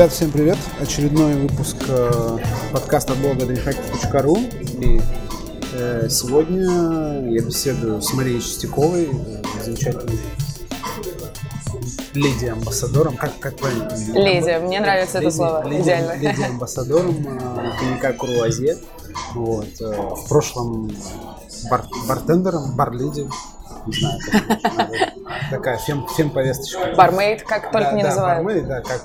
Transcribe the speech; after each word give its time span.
Ребята, 0.00 0.14
всем 0.14 0.30
привет! 0.30 0.56
Очередной 0.80 1.34
выпуск 1.34 1.76
э, 1.86 2.38
подкаста 2.72 3.12
блога 3.16 3.44
drifhack.ru 3.44 4.82
И 4.82 5.02
э, 5.74 6.08
сегодня 6.08 7.28
я 7.28 7.42
беседую 7.44 8.00
с 8.00 8.10
Марией 8.14 8.40
Чистяковой, 8.40 9.10
э, 9.12 9.42
замечательной 9.62 10.18
леди-амбассадором. 12.14 13.18
Как, 13.18 13.38
как 13.40 13.56
правильно? 13.58 13.90
Леди, 14.14 14.58
мне 14.64 14.80
нравится 14.80 15.18
леди, 15.18 15.26
это 15.28 15.36
слово, 15.36 15.68
леди, 15.68 15.82
идеально. 15.82 16.16
Леди-амбассадором 16.16 17.16
э, 17.38 17.72
коньяка 17.78 18.14
Круазье. 18.14 18.78
Вот, 19.34 19.68
э, 19.82 19.84
в 19.84 20.28
прошлом 20.30 20.90
бар, 21.70 21.84
бартендером, 22.08 22.74
бар-леди. 22.74 23.28
Не 23.86 23.92
знаю, 23.92 24.18
как 24.32 25.14
такая 25.50 25.76
фем, 25.78 26.06
фем-повесточка. 26.16 26.94
Бармейд, 26.96 27.42
как 27.42 27.70
только 27.70 27.90
да, 27.90 27.92
не 27.92 28.02
да, 28.02 28.08
называют. 28.08 28.44
бармейд, 28.44 28.66
да, 28.68 28.80
как 28.80 29.02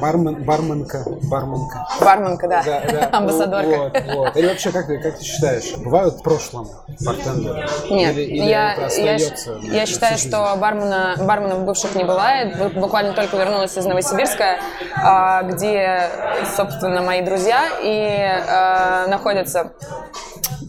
бармен, 0.00 0.34
барменка, 0.44 1.02
барменка. 1.30 1.86
Барменка, 2.00 2.48
да, 2.48 2.62
Да, 2.62 2.80
да. 2.90 3.08
амбассадорка. 3.18 3.68
Вот, 3.78 4.02
вот. 4.14 4.36
Или 4.36 4.46
вообще, 4.48 4.70
как 4.72 4.86
ты, 4.86 4.98
как 4.98 5.18
ты 5.18 5.24
считаешь, 5.24 5.76
бывают 5.78 6.14
в 6.14 6.22
прошлом 6.22 6.68
бартендеры? 7.04 7.66
Нет, 7.90 8.14
Или, 8.16 8.22
или 8.22 8.44
я, 8.44 8.74
я, 8.98 9.16
я 9.16 9.86
считаю, 9.86 10.16
жизнь? 10.16 10.28
что 10.28 10.54
бармена, 10.56 11.14
барменов 11.18 11.60
бывших 11.64 11.94
не 11.94 12.04
бывает. 12.04 12.56
Бу- 12.56 12.78
Буквально 12.80 13.12
только 13.12 13.36
вернулась 13.36 13.76
из 13.76 13.84
Новосибирска, 13.84 14.58
а, 14.96 15.42
где, 15.42 16.08
собственно, 16.56 17.02
мои 17.02 17.22
друзья 17.22 17.64
и 17.82 18.24
а, 18.48 19.06
находятся. 19.08 19.72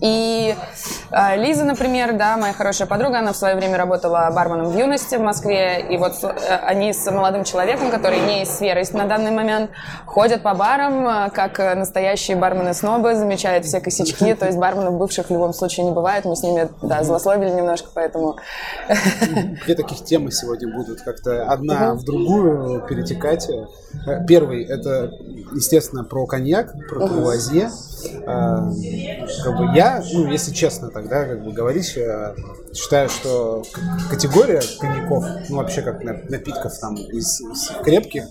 И 0.02 0.56
а, 1.12 1.36
Лиза, 1.36 1.66
например, 1.66 2.16
да, 2.16 2.38
моя 2.38 2.54
хорошая 2.54 2.88
подруга, 2.88 3.20
она 3.20 3.34
в 3.34 3.36
свое 3.36 3.56
время 3.56 3.78
работала 3.78 4.32
барменом 4.34 4.70
в 4.70 4.78
юности 4.78 5.16
в 5.16 5.22
Москве, 5.22 5.86
и 5.90 5.98
вот 5.98 6.14
э, 6.24 6.28
они 6.66 6.94
с 6.94 7.10
молодым 7.12 7.44
человеком, 7.44 7.92
который 7.92 8.20
не 8.20 8.44
из 8.44 8.50
сферы 8.50 8.84
на 8.94 9.06
данный 9.06 9.32
момент, 9.32 9.72
ходят 10.06 10.42
по 10.42 10.54
барам, 10.54 11.08
э, 11.08 11.30
как 11.32 11.60
э, 11.60 11.76
настоящие 11.76 12.38
бармены-снобы, 12.38 13.16
замечают 13.16 13.66
все 13.66 13.82
косячки, 13.82 14.34
то 14.36 14.46
есть 14.46 14.58
барменов 14.58 14.94
бывших 14.94 15.28
в 15.28 15.32
любом 15.32 15.54
случае 15.54 15.88
не 15.88 15.92
бывает, 15.92 16.24
мы 16.24 16.36
с 16.36 16.44
ними, 16.44 16.70
да, 16.82 17.04
злословили 17.04 17.50
немножко, 17.50 17.90
поэтому... 17.94 18.38
Две 19.66 19.76
таких 19.76 20.06
темы 20.06 20.32
сегодня 20.32 20.74
будут 20.74 21.02
как-то 21.02 21.44
одна 21.44 21.96
в 21.96 22.06
другую 22.06 22.82
перетекать. 22.88 23.50
Э, 23.50 24.26
Первый 24.28 24.64
это, 24.64 25.12
естественно, 25.54 26.04
про 26.04 26.26
коньяк, 26.26 26.74
про 26.88 27.08
круазье. 27.08 27.70
А, 28.26 28.72
Как 29.44 29.58
бы 29.58 29.76
я, 29.76 29.89
ну, 30.14 30.28
если 30.32 30.54
честно 30.54 30.90
тогда 30.90 31.26
как 31.26 31.44
бы 31.44 31.52
говорить, 31.52 31.94
э, 31.98 32.36
считаю, 32.74 33.10
что 33.10 33.64
категория 34.10 34.62
коньяков, 34.80 35.24
ну, 35.50 35.58
вообще 35.58 35.82
как 35.82 36.04
на- 36.04 36.22
напитков 36.30 36.74
там 36.80 36.96
из, 36.96 37.42
из 37.42 37.72
крепких, 37.84 38.24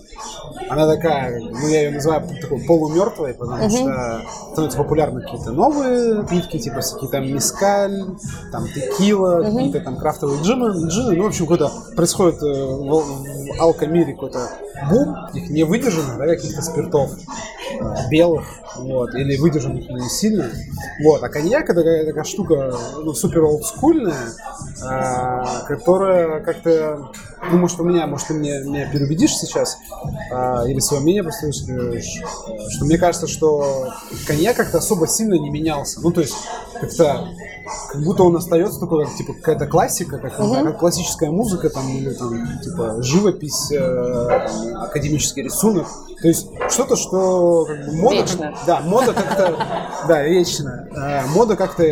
она 0.69 0.87
такая, 0.87 1.39
ну, 1.39 1.67
я 1.67 1.83
ее 1.83 1.91
называю 1.91 2.27
такой 2.41 2.59
полумертвой, 2.65 3.33
потому 3.33 3.57
что 3.69 4.21
становятся 4.51 4.77
популярны 4.77 5.21
какие-то 5.21 5.51
новые 5.51 6.15
напитки, 6.15 6.57
типа 6.59 6.81
всякие 6.81 7.09
там 7.09 7.31
мискаль, 7.33 8.03
там 8.51 8.65
текила, 8.73 9.41
какие-то 9.43 9.79
там 9.81 9.97
крафтовые 9.97 10.41
джины, 10.41 10.87
джины, 10.87 11.15
ну, 11.15 11.23
в 11.23 11.27
общем, 11.27 11.45
какой-то 11.45 11.71
происходит 11.95 12.41
э, 12.41 12.45
в, 12.45 12.87
в 12.87 13.61
алкомире 13.61 14.13
какой-то 14.13 14.47
бум, 14.89 15.15
их 15.33 15.49
не 15.49 15.63
выдержанных, 15.63 16.17
да, 16.17 16.25
каких-то 16.25 16.61
спиртов 16.61 17.11
белых, 18.09 18.45
вот, 18.77 19.13
или 19.15 19.37
выдержанных 19.37 19.89
не 19.89 20.09
сильно, 20.09 20.49
вот, 21.03 21.23
а 21.23 21.29
коньяк 21.29 21.69
это 21.69 21.75
такая, 21.75 22.05
такая 22.05 22.23
штука, 22.23 22.73
ну, 23.03 23.13
супер 23.13 23.43
олдскульная, 23.43 24.33
а, 24.83 25.63
которая 25.67 26.41
как-то, 26.41 27.11
ну, 27.51 27.57
может, 27.57 27.79
у 27.79 27.83
меня, 27.83 28.07
может, 28.07 28.27
ты 28.27 28.33
мне, 28.33 28.59
меня 28.61 28.89
переубедишь 28.91 29.35
сейчас, 29.35 29.77
а, 30.31 30.65
или 30.67 30.79
свое 30.79 31.01
мнение 31.01 31.23
просто 31.23 31.51
скажешь, 31.51 32.21
что 32.69 32.85
мне 32.85 32.97
кажется, 32.97 33.27
что 33.27 33.89
коньяк 34.27 34.55
как-то 34.55 34.79
особо 34.79 35.07
сильно 35.07 35.35
не 35.35 35.49
менялся, 35.49 35.99
ну, 36.01 36.11
то 36.11 36.21
есть, 36.21 36.35
как-то 36.79 37.27
как 37.91 38.01
будто 38.01 38.23
он 38.23 38.35
остается 38.35 38.79
такой, 38.79 39.05
как, 39.05 39.15
типа, 39.15 39.33
какая-то 39.33 39.67
классика, 39.67 40.17
как, 40.17 40.35
знаю, 40.35 40.65
как 40.67 40.79
классическая 40.79 41.31
музыка, 41.31 41.69
там, 41.69 41.87
или 41.89 42.11
там, 42.11 42.59
типа, 42.61 43.01
живопись, 43.01 43.71
э, 43.71 43.77
там, 43.77 44.83
академический 44.83 45.43
рисунок. 45.43 45.87
То 46.21 46.27
есть 46.27 46.47
что-то, 46.69 46.95
что 46.97 47.65
как 47.65 47.85
бы, 47.85 47.93
мода... 47.93 48.17
как- 48.21 48.29
Вечно. 48.29 48.53
да, 48.67 48.79
мода 48.81 49.13
как-то... 49.13 49.55
Да, 50.07 50.21
вечно. 50.23 50.87
Э, 50.95 51.25
мода 51.27 51.55
как-то, 51.55 51.83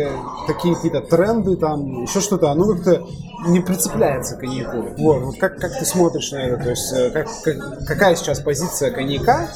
такие 0.46 0.74
какие-то 0.74 1.00
тренды, 1.00 1.56
там, 1.56 2.02
еще 2.02 2.20
что-то, 2.20 2.50
оно 2.50 2.74
как-то 2.74 3.06
не 3.46 3.60
прицепляется 3.60 4.36
к 4.36 4.40
коньяку. 4.40 4.84
Вот, 4.98 5.22
вот 5.22 5.38
как, 5.38 5.58
как 5.58 5.78
ты 5.78 5.84
смотришь 5.84 6.30
на 6.32 6.38
это? 6.38 6.62
То 6.62 6.70
есть 6.70 6.92
э, 6.92 7.10
как, 7.10 7.28
как- 7.42 7.86
какая 7.86 8.16
сейчас 8.16 8.40
позиция 8.40 8.90
коньяка, 8.90 9.48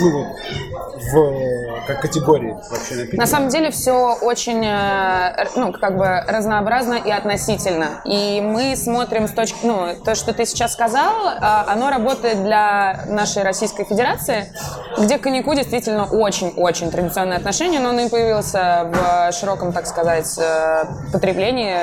ну 0.00 0.10
вот, 0.18 0.26
в, 1.12 1.86
как 1.86 2.02
категории 2.02 2.52
вообще 2.70 2.94
напитка? 2.96 3.16
На 3.16 3.26
самом 3.26 3.48
деле 3.48 3.70
все 3.70 4.14
очень, 4.20 4.64
э, 4.64 5.46
ну, 5.56 5.72
как 5.72 5.96
бы 5.96 6.06
разнообразно 6.28 6.94
и 6.94 7.10
относительно. 7.10 8.00
И 8.04 8.40
мы 8.40 8.76
смотрим 8.76 9.26
с 9.26 9.32
точки, 9.32 9.58
ну, 9.64 9.88
то, 10.04 10.14
что 10.14 10.32
ты 10.34 10.44
сейчас 10.46 10.72
сказал, 10.74 11.14
а, 11.40 11.64
оно 11.68 11.90
работает 11.90 12.42
для 12.44 13.04
нашей 13.08 13.42
Российской 13.42 13.84
Федерации, 13.84 14.19
где 14.98 15.18
к 15.18 15.22
коньяку 15.22 15.54
действительно 15.54 16.04
очень-очень 16.04 16.90
традиционное 16.90 17.36
отношение, 17.36 17.80
но 17.80 17.90
он 17.90 18.00
и 18.00 18.08
появился 18.08 18.90
в 18.92 19.32
широком, 19.32 19.72
так 19.72 19.86
сказать, 19.86 20.38
э, 20.38 20.84
потреблении 21.12 21.76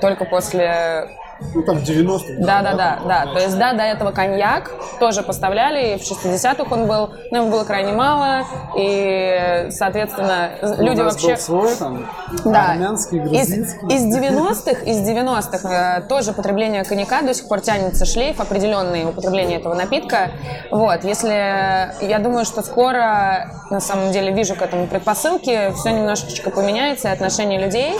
только 0.00 0.24
после 0.24 1.18
Ну, 1.54 1.62
там, 1.62 1.78
в 1.78 1.82
90-х. 1.82 2.24
да, 2.38 2.62
да, 2.62 2.74
да, 2.74 2.98
да. 3.06 3.32
То 3.32 3.38
есть, 3.40 3.58
да, 3.58 3.72
до 3.72 3.82
этого 3.82 4.10
коньяк 4.12 4.70
тоже 4.98 5.22
поставляли, 5.22 5.94
и 5.94 5.98
в 5.98 6.02
60-х 6.02 6.64
он 6.74 6.86
был, 6.86 7.10
но 7.30 7.38
его 7.38 7.48
было 7.48 7.64
крайне 7.64 7.92
мало, 7.92 8.44
и, 8.76 9.66
соответственно, 9.70 10.50
люди 10.78 11.00
У 11.00 11.04
нас 11.04 11.14
вообще... 11.14 11.34
был 11.34 11.36
свой, 11.36 11.74
там, 11.76 12.06
Да. 12.44 12.70
армянский, 12.72 13.18
Из, 13.18 13.28
грузинский. 13.48 13.86
из 13.94 14.16
90-х, 14.16 14.82
из 14.84 15.08
90-х 15.08 15.98
э, 15.98 16.00
тоже 16.08 16.32
потребление 16.32 16.84
коньяка 16.84 17.22
до 17.22 17.34
сих 17.34 17.48
пор 17.48 17.60
тянется 17.60 18.04
шлейф, 18.04 18.40
определенное 18.40 19.06
употребление 19.06 19.58
этого 19.58 19.74
напитка. 19.74 20.30
Вот, 20.70 21.04
если 21.04 21.92
я 22.04 22.18
думаю, 22.18 22.44
что 22.44 22.62
скоро, 22.62 23.50
на 23.70 23.80
самом 23.80 24.12
деле, 24.12 24.32
вижу 24.32 24.54
к 24.54 24.62
этому 24.62 24.86
предпосылки, 24.86 25.72
все 25.76 25.90
немножечко 25.90 26.50
поменяется, 26.50 27.08
и 27.08 27.12
отношение 27.12 27.60
людей. 27.60 27.94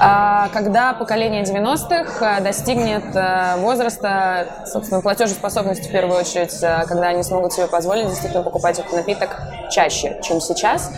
А, 0.00 0.48
когда 0.52 0.92
поколение 0.92 1.42
90-х 1.42 2.38
э, 2.38 2.40
достигнет 2.78 3.14
э, 3.14 3.56
возраста, 3.58 4.46
собственно, 4.66 5.00
платежеспособности 5.00 5.88
в 5.88 5.92
первую 5.92 6.18
очередь, 6.20 6.56
э, 6.62 6.84
когда 6.86 7.08
они 7.08 7.22
смогут 7.22 7.52
себе 7.52 7.66
позволить 7.66 8.08
действительно 8.08 8.42
покупать 8.42 8.78
этот 8.78 8.92
напиток 8.92 9.40
чаще, 9.70 10.18
чем 10.22 10.40
сейчас. 10.40 10.92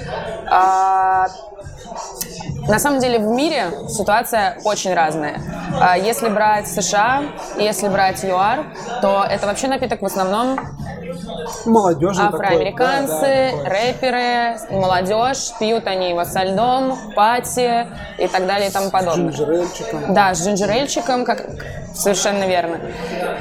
На 2.68 2.78
самом 2.78 3.00
деле 3.00 3.18
в 3.18 3.26
мире 3.26 3.70
ситуация 3.88 4.58
очень 4.64 4.94
разная. 4.94 5.40
А, 5.80 5.96
Если 5.96 6.28
брать 6.28 6.68
США, 6.68 7.22
если 7.58 7.88
брать 7.88 8.22
ЮАР, 8.22 8.64
то 9.02 9.24
это 9.28 9.46
вообще 9.46 9.68
напиток 9.68 10.02
в 10.02 10.06
основном 10.06 10.58
Молодежи 11.66 12.22
афроамериканцы, 12.22 13.52
рэперы, 13.64 14.58
молодежь, 14.70 15.52
пьют 15.58 15.86
они 15.86 16.10
его 16.10 16.24
со 16.24 16.44
льдом, 16.44 16.96
пати 17.14 17.86
и 18.18 18.28
так 18.28 18.46
далее 18.46 18.68
и 18.68 18.72
тому 18.72 18.86
С 18.86 18.90
подобное. 18.90 19.32
джинджерельчиком. 19.32 20.14
Да, 20.14 20.34
с 20.34 20.44
джинджерельчиком, 20.44 21.24
как 21.24 21.42
совершенно 21.94 22.44
верно. 22.44 22.78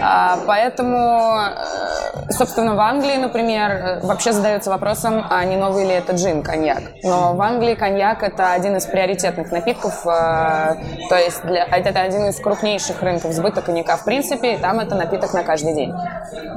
А, 0.01 0.37
поэтому, 0.47 1.39
э, 1.39 2.31
собственно, 2.31 2.75
в 2.75 2.79
Англии, 2.79 3.17
например, 3.17 3.99
вообще 4.03 4.31
задается 4.31 4.69
вопросом, 4.69 5.25
а 5.29 5.43
не 5.45 5.57
новый 5.57 5.85
ли 5.85 5.91
это 5.91 6.13
джин, 6.13 6.41
коньяк. 6.43 6.81
Но 7.03 7.33
в 7.33 7.41
Англии 7.41 7.75
коньяк 7.75 8.23
это 8.23 8.51
один 8.53 8.77
из 8.77 8.85
приоритетных 8.85 9.51
напитков, 9.51 10.05
э, 10.05 10.75
то 11.09 11.16
есть 11.16 11.43
для- 11.43 11.66
это 11.66 11.99
один 11.99 12.28
из 12.28 12.40
крупнейших 12.40 13.01
рынков 13.01 13.31
сбыта 13.34 13.61
коньяка 13.61 13.97
в 13.97 14.03
принципе, 14.03 14.55
и 14.55 14.57
там 14.57 14.79
это 14.79 14.95
напиток 14.95 15.34
на 15.34 15.43
каждый 15.43 15.73
день. 15.75 15.93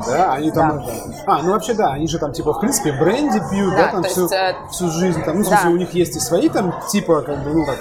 Да, 0.06 0.34
они 0.34 0.50
там 0.50 0.84
Да. 1.26 1.34
А, 1.34 1.42
ну 1.42 1.52
вообще 1.52 1.74
да, 1.74 1.92
они 1.92 2.08
же 2.08 2.18
там 2.18 2.32
типа 2.32 2.52
в 2.52 2.60
принципе 2.60 2.92
бренди 2.92 3.40
пьют, 3.50 3.74
да, 3.74 3.84
Да, 3.86 3.88
там 3.92 4.02
всю, 4.04 4.22
есть, 4.22 4.34
э, 4.34 4.54
всю 4.70 4.88
жизнь. 4.88 5.22
Там, 5.24 5.36
ну, 5.36 5.42
в 5.42 5.46
смысле, 5.46 5.64
да. 5.64 5.70
у 5.70 5.76
них 5.76 5.92
есть 5.94 6.16
и 6.16 6.20
свои 6.20 6.48
там, 6.48 6.74
типа, 6.90 7.22
как 7.22 7.38
бы, 7.42 7.50
ну, 7.54 7.64
как 7.64 7.76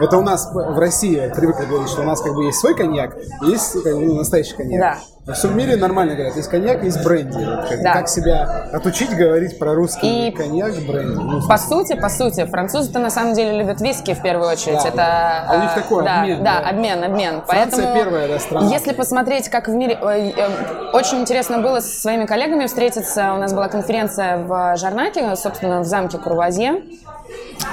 это 0.00 0.16
у 0.18 0.22
нас 0.22 0.50
в 0.52 0.78
России 0.78 1.32
привыкли 1.34 1.64
говорить, 1.66 1.88
что 1.88 2.02
у 2.02 2.04
нас 2.04 2.20
как 2.20 2.34
бы 2.34 2.44
есть 2.44 2.58
свой 2.58 2.74
коньяк, 2.74 3.13
есть 3.42 3.72
как 3.82 3.94
бы, 3.94 4.06
ну, 4.06 4.14
настоящий 4.14 4.54
коньяк. 4.54 4.80
Да. 4.80 5.13
Во 5.26 5.32
всем 5.32 5.56
мире 5.56 5.76
нормально 5.76 6.14
говорят, 6.14 6.36
есть 6.36 6.50
коньяк, 6.50 6.82
есть 6.84 7.02
бренди. 7.02 7.32
Вот 7.42 7.66
как, 7.66 7.82
Да. 7.82 7.92
как 7.94 8.08
себя 8.10 8.42
отучить 8.74 9.08
говорить 9.16 9.58
про 9.58 9.74
русский 9.74 10.28
И 10.28 10.30
коньяк, 10.30 10.74
бренди. 10.86 11.14
Ну, 11.18 11.48
По 11.48 11.56
сути, 11.56 11.94
по 11.98 12.10
сути, 12.10 12.44
французы-то 12.44 12.98
на 12.98 13.08
самом 13.08 13.32
деле 13.32 13.56
любят 13.56 13.80
виски 13.80 14.12
в 14.12 14.20
первую 14.20 14.50
очередь. 14.50 14.82
Да, 14.82 14.88
это, 14.88 14.96
да. 14.98 15.44
А 15.48 15.54
у 15.56 15.60
них 15.62 15.70
э, 15.74 15.80
такой 15.80 16.04
да, 16.04 16.20
обмен, 16.20 16.44
Да, 16.44 16.60
да. 16.60 16.68
обмен, 16.68 17.04
обмен. 17.04 17.42
Франция 17.46 17.84
Поэтому, 17.84 17.94
первая, 18.04 18.28
да, 18.28 18.38
страна. 18.38 18.68
Если 18.68 18.92
посмотреть, 18.92 19.48
как 19.48 19.66
в 19.68 19.72
мире... 19.72 19.98
э, 19.98 20.90
Очень 20.92 21.20
интересно 21.22 21.56
было 21.58 21.80
со 21.80 22.00
своими 22.02 22.26
коллегами 22.26 22.66
встретиться. 22.66 23.32
У 23.32 23.38
нас 23.38 23.54
была 23.54 23.68
конференция 23.68 24.36
в 24.36 24.76
Жарнаке, 24.76 25.34
собственно, 25.36 25.80
в 25.80 25.84
замке 25.86 26.18
Курвазье. 26.18 26.82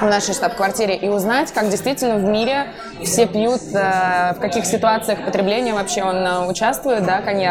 в 0.00 0.06
нашей 0.06 0.32
штаб-квартире 0.34 0.96
и 0.96 1.08
узнать, 1.08 1.52
как 1.52 1.68
действительно 1.68 2.16
в 2.16 2.24
мире 2.24 2.68
все 3.04 3.26
пьют, 3.26 3.60
э, 3.74 4.32
в 4.34 4.40
каких 4.40 4.64
ситуациях 4.64 5.22
потребления 5.24 5.74
вообще 5.74 6.02
он 6.02 6.48
участвует, 6.48 7.04
да, 7.04 7.20
коньяк. 7.20 7.41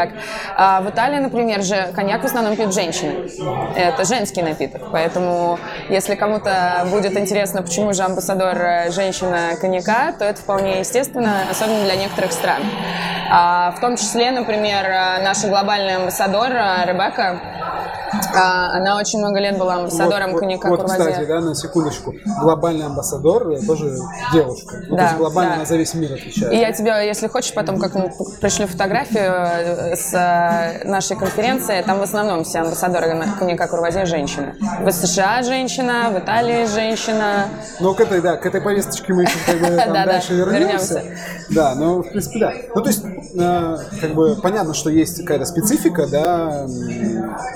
А 0.56 0.82
в 0.82 0.90
Италии, 0.90 1.20
например, 1.20 1.62
же 1.64 1.92
коньяк 1.96 2.22
в 2.22 2.26
основном 2.26 2.56
пьют 2.56 2.74
женщины. 2.74 3.30
Это 3.76 4.06
женский 4.06 4.42
напиток, 4.42 4.84
поэтому 4.92 5.60
если 5.90 6.16
кому-то 6.16 6.88
будет 6.90 7.18
интересно, 7.18 7.62
почему 7.62 7.94
же 7.94 8.04
амбассадор 8.04 8.58
э, 8.58 8.92
женщина 8.92 9.56
коньяка, 9.60 10.14
то 10.18 10.26
это 10.26 10.40
вполне 10.42 10.80
естественно, 10.80 11.44
особенно 11.50 11.84
для 11.84 11.96
некоторых 11.96 12.32
стран. 12.32 12.62
А 13.30 13.72
в 13.72 13.80
том 13.80 13.98
числе, 13.98 14.32
например, 14.32 14.88
наша 15.24 15.48
глобальная 15.48 15.98
амбассадор 15.98 16.50
Ребекка, 16.86 17.40
а, 18.34 18.78
она 18.78 18.98
очень 18.98 19.20
много 19.20 19.40
лет 19.40 19.58
была 19.58 19.76
амбассадором 19.76 20.32
вот, 20.32 20.40
коньяка 20.40 20.68
Вот, 20.70 20.82
Курвазье. 20.82 21.08
кстати, 21.12 21.28
да, 21.28 21.40
на 21.42 21.56
секундочку. 21.56 22.14
Глобальный 22.42 22.86
амбассадор 22.86 23.50
э, 23.52 23.60
тоже 23.66 23.96
девушка. 24.34 24.78
Ну, 24.84 24.90
то 24.90 24.96
Да, 24.96 25.04
есть 25.06 25.18
глобально 25.18 25.52
да. 25.52 25.56
она 25.58 25.66
за 25.66 25.76
весь 25.78 25.94
мир 25.94 26.14
отвечает. 26.14 26.54
И 26.54 26.58
я 26.58 26.72
тебе, 26.72 27.06
если 27.08 27.28
хочешь, 27.28 27.54
потом 27.54 27.80
как-нибудь 27.80 28.12
пришлю 28.40 28.68
фотографию 28.68 29.32
э, 29.34 29.96
с 29.96 30.14
э, 30.14 30.88
нашей 30.88 31.18
конференции. 31.18 31.82
Там 31.86 32.00
в 32.00 32.04
основном 32.04 32.44
все 32.44 32.60
амбассадоры 32.60 33.14
на- 33.14 33.34
коньяка 33.38 33.68
Курвазье 33.68 34.06
женщины. 34.06 34.56
В 34.82 34.92
США 34.92 35.42
женщина, 35.44 36.10
в 36.14 36.20
Италии 36.20 36.66
женщина. 36.66 37.46
Ну, 37.80 37.94
к 37.94 38.00
этой, 38.02 38.22
да, 38.22 38.38
к 38.38 38.46
этой 38.46 38.62
повесточке 38.62 39.14
мы 39.14 39.24
еще 39.24 39.38
как 39.46 39.60
бы 39.60 39.66
там 39.68 39.76
Да-да, 39.94 40.06
дальше 40.06 40.34
вернемся. 40.34 40.96
вернемся. 40.96 41.04
Да, 41.50 41.76
ну, 41.76 42.02
в 42.02 42.10
принципе, 42.10 42.40
да. 42.40 42.54
Ну, 42.76 42.82
то 42.82 42.88
есть, 42.90 43.04
э, 43.04 43.78
как 44.00 44.14
бы 44.14 44.36
понятно, 44.42 44.74
что 44.74 44.90
есть 44.90 45.22
какая-то 45.22 45.46
специфика, 45.46 46.08
да, 46.08 46.66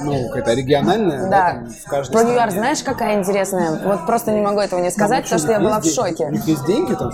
ну, 0.02 0.28
какая-то 0.30 0.52
региональная, 0.56 1.30
да, 1.30 1.52
там, 1.54 1.70
в 1.70 1.90
каждой 1.90 2.12
Про. 2.14 2.34
ЮАР 2.34 2.52
знаешь, 2.52 2.84
какая 2.84 3.20
интересная? 3.20 3.80
Вот 3.84 4.06
просто 4.06 4.32
не 4.32 4.42
могу 4.42 4.60
этого 4.60 4.80
не 4.80 4.90
Там 4.90 4.98
сказать, 4.98 5.24
потому 5.24 5.40
что 5.40 5.52
я 5.52 5.60
была 5.60 5.80
в 5.80 5.84
деньги? 5.84 6.00
У 6.00 6.04
шоке. 6.04 6.26
них 6.32 6.48
есть 6.48 6.66
деньги 6.66 6.94
там, 6.94 7.12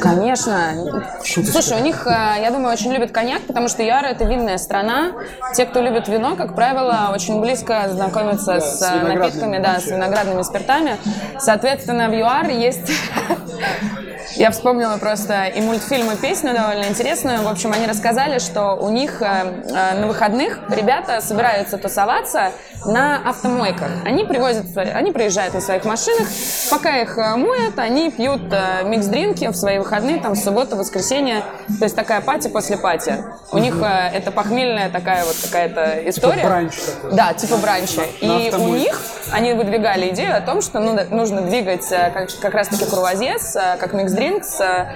конечно? 0.00 0.74
Слушай, 1.22 1.80
у 1.80 1.84
них, 1.84 2.06
э, 2.06 2.10
я 2.40 2.50
думаю, 2.50 2.72
очень 2.72 2.92
любят 2.92 3.12
коньяк, 3.12 3.42
потому 3.42 3.68
что 3.68 3.82
ЮАР 3.82 4.06
это 4.06 4.24
винная 4.24 4.58
страна. 4.58 5.12
Те, 5.54 5.66
кто 5.66 5.80
любит 5.80 6.08
вино, 6.08 6.36
как 6.36 6.54
правило, 6.54 7.10
очень 7.12 7.40
близко 7.40 7.88
знакомятся 7.90 8.60
с, 8.60 8.82
э, 8.82 9.02
напитками, 9.02 9.58
да, 9.58 9.80
с 9.80 9.86
виноградными 9.86 10.42
спиртами. 10.42 10.96
Соответственно, 11.38 12.08
в 12.08 12.12
ЮАР 12.14 12.50
есть... 12.50 12.90
Я 14.38 14.52
вспомнила 14.52 14.96
просто 14.98 15.46
и 15.46 15.60
мультфильм, 15.60 16.12
и 16.12 16.16
песню 16.16 16.54
довольно 16.54 16.84
интересную. 16.84 17.42
В 17.42 17.48
общем, 17.48 17.72
они 17.72 17.88
рассказали, 17.88 18.38
что 18.38 18.74
у 18.74 18.88
них 18.88 19.20
э, 19.20 19.24
э, 19.26 20.00
на 20.00 20.06
выходных 20.06 20.60
ребята 20.70 21.20
собираются 21.20 21.76
тусоваться 21.76 22.52
на 22.86 23.16
автомойках. 23.28 23.88
Они 24.04 24.22
привозят, 24.22 24.66
они 24.76 25.10
приезжают 25.10 25.54
на 25.54 25.60
своих 25.60 25.84
машинах, 25.84 26.28
пока 26.70 26.98
их 26.98 27.18
э, 27.18 27.34
моют, 27.34 27.76
они 27.80 28.12
пьют 28.12 28.42
микс-дринки 28.84 29.48
в 29.48 29.56
свои 29.56 29.78
выходные, 29.78 30.20
там, 30.20 30.34
в 30.34 30.38
субботу, 30.38 30.76
воскресенье. 30.76 31.42
То 31.80 31.86
есть 31.86 31.96
такая 31.96 32.20
пати 32.20 32.46
после 32.46 32.76
пати. 32.76 33.16
У 33.50 33.58
них 33.58 33.82
это 33.82 34.30
похмельная 34.30 34.88
такая 34.88 35.24
вот 35.24 35.34
какая-то 35.42 36.08
история. 36.08 36.44
бранч 36.44 36.74
такой. 36.76 37.16
Да, 37.16 37.32
типа 37.32 37.56
бранча. 37.56 38.02
И 38.20 38.52
у 38.56 38.68
них 38.68 39.00
они 39.32 39.54
выдвигали 39.54 40.10
идею 40.10 40.36
о 40.36 40.40
том, 40.40 40.62
что 40.62 40.78
ну, 40.78 40.96
нужно 41.10 41.40
двигать 41.40 41.88
как, 41.88 42.28
как 42.40 42.54
раз-таки 42.54 42.84
курвазье, 42.84 43.36
как 43.80 43.92
микс-дринк, 43.94 44.27
с 44.42 44.60
э, 44.60 44.86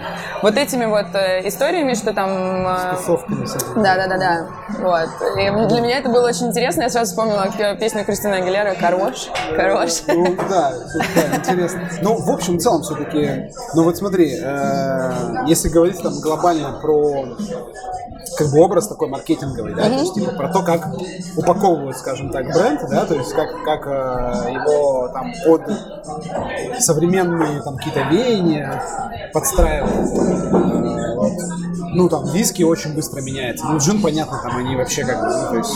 вот 0.42 0.56
этими 0.56 0.84
вот 0.86 1.06
э, 1.14 1.46
историями, 1.48 1.94
что 1.94 2.12
там... 2.12 2.30
э, 2.66 2.96
Тусовками 2.96 3.44
с 3.46 3.56
этим. 3.56 3.82
да, 3.82 3.96
да, 3.96 4.06
да, 4.06 4.18
да. 4.18 4.46
Вот. 4.78 5.08
И 5.38 5.68
для 5.68 5.80
меня 5.80 5.98
это 5.98 6.08
было 6.08 6.28
очень 6.28 6.46
интересно. 6.48 6.82
Я 6.82 6.90
сразу 6.90 7.10
вспомнила 7.10 7.46
пе- 7.56 7.76
песню 7.76 8.04
Кристины 8.04 8.34
Агилера 8.34 8.74
«Хорош». 8.74 9.28
Хорош. 9.56 9.90
Ну, 10.08 10.36
да, 10.48 10.72
да, 11.14 11.36
интересно. 11.36 11.88
Ну, 12.02 12.16
в 12.20 12.30
общем, 12.30 12.58
в 12.58 12.62
целом 12.62 12.82
все-таки, 12.82 13.50
ну 13.74 13.84
вот 13.84 13.96
смотри, 13.96 14.28
если 15.46 15.68
говорить 15.68 16.00
там 16.02 16.12
глобально 16.20 16.78
про 16.80 17.26
как 18.38 18.48
бы 18.50 18.60
образ 18.60 18.88
такой 18.88 19.08
маркетинговый, 19.08 19.74
да, 19.74 19.82
то 19.84 19.90
есть 19.90 20.14
типа 20.14 20.32
про 20.32 20.48
то, 20.48 20.62
как 20.62 20.88
упаковывают, 21.36 21.96
скажем 21.98 22.30
так, 22.30 22.46
бренд, 22.46 22.80
да, 22.88 23.04
то 23.04 23.14
есть 23.14 23.32
как, 23.34 23.48
как 23.64 23.86
э, 23.86 24.52
его 24.52 25.08
там 25.12 25.32
под 25.44 25.62
современные 26.78 27.60
там 27.62 27.76
какие-то 27.76 28.00
веяния 28.10 28.82
подстраивают. 29.32 30.08
Э, 30.18 31.14
вот. 31.16 31.32
Ну, 31.94 32.08
там, 32.08 32.26
виски 32.32 32.62
очень 32.62 32.94
быстро 32.94 33.20
меняется. 33.20 33.66
Ну, 33.66 33.78
джин, 33.78 34.00
понятно, 34.00 34.40
там 34.42 34.56
они 34.56 34.76
вообще 34.76 35.04
как 35.04 35.20
бы, 35.20 35.26
ну, 35.26 35.48
то 35.50 35.56
есть, 35.58 35.74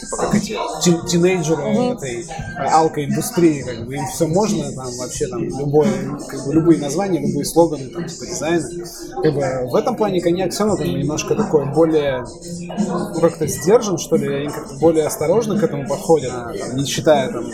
типа, 0.00 0.16
как 0.16 0.34
эти 0.34 0.56
ти- 0.82 1.06
тинейджеры 1.08 1.62
этой 1.92 2.22
э, 2.22 2.64
алкоиндустрии, 2.70 3.62
как 3.62 3.84
бы, 3.84 3.96
им 3.96 4.06
все 4.06 4.26
можно, 4.28 4.70
там, 4.72 4.86
вообще, 4.98 5.26
там, 5.26 5.42
любое, 5.42 5.90
как 6.28 6.46
бы, 6.46 6.54
любые 6.54 6.80
названия, 6.80 7.18
любые 7.20 7.44
слоганы, 7.44 7.88
там, 7.88 8.06
типа, 8.06 8.26
дизайны. 8.26 8.84
Как 9.22 9.34
бы, 9.34 9.68
в 9.70 9.74
этом 9.74 9.96
плане 9.96 10.20
коньяк 10.20 10.52
все 10.52 10.64
равно 10.64 10.76
там 10.84 10.86
немножко 10.86 11.34
такой 11.34 11.66
более, 11.66 12.24
ну, 13.14 13.20
как-то 13.20 13.46
сдержан, 13.48 13.98
что 13.98 14.16
ли, 14.16 14.32
они 14.32 14.48
как-то 14.48 14.74
более 14.76 15.06
осторожно 15.06 15.58
к 15.58 15.62
этому 15.64 15.86
подходят, 15.88 16.32
там, 16.32 16.76
не 16.76 16.86
считая, 16.86 17.32
там, 17.32 17.44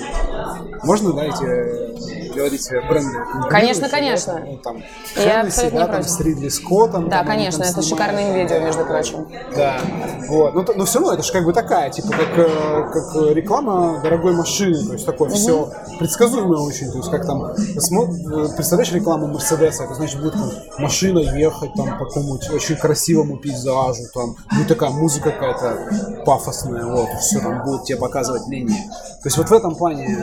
можно, 0.83 1.13
да, 1.15 1.25
эти 1.25 2.26
э, 2.41 2.89
бренды? 2.89 3.19
Конечно, 3.51 3.89
конечно. 3.89 4.43
ну, 4.45 4.57
там, 4.59 4.83
Я 5.17 5.43
абсолютно 5.43 5.81
да, 5.81 5.87
не 5.87 5.93
там, 5.93 6.03
против. 6.03 6.11
с 6.11 6.21
Ридли 6.21 6.49
Скоттом. 6.49 7.09
Да, 7.09 7.19
там, 7.19 7.27
конечно, 7.27 7.65
там 7.65 7.73
это 7.73 7.83
снимают, 7.83 8.13
шикарное 8.13 8.43
видео, 8.43 8.59
между 8.59 8.85
прочим. 8.85 9.29
Да, 9.55 9.81
вот. 10.29 10.55
Но, 10.55 10.65
но 10.75 10.85
все 10.85 10.99
равно 10.99 11.15
это 11.15 11.23
же 11.23 11.33
как 11.33 11.45
бы 11.45 11.53
такая, 11.53 11.91
типа, 11.91 12.09
как, 12.09 12.39
э, 12.39 12.91
как 12.93 13.17
э, 13.17 13.35
реклама 13.35 14.01
дорогой 14.03 14.35
машины, 14.35 14.87
то 14.87 14.93
есть 14.93 15.07
такое 15.07 15.31
все 15.31 15.71
предсказуемое 15.99 16.61
очень, 16.61 16.91
то 16.91 16.99
есть 16.99 17.11
как 17.11 17.27
там, 17.27 17.45
э, 17.45 17.55
представляешь 17.55 18.93
рекламу 18.93 19.27
Мерседеса, 19.27 19.85
это 19.85 19.95
значит 19.95 20.21
будет 20.21 20.35
там 20.35 20.51
машина 20.79 21.19
ехать 21.21 21.73
там 21.75 21.99
по 21.99 22.07
какому-нибудь 22.07 22.51
очень 22.51 22.77
красивому 22.77 23.39
пейзажу, 23.39 24.03
там 24.15 24.37
будет 24.53 24.69
такая 24.69 24.91
музыка 24.91 25.31
какая-то 25.31 26.23
пафосная, 26.25 26.85
вот, 26.87 27.09
все 27.21 27.41
там 27.41 27.65
будут 27.65 27.85
тебе 27.85 27.99
показывать 27.99 28.47
линии. 28.49 28.83
То 29.23 29.29
есть 29.29 29.39
вот 29.39 29.49
в 29.49 29.53
этом 29.53 29.75
плане, 29.75 30.17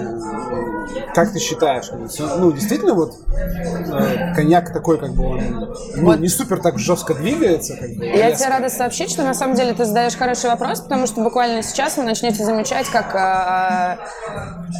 как 1.13 1.31
ты 1.33 1.39
считаешь, 1.39 1.89
ну, 2.37 2.51
действительно 2.51 2.93
вот 2.93 3.13
э, 3.35 4.33
коньяк 4.35 4.73
такой, 4.73 4.99
как 4.99 5.11
бы 5.13 5.25
он 5.25 5.73
ну, 5.95 6.13
не 6.15 6.27
супер 6.27 6.59
так 6.61 6.79
жестко 6.79 7.13
двигается, 7.13 7.75
как 7.75 7.89
бы, 7.95 8.05
Я 8.05 8.29
резко. 8.29 8.45
тебе 8.45 8.55
рада 8.55 8.69
сообщить, 8.69 9.11
что 9.11 9.23
на 9.23 9.33
самом 9.33 9.55
деле 9.55 9.73
ты 9.73 9.85
задаешь 9.85 10.15
хороший 10.15 10.49
вопрос, 10.49 10.81
потому 10.81 11.07
что 11.07 11.21
буквально 11.21 11.63
сейчас 11.63 11.97
вы 11.97 12.03
начнете 12.03 12.43
замечать, 12.43 12.87
как 12.87 13.15
э, 13.15 13.97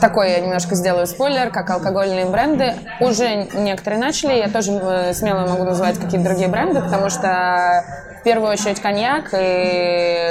такой 0.02 0.32
я 0.32 0.40
немножко 0.40 0.76
сделаю 0.76 1.08
спойлер, 1.08 1.52
как 1.52 1.70
алкогольные 1.70 2.26
бренды 2.26 2.74
уже 3.00 3.48
некоторые 3.54 4.00
начали. 4.00 4.34
Я 4.34 4.50
тоже 4.50 4.72
э, 4.72 5.14
смело 5.14 5.48
могу 5.48 5.64
называть 5.64 5.98
какие-то 6.00 6.26
другие 6.26 6.48
бренды, 6.48 6.82
потому 6.82 7.10
что 7.10 7.84
в 8.20 8.24
первую 8.24 8.52
очередь 8.52 8.80
коньяк, 8.80 9.34
и 9.38 10.30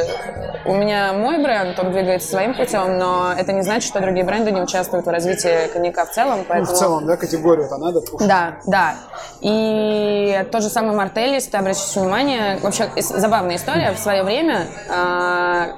у 0.65 0.75
меня 0.75 1.13
мой 1.13 1.39
бренд, 1.39 1.79
он 1.79 1.93
двигается 1.93 2.29
своим 2.29 2.55
путем, 2.55 2.99
но 2.99 3.33
это 3.37 3.53
не 3.53 3.63
значит, 3.63 3.89
что 3.89 4.01
другие 4.01 4.25
бренды 4.25 4.51
не 4.51 4.61
участвуют 4.61 5.07
в 5.07 5.09
развитии 5.09 5.69
коньяка 5.73 6.05
в 6.05 6.11
целом. 6.11 6.39
Ну, 6.39 6.45
Поэтому... 6.49 6.75
в 6.75 6.79
целом, 6.79 7.07
да, 7.07 7.17
категорию-то 7.17 7.77
надо 7.79 8.01
пушить. 8.01 8.29
Да, 8.29 8.57
да. 8.67 8.95
И 9.41 10.47
то 10.51 10.61
же 10.61 10.69
самое 10.69 10.97
Мартель, 10.97 11.33
если 11.33 11.51
ты 11.51 11.57
обратишь 11.59 11.95
внимание, 11.97 12.59
вообще 12.63 12.89
забавная 12.97 13.57
история. 13.57 13.93
В 13.93 13.99
свое 13.99 14.23
время 14.23 14.67
а, 14.91 15.69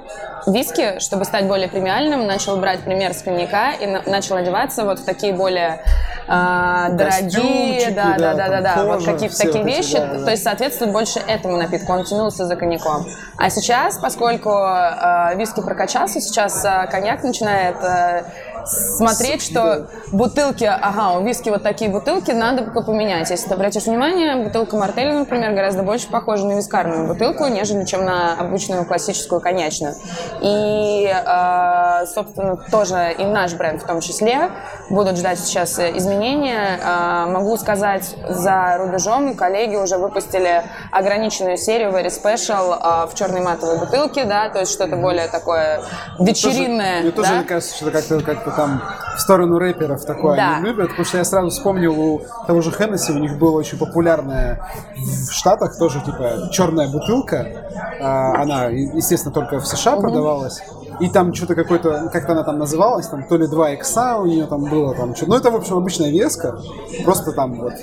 виски, 0.47 0.99
чтобы 0.99 1.25
стать 1.25 1.47
более 1.47 1.67
премиальным, 1.67 2.25
начал 2.25 2.57
брать 2.57 2.81
пример 2.81 3.13
с 3.13 3.21
коньяка 3.21 3.71
и 3.71 3.87
на- 3.87 4.03
начал 4.05 4.35
одеваться 4.35 4.83
вот 4.83 4.99
в 4.99 5.05
такие 5.05 5.33
более 5.33 5.81
а, 6.27 6.89
дорогие, 6.89 7.91
да, 7.91 8.15
да, 8.17 8.33
да, 8.33 8.33
да, 8.33 8.61
да, 8.61 8.75
да, 8.75 8.83
вот 8.83 8.97
кожа, 8.97 9.13
какие-то 9.13 9.37
такие 9.37 9.63
эти, 9.63 9.67
вещи, 9.67 9.97
да, 9.97 10.07
да. 10.07 10.25
то 10.25 10.31
есть 10.31 10.43
соответствует 10.43 10.91
больше 10.91 11.19
этому 11.19 11.57
напитку, 11.57 11.93
он 11.93 12.03
тянулся 12.03 12.45
за 12.45 12.55
коньяком. 12.55 13.05
А 13.37 13.49
сейчас, 13.49 13.97
поскольку 13.99 14.49
э, 14.49 15.35
виски 15.35 15.61
прокачался, 15.61 16.19
сейчас 16.21 16.65
э, 16.65 16.87
коньяк 16.89 17.23
начинает 17.23 17.77
э, 17.83 18.23
смотреть, 18.65 19.41
что 19.41 19.87
бутылки, 20.11 20.63
ага, 20.63 21.17
у 21.17 21.23
виски 21.23 21.49
вот 21.49 21.63
такие 21.63 21.89
бутылки, 21.89 22.31
надо 22.31 22.63
бы 22.63 22.83
поменять. 22.83 23.29
Если 23.29 23.47
ты 23.47 23.53
обратишь 23.53 23.85
внимание, 23.85 24.35
бутылка 24.43 24.75
Мартелли, 24.75 25.11
например, 25.11 25.53
гораздо 25.53 25.83
больше 25.83 26.09
похожа 26.09 26.45
на 26.45 26.53
вискарную 26.53 27.07
бутылку, 27.07 27.45
нежели 27.47 27.85
чем 27.85 28.05
на 28.05 28.33
обычную 28.33 28.85
классическую 28.85 29.41
коньячную. 29.41 29.95
И, 30.41 31.07
э, 31.07 32.05
собственно, 32.07 32.57
тоже 32.71 33.13
и 33.17 33.25
наш 33.25 33.53
бренд 33.53 33.81
в 33.81 33.85
том 33.85 34.01
числе 34.01 34.49
будут 34.89 35.17
ждать 35.17 35.39
сейчас 35.39 35.79
изменения. 35.79 36.79
Э, 36.81 37.25
могу 37.27 37.57
сказать, 37.57 38.15
за 38.27 38.77
рубежом 38.77 39.35
коллеги 39.35 39.75
уже 39.75 39.97
выпустили 39.97 40.63
ограниченную 40.91 41.57
серию 41.57 41.91
Very 41.91 42.07
Special 42.07 42.75
э, 42.75 43.07
в 43.07 43.15
черной 43.15 43.41
матовой 43.41 43.79
бутылке, 43.79 44.25
да, 44.25 44.49
то 44.49 44.59
есть 44.59 44.71
что-то 44.71 44.95
более 44.95 45.27
такое 45.27 45.81
вечеринное. 46.19 47.01
Мне 47.01 47.11
тоже 47.11 47.29
да? 47.29 47.35
мне 47.37 47.45
кажется, 47.45 47.75
что 47.75 47.91
как-то 47.91 48.19
как 48.21 48.44
там 48.51 48.81
в 49.15 49.19
сторону 49.19 49.57
рэперов 49.59 50.03
такое 50.05 50.35
Да. 50.35 50.57
они 50.57 50.65
любят, 50.65 50.89
потому 50.89 51.05
что 51.05 51.17
я 51.17 51.23
сразу 51.25 51.49
вспомнил 51.49 51.99
у 51.99 52.21
того 52.47 52.61
же 52.61 52.71
Хеннесси, 52.71 53.11
у 53.13 53.19
них 53.19 53.37
было 53.37 53.51
очень 53.57 53.77
популярное 53.77 54.61
в 54.95 55.31
Штатах 55.31 55.77
тоже, 55.77 56.01
типа, 56.01 56.49
черная 56.51 56.89
бутылка. 56.91 57.47
А, 58.01 58.41
Она, 58.41 58.65
естественно, 58.65 59.33
только 59.33 59.59
в 59.59 59.65
США 59.67 59.95
продавалась. 59.97 60.61
И 60.99 61.09
там 61.09 61.33
что-то 61.33 61.55
какой-то, 61.55 62.09
как-то 62.11 62.33
она 62.33 62.43
там 62.43 62.57
называлась, 62.57 63.07
там 63.07 63.23
то 63.23 63.37
ли 63.37 63.47
2 63.47 63.71
икса 63.71 64.17
у 64.17 64.25
нее 64.25 64.45
там 64.45 64.63
было, 64.63 64.93
там 64.95 65.15
что 65.15 65.27
Ну, 65.27 65.35
это, 65.35 65.51
в 65.51 65.55
общем, 65.55 65.77
обычная 65.77 66.09
веска, 66.09 66.57
просто 67.03 67.31
там 67.31 67.59
вот 67.59 67.73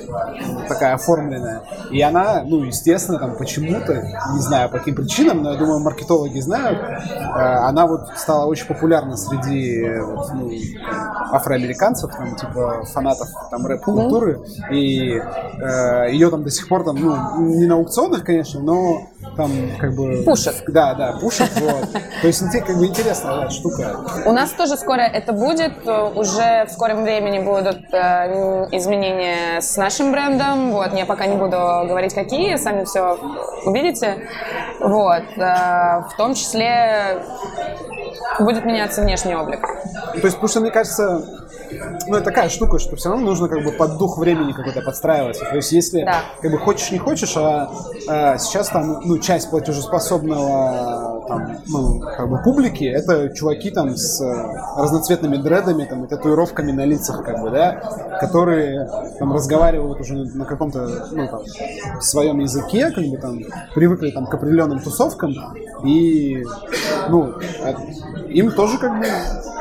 такая 0.69 0.95
оформленная. 0.95 1.63
И 1.91 2.01
она, 2.01 2.43
ну, 2.45 2.65
естественно, 2.65 3.19
там 3.19 3.37
почему-то, 3.37 3.95
не 4.35 4.41
знаю 4.41 4.71
по 4.71 4.79
каким 4.79 4.95
причинам, 4.95 5.43
но 5.43 5.53
я 5.53 5.59
думаю, 5.59 5.81
маркетологи 5.81 6.41
знают, 6.41 6.79
э, 6.79 7.39
она 7.39 7.87
вот 7.87 8.09
стала 8.17 8.47
очень 8.47 8.67
популярна 8.67 9.17
среди 9.17 10.01
вот, 10.01 10.33
ну, 10.35 10.51
афроамериканцев, 11.33 12.11
там, 12.15 12.37
типа, 12.37 12.85
фанатов 12.93 13.29
там 13.51 13.67
рэп-культуры, 13.67 14.41
и 14.71 15.19
э, 15.19 16.13
ее 16.13 16.31
там 16.31 16.45
до 16.45 16.51
сих 16.51 16.69
пор 16.69 16.85
там, 16.85 16.97
ну, 16.97 17.41
не 17.41 17.67
на 17.67 17.75
аукционах, 17.75 18.25
конечно, 18.25 18.61
но 18.61 19.09
там 19.37 19.51
как 19.79 19.95
бы... 19.95 20.23
Пушат. 20.25 20.63
Да, 20.69 20.95
да, 20.95 21.19
вот. 21.21 21.33
То 22.21 22.27
есть, 22.27 22.43
как 22.67 22.77
бы 22.77 22.87
интересная 23.03 23.43
да, 23.43 23.51
штука. 23.51 23.97
У 24.25 24.33
нас 24.33 24.51
тоже 24.51 24.77
скоро 24.77 25.01
это 25.01 25.33
будет, 25.33 25.87
уже 25.87 26.67
в 26.67 26.71
скором 26.71 27.03
времени 27.03 27.41
будут 27.41 27.93
э, 27.93 28.69
изменения 28.73 29.61
с 29.61 29.77
нашим 29.77 30.13
брендом, 30.13 30.73
вот, 30.73 30.93
я 30.95 31.07
пока 31.07 31.27
не 31.27 31.37
буду 31.37 31.57
говорить 31.57 32.15
какие, 32.15 32.57
сами 32.57 32.85
все 32.85 33.19
увидите, 33.65 34.29
вот, 34.81 35.25
э, 35.37 35.41
в 35.41 36.15
том 36.17 36.35
числе 36.35 37.23
будет 38.39 38.65
меняться 38.65 39.03
внешний 39.03 39.35
облик. 39.35 39.61
То 39.61 40.21
есть, 40.23 40.35
потому 40.35 40.49
что, 40.49 40.61
мне 40.61 40.71
кажется, 40.71 41.25
ну, 42.07 42.17
это 42.17 42.25
такая 42.25 42.49
штука, 42.49 42.79
что 42.79 42.97
все 42.97 43.09
равно 43.11 43.25
нужно 43.25 43.49
как 43.49 43.63
бы 43.65 43.73
под 43.73 43.99
дух 43.99 44.19
времени 44.19 44.53
какой-то 44.53 44.83
подстраиваться. 44.83 45.45
То 45.45 45.57
есть, 45.57 45.73
если 45.73 46.05
да. 46.05 46.23
как 46.41 46.51
бы 46.51 46.59
хочешь, 46.59 46.91
не 46.91 46.99
хочешь, 46.99 47.35
а, 47.37 47.71
а 48.09 48.39
сейчас 48.39 48.69
там, 48.69 49.01
ну, 49.05 49.19
часть 49.19 49.51
платежеспособного 49.51 51.22
там, 51.27 51.57
ну, 51.69 52.01
как 52.01 52.29
бы 52.29 52.43
публики, 52.43 52.85
это 52.85 53.31
чуваки 53.31 53.71
там 53.71 53.97
с 53.97 54.21
разноцветными 54.77 55.37
дредами 55.37 55.85
там 55.85 56.05
и 56.05 56.09
татуировками 56.09 56.73
на 56.73 56.85
лицах, 56.85 57.25
как 57.25 57.41
бы, 57.43 57.51
да, 57.51 58.19
которые 58.21 58.89
там 59.19 59.33
разговаривают 59.33 60.01
уже 60.01 60.15
на, 60.15 60.25
на 60.25 60.45
каком-то, 60.45 61.09
ну, 61.13 61.29
там, 61.29 61.43
своем 62.01 62.41
языке, 62.41 62.91
как 62.91 63.05
бы 63.05 63.17
там, 63.17 63.41
привыкли 63.75 64.11
там 64.11 64.27
к 64.27 64.35
определенным 64.35 64.81
тусовкам, 64.81 65.35
и, 65.85 66.45
ну, 67.09 67.35
им 68.29 68.51
тоже 68.53 68.79
как 68.79 68.99
бы 68.99 69.07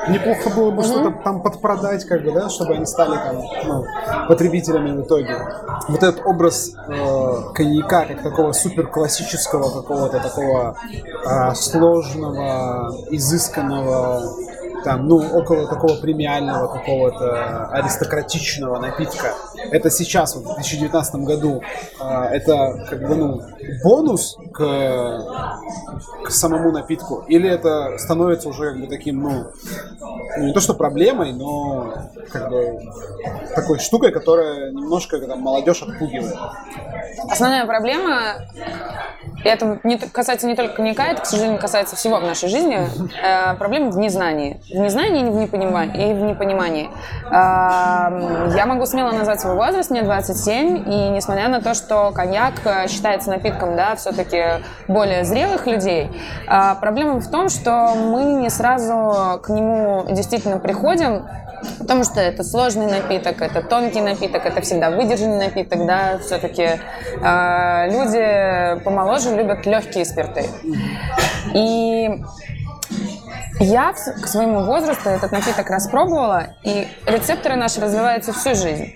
неплохо 0.08 0.50
было 0.50 0.72
бы 0.72 0.82
mm-hmm. 0.82 0.86
что-то 0.86 1.24
там 1.24 1.42
подпродать, 1.42 2.06
как 2.06 2.24
бы, 2.24 2.32
да, 2.32 2.50
чтобы 2.50 2.74
они 2.74 2.86
стали 2.86 3.16
там, 3.16 3.38
ну, 3.66 3.86
потребителями 4.28 4.92
в 4.92 5.02
итоге. 5.02 5.38
Вот 5.88 6.04
этот 6.04 6.26
образ 6.26 6.74
э, 6.88 7.36
коньяка, 7.54 8.06
как 8.06 8.24
такого 8.24 8.52
супер 8.52 8.88
классического 8.88 9.70
какого-то 9.70 10.20
такого 10.20 10.76
э, 11.26 11.51
сложного, 11.56 12.96
изысканного 13.10 14.22
там, 14.84 15.08
ну, 15.08 15.18
около 15.18 15.68
такого 15.68 15.96
премиального 15.96 16.68
какого-то 16.68 17.68
аристократичного 17.68 18.80
напитка. 18.80 19.36
Это 19.72 19.90
сейчас, 19.90 20.36
вот, 20.36 20.46
в 20.46 20.54
2019 20.56 21.16
году, 21.16 21.62
э, 22.00 22.24
это 22.32 22.86
как 22.90 23.08
бы, 23.08 23.16
ну, 23.16 23.42
бонус 23.84 24.38
к, 24.54 24.60
к 26.26 26.32
самому 26.32 26.72
напитку? 26.72 27.24
Или 27.28 27.50
это 27.50 27.98
становится 27.98 28.50
уже 28.50 28.72
как 28.72 28.82
бы 28.82 28.88
таким, 28.88 29.22
ну, 29.22 29.46
не 30.40 30.54
то 30.54 30.60
что 30.60 30.74
проблемой, 30.74 31.34
но 31.34 31.94
как 32.32 32.50
бы 32.50 32.80
такой 33.56 33.80
штукой, 33.80 34.12
которая 34.12 34.72
немножко 34.72 35.20
там, 35.20 35.42
молодежь 35.42 35.84
отпугивает? 35.84 36.38
Основная 37.30 37.66
проблема 37.66 38.36
это 39.44 39.80
не, 39.84 39.98
касается 39.98 40.48
не 40.48 40.56
только 40.56 40.76
коньяка, 40.76 41.04
это, 41.08 41.22
к 41.22 41.26
сожалению, 41.26 41.60
касается 41.60 41.96
всего 41.96 42.18
в 42.18 42.24
нашей 42.24 42.50
жизни. 42.50 42.80
Э, 43.22 43.56
проблема 43.56 43.92
в 43.92 43.98
незнании. 43.98 44.62
В 44.70 44.78
незнании 44.78 45.28
и 45.28 45.30
в 45.30 45.36
непонимании. 45.36 46.10
И 46.10 46.14
в 46.14 46.22
непонимании. 46.22 46.90
Э, 47.26 48.52
я 48.56 48.66
могу 48.66 48.86
смело 48.86 49.12
назвать 49.12 49.42
свой 49.42 49.56
возраст, 49.56 49.90
мне 49.90 50.04
27, 50.04 50.90
и 50.90 51.10
несмотря 51.10 51.48
на 51.48 51.62
то, 51.62 51.74
что 51.74 52.12
коньяк 52.12 52.54
э, 52.66 52.88
считается 52.88 53.30
напитком, 53.30 53.76
да, 53.76 53.96
все-таки 53.96 54.64
более 54.88 55.24
зрелых 55.24 55.68
людей, 55.68 56.10
э, 56.48 56.76
проблема 56.80 57.20
в 57.20 57.30
том, 57.30 57.50
что 57.50 57.94
мы 57.96 58.24
не 58.42 58.50
сразу 58.50 59.40
к 59.42 59.50
нему 59.50 60.06
действительно 60.10 60.60
приходим 60.60 61.28
Потому 61.80 62.04
что 62.04 62.20
это 62.20 62.44
сложный 62.44 62.88
напиток, 62.88 63.42
это 63.42 63.62
тонкий 63.62 64.02
напиток, 64.02 64.46
это 64.46 64.62
всегда 64.62 64.90
выдержанный 64.90 65.48
напиток, 65.48 65.86
да, 65.86 66.20
все-таки 66.20 66.64
э, 66.64 67.90
люди 67.92 68.84
помоложе 68.84 69.36
любят 69.36 69.66
легкие 69.66 70.06
спирты. 70.06 70.46
И 71.54 72.10
я 73.60 73.94
к 73.94 74.28
своему 74.28 74.64
возрасту 74.64 75.10
этот 75.10 75.32
напиток 75.32 75.70
распробовала, 75.70 76.56
и 76.64 76.88
рецепторы 77.06 77.56
наши 77.56 77.80
развиваются 77.80 78.34
всю 78.34 78.56
жизнь. 78.56 78.94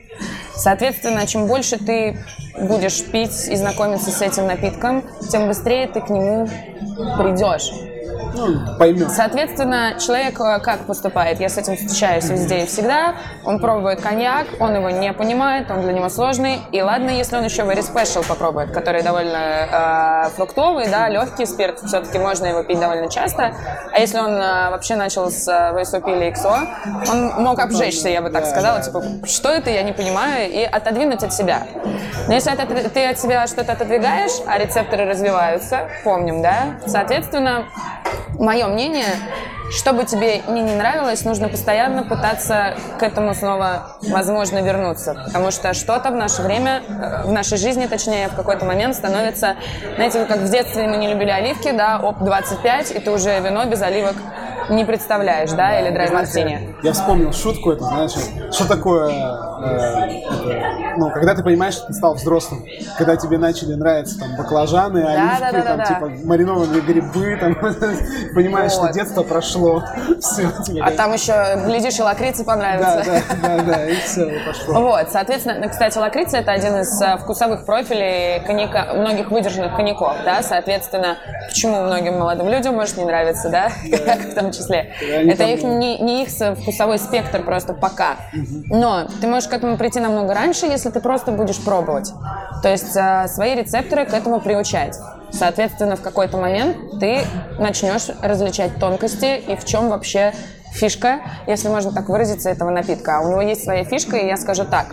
Соответственно, 0.56 1.28
чем 1.28 1.48
больше 1.48 1.78
ты 1.78 2.18
будешь 2.58 3.04
пить 3.06 3.48
и 3.48 3.56
знакомиться 3.56 4.12
с 4.12 4.22
этим 4.22 4.48
напитком, 4.48 5.04
тем 5.30 5.48
быстрее 5.48 5.88
ты 5.88 6.02
к 6.02 6.10
нему 6.10 6.48
придешь 7.18 7.72
ну, 8.36 8.78
поймет. 8.78 9.12
Соответственно, 9.12 9.96
человек 10.00 10.40
э, 10.40 10.60
как 10.60 10.86
поступает? 10.86 11.40
Я 11.40 11.50
с 11.50 11.58
этим 11.58 11.76
встречаюсь 11.76 12.30
везде 12.30 12.64
и 12.64 12.66
всегда. 12.66 13.16
Он 13.44 13.60
пробует 13.60 14.02
коньяк, 14.02 14.48
он 14.60 14.76
его 14.76 14.90
не 14.90 15.14
понимает, 15.14 15.70
он 15.72 15.82
для 15.82 15.94
него 15.94 16.10
сложный. 16.10 16.60
И 16.72 16.82
ладно, 16.82 17.10
если 17.10 17.38
он 17.38 17.44
еще 17.44 17.64
very 17.64 17.82
special 17.82 18.28
попробует, 18.28 18.72
который 18.72 19.02
довольно 19.04 20.28
э, 20.28 20.30
фруктовый, 20.36 20.88
да, 20.90 21.10
легкий 21.10 21.46
спирт, 21.46 21.80
все-таки 21.80 22.20
можно 22.20 22.46
его 22.46 22.64
пить 22.64 22.80
довольно 22.80 23.10
часто. 23.10 23.54
А 23.92 24.00
если 24.00 24.20
он 24.20 24.34
э, 24.34 24.70
вообще 24.70 24.96
начал 24.96 25.30
с 25.30 25.48
э, 25.48 25.74
VSOP 25.74 26.16
или 26.16 26.34
XO, 26.34 27.12
он 27.12 27.44
мог 27.44 27.60
обжечься, 27.60 28.10
я 28.10 28.22
бы 28.22 28.30
так 28.30 28.46
сказала, 28.46 28.82
типа, 28.82 29.04
что 29.26 29.50
это, 29.50 29.70
я 29.70 29.84
не 29.84 29.94
понимаю, 29.94 30.50
и 30.52 30.64
отодвинуть 30.64 31.24
от 31.24 31.34
себя. 31.34 31.68
Но 32.28 32.34
если 32.34 32.52
это, 32.54 32.90
ты 32.90 33.06
от 33.06 33.20
себя 33.20 33.48
что-то 33.48 33.74
отодвигаешь, 33.74 34.32
а 34.48 34.58
рецепторы 34.58 35.06
развиваются, 35.06 35.90
помним, 36.04 36.42
да, 36.42 36.78
соответственно, 36.86 37.66
мое 38.40 38.68
мнение, 38.68 39.06
что 39.72 39.94
бы 39.94 40.06
тебе 40.06 40.42
ни 40.48 40.60
не 40.60 40.76
нравилось, 40.76 41.24
нужно 41.26 41.50
постоянно 41.50 42.04
пытаться 42.04 42.76
к 43.00 43.04
этому 43.04 43.34
снова, 43.34 43.98
возможно, 44.02 44.62
вернуться. 44.62 45.16
Потому 45.26 45.52
что 45.52 45.74
что-то 45.74 46.12
в 46.12 46.16
наше 46.16 46.42
время, 46.42 46.82
э, 46.88 47.24
в 47.26 47.32
нашей 47.32 47.58
жизни, 47.58 47.86
точнее, 47.88 48.30
в 48.30 48.36
какой-то 48.36 48.66
момент 48.66 48.96
становится, 48.96 49.56
знаете, 49.96 50.26
как 50.26 50.38
в 50.38 50.50
детстве 50.50 50.88
мы 50.88 50.98
не 50.98 51.08
любили 51.08 51.32
оливки, 51.32 51.72
да, 51.72 52.00
оп, 52.00 52.20
25, 52.20 52.92
и 52.92 53.00
ты 53.00 53.12
уже 53.12 53.40
вино 53.40 53.66
без 53.66 53.82
оливок 53.82 54.16
не 54.70 54.86
представляешь, 54.86 55.52
да, 55.52 55.80
или 55.80 55.94
драйв 55.94 56.12
мартини. 56.14 56.76
Я 56.84 56.94
вспомнил 56.94 57.34
шутку 57.34 57.72
эту, 57.72 57.84
знаешь, 57.86 58.12
что 58.52 58.68
такое, 58.68 59.10
э, 59.10 59.46
это, 59.66 60.96
ну, 60.98 61.10
когда 61.12 61.36
ты 61.36 61.44
понимаешь, 61.44 61.76
что 61.76 61.88
ты 61.88 61.94
стал 61.94 62.16
взрослым, 62.16 62.66
когда 62.98 63.16
тебе 63.16 63.38
начали 63.38 63.74
нравиться 63.74 64.20
там 64.20 64.36
баклажаны, 64.38 65.04
оливки, 65.04 65.40
да, 65.40 65.52
да, 65.52 65.58
да, 65.58 65.64
там, 65.64 65.78
да, 65.78 65.86
типа 65.86 66.28
маринованные 66.28 66.82
грибы, 66.82 67.38
там, 67.40 67.56
понимаешь, 68.36 68.74
вот. 68.74 68.90
что 68.90 68.94
детство 68.94 69.24
прошло, 69.24 69.84
все. 70.20 70.50
А 70.82 70.92
там 70.92 71.14
еще, 71.14 71.34
глядишь, 71.66 72.00
и 72.00 72.02
лакрицы 72.02 72.44
понравится. 72.44 73.04
Да, 73.06 73.22
да, 73.42 73.58
да, 73.58 73.64
да, 73.64 73.90
и 73.90 73.96
все, 73.96 74.30
и 74.30 74.46
пошло. 74.46 74.82
Вот, 74.82 75.10
соответственно, 75.12 75.68
кстати, 75.68 75.98
лакрица 75.98 76.38
это 76.38 76.52
один 76.52 76.78
из 76.78 77.02
э, 77.02 77.18
вкусовых 77.18 77.66
профилей 77.66 78.40
коньяка, 78.42 78.94
многих 78.94 79.32
выдержанных 79.32 79.76
коньяков, 79.76 80.16
да, 80.24 80.42
соответственно, 80.42 81.18
почему 81.48 81.82
многим 81.84 82.20
молодым 82.20 82.50
людям 82.50 82.76
может 82.76 82.98
не 82.98 83.06
нравиться, 83.06 83.50
да, 83.50 83.70
да. 84.06 84.16
в 84.16 84.34
числе. 84.56 84.94
Это 85.02 85.44
их 85.44 85.64
не, 85.64 86.00
не 86.00 86.24
их 86.24 86.30
вкусовой 86.30 87.00
спектр 87.00 87.44
просто 87.44 87.74
пока. 87.74 88.18
Но 88.70 89.08
ты 89.22 89.28
можешь 89.28 89.50
к 89.50 89.54
этому 89.54 89.78
прийти 89.78 90.00
намного 90.00 90.34
раньше, 90.34 90.66
если 90.66 90.90
ты 90.90 91.00
просто 91.00 91.32
будешь 91.32 91.64
пробовать. 91.64 92.12
То 92.64 92.70
есть 92.70 92.96
э, 92.96 93.28
свои 93.28 93.56
рецепторы 93.56 94.06
к 94.06 94.14
этому 94.14 94.40
приучать. 94.40 94.96
Соответственно, 95.32 95.96
в 95.96 96.02
какой-то 96.02 96.38
момент 96.38 97.00
ты 97.00 97.22
начнешь 97.60 98.08
различать 98.22 98.76
тонкости 98.80 99.38
и 99.48 99.56
в 99.56 99.66
чем 99.66 99.90
вообще 99.90 100.34
фишка, 100.76 101.22
если 101.48 101.70
можно 101.70 101.92
так 101.92 102.10
выразиться, 102.10 102.50
этого 102.50 102.70
напитка. 102.70 103.18
А 103.18 103.22
у 103.22 103.30
него 103.30 103.42
есть 103.42 103.64
своя 103.64 103.84
фишка, 103.84 104.18
и 104.18 104.28
я 104.28 104.38
скажу 104.38 104.66
так. 104.66 104.88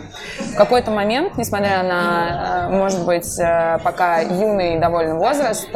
В 0.53 0.55
какой-то 0.55 0.91
момент, 0.91 1.37
несмотря 1.37 1.83
на, 1.83 2.67
э, 2.69 2.75
может 2.75 3.05
быть, 3.05 3.39
э, 3.39 3.79
пока 3.83 4.19
юный 4.19 4.79
довольно 4.79 5.15
возраст, 5.15 5.69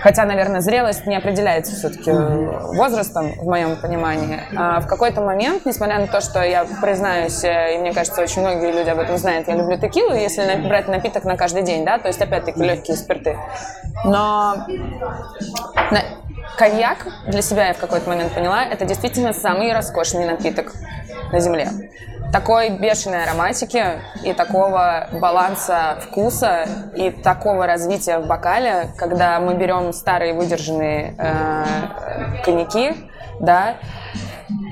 Хотя, 0.00 0.24
наверное, 0.24 0.60
зрелость 0.60 1.06
не 1.06 1.16
определяется 1.16 1.74
все-таки 1.74 2.10
возрастом, 2.10 3.32
в 3.32 3.46
моем 3.46 3.76
понимании. 3.76 4.40
А 4.56 4.80
в 4.80 4.86
какой-то 4.86 5.20
момент, 5.20 5.64
несмотря 5.64 5.98
на 5.98 6.06
то, 6.06 6.20
что 6.20 6.42
я 6.42 6.66
признаюсь, 6.82 7.42
э, 7.44 7.74
и 7.74 7.78
мне 7.78 7.92
кажется, 7.92 8.20
очень 8.22 8.42
многие 8.42 8.72
люди 8.72 8.88
об 8.88 8.98
этом 8.98 9.16
знают, 9.18 9.48
я 9.48 9.54
люблю 9.54 9.78
текилу, 9.78 10.14
если 10.14 10.42
брать 10.66 10.88
напиток 10.88 11.24
на 11.24 11.36
каждый 11.36 11.62
день, 11.62 11.84
да, 11.84 11.98
то 11.98 12.08
есть, 12.08 12.20
опять-таки, 12.20 12.62
легкие 12.62 12.96
спирты. 12.96 13.38
Но 14.04 14.66
коньяк, 16.56 17.06
для 17.26 17.42
себя 17.42 17.68
я 17.68 17.74
в 17.74 17.78
какой-то 17.78 18.08
момент 18.08 18.32
поняла, 18.32 18.64
это 18.64 18.84
действительно 18.84 19.32
самый 19.32 19.72
роскошный 19.72 20.26
напиток 20.26 20.72
на 21.32 21.40
Земле. 21.40 21.68
такой 22.32 22.70
бешеной 22.70 23.22
ароматики 23.22 23.84
и 24.24 24.32
такого 24.32 25.08
баланса 25.12 25.98
вкуса 26.00 26.66
и 26.96 27.10
такого 27.10 27.66
развития 27.66 28.18
в 28.18 28.26
бокале, 28.26 28.88
когда 28.96 29.38
мы 29.38 29.54
берем 29.54 29.92
старые 29.92 30.34
выдержанные 30.34 31.14
э, 31.16 31.64
коньяки, 32.44 32.96
да, 33.38 33.76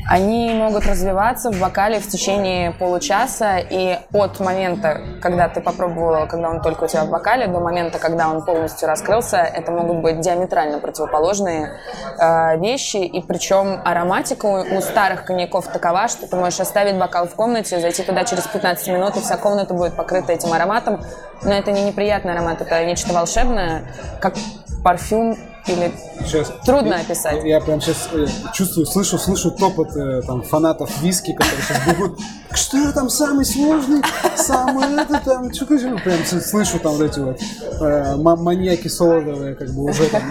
они 0.09 0.53
могут 0.53 0.87
развиваться 0.87 1.51
в 1.51 1.61
бокале 1.61 2.01
в 2.01 2.09
течение 2.09 2.73
получаса, 2.73 3.59
и 3.59 3.99
от 4.13 4.41
момента, 4.41 5.01
когда 5.21 5.49
ты 5.49 5.61
попробовала, 5.61 6.27
когда 6.27 6.51
он 6.51 6.61
только 6.61 6.85
у 6.85 6.87
тебя 6.89 7.05
в 7.05 7.11
бокале, 7.11 7.47
до 7.47 7.61
момента, 7.61 7.99
когда 7.99 8.29
он 8.29 8.45
полностью 8.45 8.89
раскрылся, 8.89 9.39
это 9.39 9.71
могут 9.71 9.99
быть 9.99 10.21
диаметрально 10.21 10.79
противоположные 10.79 11.71
э, 12.19 12.59
вещи, 12.59 12.97
и 12.97 13.23
причем 13.23 13.81
ароматика 13.85 14.47
у, 14.47 14.79
у 14.79 14.81
старых 14.81 15.25
коньяков 15.25 15.69
такова, 15.69 16.09
что 16.09 16.27
ты 16.27 16.37
можешь 16.37 16.61
оставить 16.61 16.99
бокал 16.99 17.27
в 17.27 17.35
комнате, 17.35 17.81
зайти 17.81 18.03
туда 18.03 18.25
через 18.25 18.47
15 18.47 18.89
минут, 18.89 19.17
и 19.17 19.21
вся 19.21 19.37
комната 19.37 19.75
будет 19.75 19.95
покрыта 19.95 20.33
этим 20.33 20.53
ароматом, 20.53 21.01
но 21.43 21.53
это 21.53 21.71
не 21.71 21.85
неприятный 21.85 22.33
аромат, 22.33 22.61
это 22.61 22.85
нечто 22.85 23.13
волшебное, 23.13 23.83
как 24.21 24.35
парфюм 24.83 25.37
или 25.67 25.93
сейчас, 26.25 26.53
трудно 26.65 26.95
я, 26.95 27.01
описать. 27.01 27.45
Я, 27.45 27.57
я 27.57 27.61
прям 27.61 27.81
сейчас 27.81 28.09
э, 28.13 28.27
чувствую, 28.53 28.87
слышу, 28.87 29.17
слышу 29.19 29.51
топот 29.53 29.95
э, 29.97 30.23
там 30.27 30.43
фанатов 30.43 30.91
виски, 31.03 31.33
которые 31.33 31.63
сейчас 31.63 31.87
бегут. 31.87 32.21
Что 32.53 32.93
там 32.93 33.09
самый 33.09 33.45
сложный, 33.45 34.03
самый 34.37 35.03
это 35.03 35.21
там, 35.25 35.55
что 35.55 35.67
прям 35.67 36.25
слышу 36.25 36.79
там 36.81 36.93
вот 36.93 37.03
эти 37.03 37.21
вот 37.21 37.39
э, 37.81 38.17
маньяки 38.17 38.89
солодовые, 38.89 39.55
как 39.55 39.71
бы 39.71 39.85
уже 39.85 40.09
там 40.09 40.23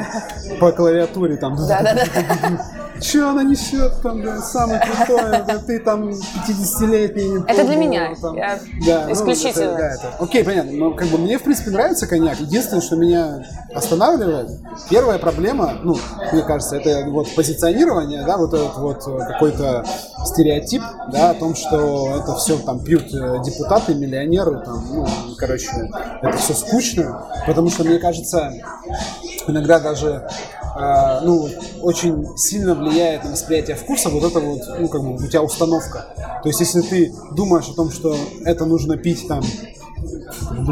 по 0.59 0.71
клавиатуре 0.71 1.37
там. 1.37 1.55
Да-да-да. 1.55 2.80
Что 3.01 3.31
она 3.31 3.43
несет 3.43 4.01
там, 4.01 4.21
да, 4.21 4.39
самый 4.41 4.79
крутой, 4.79 5.43
да, 5.47 5.57
ты 5.57 5.79
там 5.79 6.09
50-летний. 6.09 7.43
Это 7.47 7.63
для 7.65 7.75
меня, 7.75 8.13
там. 8.21 8.35
я 8.35 8.59
да, 8.85 9.11
исключительно. 9.11 9.71
Ну, 9.71 9.77
да, 9.77 9.87
это. 9.89 10.13
Окей, 10.19 10.43
понятно, 10.43 10.71
но 10.71 10.91
как 10.93 11.07
бы 11.07 11.17
мне, 11.17 11.39
в 11.39 11.43
принципе, 11.43 11.71
нравится 11.71 12.05
коньяк. 12.05 12.39
Единственное, 12.39 12.81
что 12.81 12.95
меня 12.95 13.43
останавливает, 13.73 14.49
первая 14.89 15.17
проблема, 15.17 15.79
ну, 15.83 15.97
мне 16.31 16.43
кажется, 16.43 16.75
это 16.75 17.09
вот 17.09 17.33
позиционирование, 17.35 18.23
да, 18.23 18.37
вот 18.37 18.53
этот 18.53 18.77
вот 18.77 19.07
э, 19.07 19.17
какой-то 19.33 19.83
стереотип, 20.25 20.83
да, 21.11 21.31
о 21.31 21.33
том, 21.33 21.55
что 21.55 22.17
это 22.17 22.35
все 22.35 22.57
там 22.57 22.83
пьют 22.83 23.13
э, 23.13 23.41
депутаты, 23.43 23.95
миллионеры, 23.95 24.63
там, 24.63 24.85
ну, 24.91 25.07
короче, 25.37 25.89
это 26.21 26.37
все 26.37 26.53
скучно, 26.53 27.25
потому 27.47 27.69
что, 27.69 27.83
мне 27.83 27.97
кажется, 27.97 28.53
иногда 29.47 29.79
даже 29.79 30.27
э, 30.77 31.19
ну, 31.23 31.49
очень 31.81 32.37
сильно 32.37 32.75
влияет 32.75 33.23
на 33.23 33.31
восприятие 33.31 33.75
вкуса 33.75 34.09
вот 34.09 34.23
это 34.23 34.39
вот, 34.39 34.61
ну, 34.79 34.87
как 34.87 35.01
бы 35.01 35.15
у 35.15 35.27
тебя 35.27 35.41
установка. 35.41 36.05
То 36.43 36.49
есть, 36.49 36.59
если 36.59 36.81
ты 36.81 37.13
думаешь 37.31 37.69
о 37.69 37.73
том, 37.73 37.91
что 37.91 38.15
это 38.45 38.65
нужно 38.65 38.97
пить 38.97 39.27
там 39.27 39.43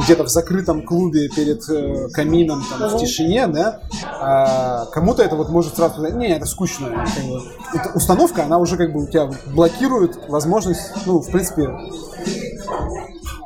где-то 0.03 0.23
в 0.23 0.29
закрытом 0.29 0.83
клубе 0.83 1.29
перед 1.29 1.67
э, 1.69 2.09
камином 2.09 2.63
там, 2.69 2.89
в 2.89 2.97
тишине, 2.99 3.47
да, 3.47 3.81
а, 4.03 4.85
кому-то 4.87 5.23
это 5.23 5.35
вот 5.35 5.49
может 5.49 5.75
сразу 5.75 5.95
сказать, 5.95 6.15
не, 6.15 6.29
это 6.29 6.45
скучно. 6.45 6.89
Как 6.89 7.25
бы, 7.25 7.41
это 7.73 7.91
установка, 7.95 8.43
она 8.43 8.57
уже 8.57 8.77
как 8.77 8.91
бы 8.91 9.03
у 9.03 9.07
тебя 9.07 9.29
блокирует 9.47 10.19
возможность, 10.29 10.81
ну, 11.05 11.19
в 11.19 11.29
принципе, 11.29 11.69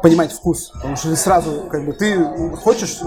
понимать 0.01 0.31
вкус. 0.31 0.71
Потому 0.73 0.95
что 0.95 1.15
сразу, 1.15 1.65
как 1.69 1.85
бы, 1.85 1.93
ты 1.93 2.23
хочешь 2.57 2.99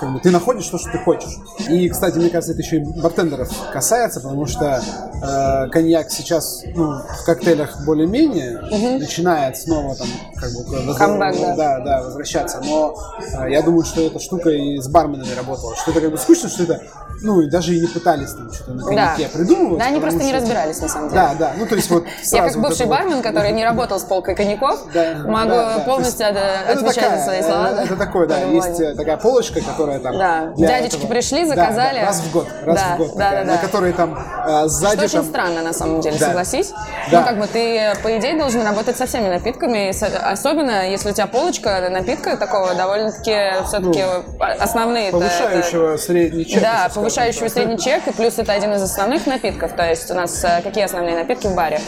как 0.00 0.12
бы 0.14 0.18
ты 0.18 0.30
находишь 0.30 0.66
то, 0.66 0.78
что 0.78 0.90
ты 0.90 0.98
хочешь. 0.98 1.36
И, 1.68 1.88
кстати, 1.90 2.16
мне 2.16 2.30
кажется, 2.30 2.52
это 2.52 2.62
еще 2.62 2.78
и 2.78 3.00
бартендеров 3.00 3.50
касается, 3.70 4.20
потому 4.20 4.46
что 4.46 4.82
э, 5.22 5.68
коньяк 5.70 6.10
сейчас 6.10 6.64
ну, 6.74 7.02
в 7.02 7.24
коктейлях 7.26 7.84
более-менее 7.84 8.60
угу. 8.70 8.98
начинает 8.98 9.58
снова 9.58 9.94
там 9.94 10.08
как 10.36 10.50
бы 10.52 10.94
Камбэк, 10.94 11.36
да. 11.38 11.56
да, 11.56 11.80
да, 11.80 12.02
возвращаться. 12.02 12.62
Но 12.64 12.96
э, 13.20 13.50
я 13.50 13.60
думаю, 13.62 13.84
что 13.84 14.00
эта 14.00 14.18
штука 14.18 14.48
и 14.48 14.78
с 14.78 14.88
барменами 14.88 15.34
работала, 15.34 15.76
что 15.76 15.90
это 15.90 16.00
как 16.00 16.10
бы 16.10 16.18
скучно, 16.18 16.48
что 16.48 16.62
это 16.62 16.80
ну, 17.22 17.40
и 17.42 17.50
даже 17.50 17.74
и 17.74 17.80
не 17.80 17.86
пытались 17.86 18.32
там 18.32 18.52
что-то 18.52 18.72
на 18.72 18.82
коньяке 18.84 19.24
да. 19.24 19.38
придумывать. 19.38 19.78
Да, 19.78 19.86
они 19.86 20.00
просто 20.00 20.20
что... 20.20 20.28
не 20.28 20.34
разбирались, 20.34 20.80
на 20.80 20.88
самом 20.88 21.08
деле. 21.10 21.20
Да, 21.20 21.34
да, 21.38 21.52
ну, 21.58 21.66
то 21.66 21.74
есть 21.74 21.90
вот 21.90 22.04
Я 22.32 22.48
как 22.48 22.56
бывший 22.60 22.86
бармен, 22.86 23.22
который 23.22 23.52
не 23.52 23.64
работал 23.64 24.00
с 24.00 24.04
полкой 24.04 24.34
коньяков, 24.34 24.86
могу 25.26 25.84
полностью 25.84 26.26
отвечать 26.28 27.18
за 27.18 27.24
свои 27.24 27.42
слова. 27.42 27.82
Это 27.84 27.96
такое, 27.96 28.26
да, 28.26 28.38
есть 28.38 28.80
э, 28.80 28.94
такая 28.94 29.16
полочка, 29.16 29.60
которая 29.60 29.89
там... 29.98 30.18
Да, 30.18 30.52
дядечки 30.56 31.06
пришли, 31.06 31.44
заказали. 31.44 32.00
Раз 32.00 32.20
в 32.20 32.32
год, 32.32 32.46
раз 32.64 32.80
в 32.80 32.96
год. 32.98 33.16
Да, 33.16 33.30
да, 33.30 33.44
да. 33.44 33.52
На 33.52 33.58
которой 33.58 33.92
там 33.92 34.18
э, 34.46 34.66
сзади... 34.66 35.06
Что 35.06 35.18
очень 35.18 35.28
странно, 35.28 35.62
на 35.62 35.72
самом 35.72 36.00
деле, 36.00 36.18
согласись. 36.18 36.72
Ну, 37.10 37.22
как 37.24 37.38
бы 37.38 37.46
ты, 37.46 37.92
по 38.02 38.16
идее, 38.18 38.38
должен 38.38 38.64
работать 38.64 38.96
со 38.96 39.06
всеми 39.06 39.28
напитками, 39.28 39.92
особенно 40.30 40.88
если 40.88 41.10
у 41.10 41.12
тебя 41.12 41.26
полочка 41.26 41.88
напитка 41.90 42.36
такого 42.36 42.74
довольно-таки 42.74 43.64
все-таки 43.66 44.02
ну, 44.02 44.44
основные... 44.58 45.10
Повышающего 45.10 45.96
средний 45.96 46.46
чек. 46.46 46.62
Да, 46.62 46.90
повышающего 46.94 47.48
средний 47.48 47.78
чек, 47.78 48.06
и 48.06 48.12
плюс 48.12 48.38
это 48.38 48.52
один 48.52 48.72
из 48.74 48.82
основных 48.82 49.26
напитков. 49.26 49.72
То 49.72 49.88
есть 49.88 50.10
у 50.10 50.14
нас 50.14 50.44
э, 50.44 50.60
какие 50.62 50.84
основные 50.84 51.14
напитки 51.14 51.46
в 51.46 51.54
баре? 51.54 51.80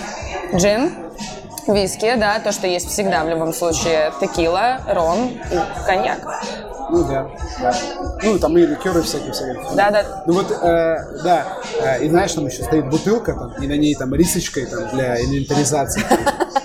Джин, 0.55 0.92
виски, 1.68 2.14
да, 2.16 2.38
то, 2.40 2.53
что 2.53 2.66
есть 2.66 2.88
всегда 2.88 3.25
в 3.25 3.29
любом 3.29 3.53
случае, 3.53 4.12
текила, 4.20 4.81
ром 4.88 5.33
и 5.51 5.87
коньяк. 5.87 6.42
Ну 6.90 7.05
да, 7.05 7.31
да. 7.61 7.75
Ну 8.22 8.38
там 8.38 8.59
и 8.59 8.66
ликеры 8.66 9.01
всякие 9.03 9.33
всякие. 9.33 9.62
Да, 9.75 9.90
да. 9.90 10.25
Ну 10.27 10.35
вот, 10.35 10.51
э, 10.51 10.96
да. 11.25 11.46
Э, 11.81 12.05
и 12.05 12.09
знаешь, 12.11 12.33
там 12.33 12.46
еще 12.46 12.62
стоит 12.64 12.90
бутылка, 12.90 13.33
там, 13.33 13.55
и 13.62 13.66
на 13.66 13.79
ней 13.79 13.94
там 13.94 14.14
рисочкой 14.14 14.66
там, 14.66 14.88
для 14.92 15.18
инвентаризации. 15.22 16.03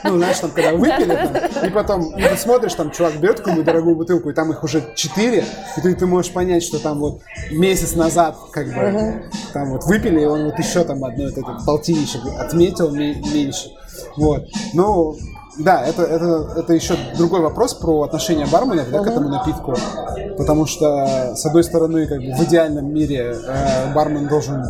Ну, 0.03 0.17
знаешь, 0.17 0.39
там, 0.39 0.51
когда 0.51 0.73
выпили, 0.73 1.15
там, 1.15 1.65
и 1.65 1.69
потом 1.69 2.15
и 2.17 2.21
ты 2.21 2.37
смотришь, 2.37 2.73
там, 2.75 2.91
чувак 2.91 3.15
берет 3.15 3.37
какую-нибудь 3.37 3.65
дорогую 3.65 3.95
бутылку, 3.95 4.29
и 4.29 4.33
там 4.33 4.51
их 4.51 4.63
уже 4.63 4.83
четыре, 4.95 5.45
и 5.75 5.81
ты, 5.81 5.95
ты 5.95 6.05
можешь 6.05 6.31
понять, 6.31 6.63
что 6.63 6.79
там 6.79 6.99
вот 6.99 7.21
месяц 7.51 7.95
назад, 7.95 8.37
как 8.51 8.67
бы, 8.67 8.87
угу. 8.87 9.13
там 9.53 9.71
вот 9.71 9.83
выпили, 9.85 10.21
и 10.21 10.25
он 10.25 10.45
вот 10.45 10.59
еще 10.59 10.83
там 10.83 11.03
одно 11.03 11.25
этот, 11.25 11.39
этот 11.39 11.65
полтинничек 11.65 12.21
отметил 12.39 12.91
меньше. 12.91 13.71
Вот. 14.17 14.47
Ну, 14.73 15.15
да, 15.59 15.83
это, 15.85 16.03
это, 16.03 16.53
это 16.57 16.73
еще 16.73 16.95
другой 17.17 17.41
вопрос 17.41 17.73
про 17.73 18.03
отношение 18.03 18.45
барменов 18.45 18.89
да, 18.89 18.99
к 18.99 19.07
этому 19.07 19.29
напитку. 19.29 19.75
Потому 20.37 20.65
что, 20.65 21.35
с 21.35 21.45
одной 21.45 21.63
стороны, 21.63 22.07
как 22.07 22.19
бы 22.19 22.33
в 22.33 22.43
идеальном 22.43 22.93
мире 22.93 23.35
э, 23.35 23.93
бармен 23.93 24.27
должен 24.27 24.63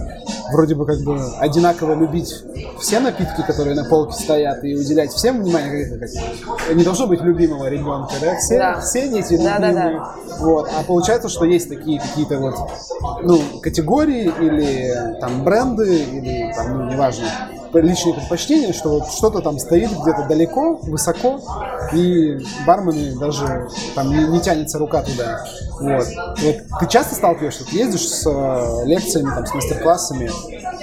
вроде 0.51 0.75
бы 0.75 0.85
как 0.85 0.99
бы 0.99 1.19
одинаково 1.39 1.93
любить 1.93 2.33
все 2.79 2.99
напитки, 2.99 3.41
которые 3.45 3.75
на 3.75 3.83
полке 3.83 4.13
стоят, 4.13 4.63
и 4.63 4.75
уделять 4.75 5.11
всем 5.11 5.41
внимание. 5.41 5.89
Как, 5.89 5.99
как, 5.99 6.75
не 6.75 6.83
должно 6.83 7.07
быть 7.07 7.21
любимого 7.21 7.67
ребенка, 7.67 8.13
да? 8.21 8.37
Все, 8.37 8.57
да. 8.57 8.79
все 8.79 8.99
эти 9.01 9.37
да, 9.37 9.57
любимые. 9.57 9.73
Да, 9.73 9.73
да. 9.73 10.15
Вот. 10.39 10.69
А 10.77 10.83
получается, 10.83 11.29
что 11.29 11.45
есть 11.45 11.69
такие 11.69 11.99
какие-то 11.99 12.37
вот 12.37 12.55
ну, 13.23 13.39
категории 13.61 14.31
или 14.39 15.19
там 15.19 15.43
бренды, 15.43 16.03
или 16.03 16.53
там, 16.55 16.77
ну, 16.77 16.91
неважно, 16.91 17.25
личные 17.73 18.15
предпочтения, 18.15 18.73
что 18.73 18.89
вот 18.89 19.07
что-то 19.11 19.41
там 19.41 19.59
стоит 19.59 19.91
где-то 19.91 20.25
далеко, 20.27 20.76
высоко, 20.83 21.39
и 21.93 22.37
бармены 22.65 23.17
даже 23.19 23.67
там 23.95 24.09
не, 24.09 24.25
не 24.27 24.39
тянется 24.39 24.77
рука 24.77 25.01
туда. 25.01 25.45
Вот. 25.79 26.05
вот. 26.39 26.55
Ты 26.79 26.87
часто 26.87 27.15
сталкиваешься, 27.15 27.65
ты 27.65 27.77
ездишь 27.77 28.07
с 28.07 28.25
э, 28.25 28.85
лекциями, 28.85 29.29
там, 29.29 29.45
с 29.45 29.53
мастер-классами. 29.53 30.29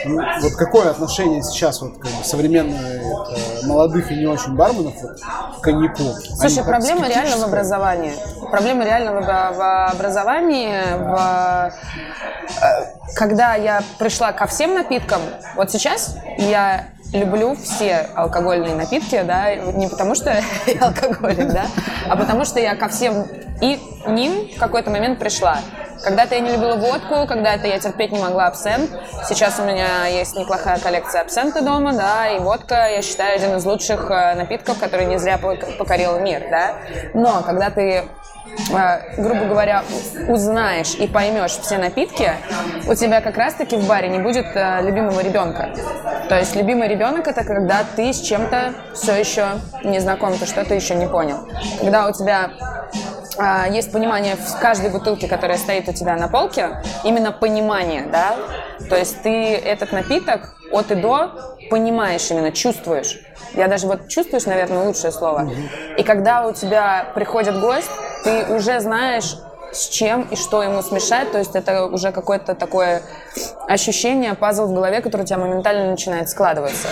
Ну, 0.06 0.22
вот 0.40 0.52
какое 0.54 0.90
отношение 0.90 1.42
сейчас 1.42 1.80
вот 1.80 1.94
как 1.98 2.10
бы, 2.10 2.24
современных 2.24 2.80
э, 2.80 3.66
молодых 3.66 4.10
и 4.12 4.16
не 4.16 4.26
очень 4.26 4.54
барменов 4.54 4.94
вот, 5.02 5.20
к 5.58 5.62
коньяку? 5.62 6.04
Слушай, 6.36 6.58
Они, 6.58 6.68
проблема 6.68 7.08
реально 7.08 7.36
в 7.38 7.44
образовании. 7.44 8.12
Проблема 8.50 8.84
реально 8.84 9.12
в, 9.20 9.24
в 9.24 9.86
образовании, 9.88 10.78
в 10.96 11.72
э, 12.62 13.04
когда 13.14 13.54
я 13.54 13.82
пришла 13.98 14.32
ко 14.32 14.46
всем 14.46 14.74
напиткам, 14.74 15.20
вот 15.56 15.70
сейчас 15.70 16.16
я 16.38 16.86
люблю 17.14 17.54
все 17.54 18.08
алкогольные 18.14 18.74
напитки, 18.74 19.22
да, 19.22 19.54
не 19.54 19.88
потому 19.88 20.14
что 20.14 20.30
я 20.66 20.86
алкоголик, 20.86 21.52
да, 21.52 21.66
а 22.08 22.16
потому 22.16 22.44
что 22.44 22.60
я 22.60 22.74
ко 22.74 22.88
всем 22.88 23.24
и 23.60 23.80
ним 24.06 24.48
в 24.54 24.58
какой-то 24.58 24.90
момент 24.90 25.18
пришла. 25.18 25.58
Когда-то 26.02 26.34
я 26.34 26.40
не 26.40 26.50
любила 26.50 26.74
водку, 26.74 27.26
когда-то 27.26 27.66
я 27.66 27.78
терпеть 27.78 28.12
не 28.12 28.18
могла 28.18 28.48
абсент. 28.48 28.90
Сейчас 29.26 29.58
у 29.58 29.64
меня 29.64 30.06
есть 30.06 30.36
неплохая 30.36 30.78
коллекция 30.78 31.22
абсента 31.22 31.62
дома, 31.62 31.94
да, 31.94 32.28
и 32.28 32.40
водка, 32.40 32.90
я 32.90 33.00
считаю, 33.00 33.36
один 33.36 33.56
из 33.56 33.64
лучших 33.64 34.10
э, 34.10 34.34
напитков, 34.34 34.78
который 34.78 35.06
не 35.06 35.18
зря 35.18 35.38
покорил 35.38 36.18
мир, 36.18 36.42
да. 36.50 36.74
Но 37.14 37.42
когда 37.42 37.70
ты 37.70 38.04
грубо 39.16 39.46
говоря, 39.46 39.84
узнаешь 40.28 40.94
и 40.94 41.06
поймешь 41.06 41.52
все 41.52 41.78
напитки, 41.78 42.32
у 42.88 42.94
тебя 42.94 43.20
как 43.20 43.36
раз-таки 43.36 43.76
в 43.76 43.86
баре 43.86 44.08
не 44.08 44.18
будет 44.18 44.46
э, 44.54 44.82
любимого 44.82 45.20
ребенка. 45.20 45.70
То 46.28 46.38
есть 46.38 46.56
любимый 46.56 46.88
ребенок 46.88 47.26
это 47.26 47.44
когда 47.44 47.84
ты 47.96 48.12
с 48.12 48.20
чем-то 48.20 48.74
все 48.94 49.14
еще 49.14 49.46
не 49.82 50.00
знаком, 50.00 50.36
ты 50.38 50.46
что-то 50.46 50.74
еще 50.74 50.94
не 50.94 51.06
понял. 51.06 51.48
Когда 51.80 52.08
у 52.08 52.12
тебя 52.12 52.50
а, 53.36 53.66
есть 53.68 53.92
понимание 53.92 54.36
в 54.36 54.60
каждой 54.60 54.90
бутылке, 54.90 55.28
которая 55.28 55.58
стоит 55.58 55.88
у 55.88 55.92
тебя 55.92 56.16
на 56.16 56.28
полке, 56.28 56.82
именно 57.02 57.32
понимание, 57.32 58.06
да, 58.10 58.36
то 58.88 58.96
есть 58.96 59.22
ты 59.22 59.54
этот 59.54 59.92
напиток 59.92 60.54
от 60.70 60.90
и 60.90 60.94
до 60.94 61.53
понимаешь 61.70 62.30
именно, 62.30 62.52
чувствуешь. 62.52 63.20
Я 63.54 63.68
даже 63.68 63.86
вот 63.86 64.08
чувствуешь, 64.08 64.46
наверное, 64.46 64.86
лучшее 64.86 65.12
слово. 65.12 65.48
И 65.96 66.02
когда 66.02 66.46
у 66.46 66.52
тебя 66.52 67.06
приходит 67.14 67.60
гость, 67.60 67.90
ты 68.24 68.54
уже 68.54 68.80
знаешь, 68.80 69.36
с 69.72 69.88
чем 69.88 70.22
и 70.30 70.36
что 70.36 70.62
ему 70.62 70.82
смешать. 70.82 71.30
То 71.32 71.38
есть 71.38 71.54
это 71.54 71.86
уже 71.86 72.12
какое-то 72.12 72.54
такое 72.54 73.02
ощущение, 73.68 74.34
пазл 74.34 74.66
в 74.66 74.74
голове, 74.74 75.00
который 75.00 75.22
у 75.22 75.26
тебя 75.26 75.38
моментально 75.38 75.90
начинает 75.90 76.28
складываться. 76.28 76.88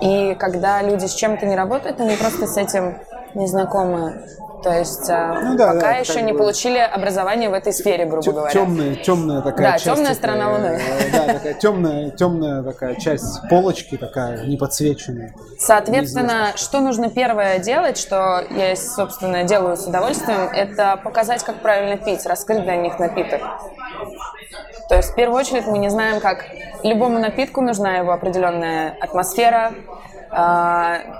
И 0.00 0.34
когда 0.38 0.82
люди 0.82 1.06
с 1.06 1.14
чем-то 1.14 1.46
не 1.46 1.56
работают, 1.56 2.00
они 2.00 2.16
просто 2.16 2.46
с 2.46 2.56
этим 2.56 2.98
не 3.34 3.46
знакомы. 3.46 4.24
То 4.62 4.76
есть 4.76 5.08
а, 5.08 5.40
ну, 5.40 5.56
да, 5.56 5.74
пока 5.74 5.80
да, 5.80 5.92
еще 5.92 6.20
не 6.22 6.32
бы... 6.32 6.38
получили 6.38 6.78
образование 6.78 7.48
в 7.48 7.52
этой 7.52 7.72
сфере, 7.72 8.04
грубо 8.06 8.22
Т- 8.22 8.32
говоря. 8.32 8.50
Темная, 8.50 8.94
темная 8.96 9.40
такая 9.40 9.72
да, 9.72 9.78
часть. 9.78 9.84
темная 9.84 10.14
сторона 10.14 10.52
Луны. 10.52 10.66
Э, 10.66 11.10
да, 11.12 11.34
такая 11.34 11.54
темная, 11.54 12.10
темная 12.10 12.62
такая 12.62 12.94
часть 12.96 13.48
полочки, 13.48 13.96
такая 13.96 14.46
неподсвеченная. 14.46 15.34
Соответственно, 15.58 16.52
что 16.56 16.80
нужно 16.80 17.08
первое 17.08 17.58
делать, 17.58 17.98
что 17.98 18.44
я, 18.50 18.74
собственно, 18.74 19.44
делаю 19.44 19.76
с 19.76 19.86
удовольствием, 19.86 20.48
это 20.52 20.98
показать, 21.02 21.44
как 21.44 21.56
правильно 21.56 21.96
пить, 21.96 22.26
раскрыть 22.26 22.62
для 22.64 22.76
них 22.76 22.98
напиток. 22.98 23.40
То 24.88 24.96
есть, 24.96 25.10
в 25.10 25.14
первую 25.14 25.38
очередь, 25.38 25.66
мы 25.66 25.78
не 25.78 25.90
знаем, 25.90 26.20
как 26.20 26.46
любому 26.82 27.18
напитку 27.18 27.60
нужна 27.60 27.96
его 27.98 28.12
определенная 28.12 28.96
атмосфера, 29.00 29.72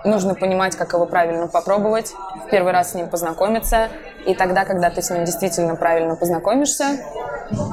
нужно 0.05 0.35
понимать, 0.35 0.77
как 0.77 0.93
его 0.93 1.07
правильно 1.07 1.47
попробовать, 1.49 2.13
в 2.47 2.51
первый 2.51 2.73
раз 2.73 2.93
с 2.93 2.95
ним 2.95 3.09
познакомиться, 3.09 3.89
и 4.29 4.35
тогда, 4.35 4.67
когда 4.67 4.91
ты 4.91 5.01
с 5.01 5.09
ним 5.09 5.25
действительно 5.25 5.75
правильно 5.75 6.15
познакомишься, 6.15 6.99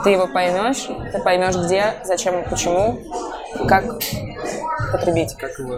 ты 0.06 0.12
его 0.12 0.26
поймешь, 0.26 0.88
ты 1.12 1.20
поймешь, 1.20 1.56
где, 1.56 1.96
зачем, 2.06 2.46
почему, 2.50 2.98
как 3.68 3.84
потребить. 4.92 5.36
Как 5.36 5.52
его... 5.60 5.78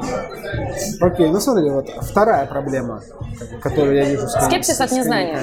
Окей, 1.02 1.30
ну 1.30 1.40
смотри, 1.40 1.70
вот 1.70 1.90
вторая 2.02 2.46
проблема, 2.46 3.02
которую 3.62 3.96
я 3.96 4.06
вижу. 4.06 4.28
С 4.28 4.46
Скепсис 4.46 4.80
от 4.80 4.92
незнания. 4.92 5.42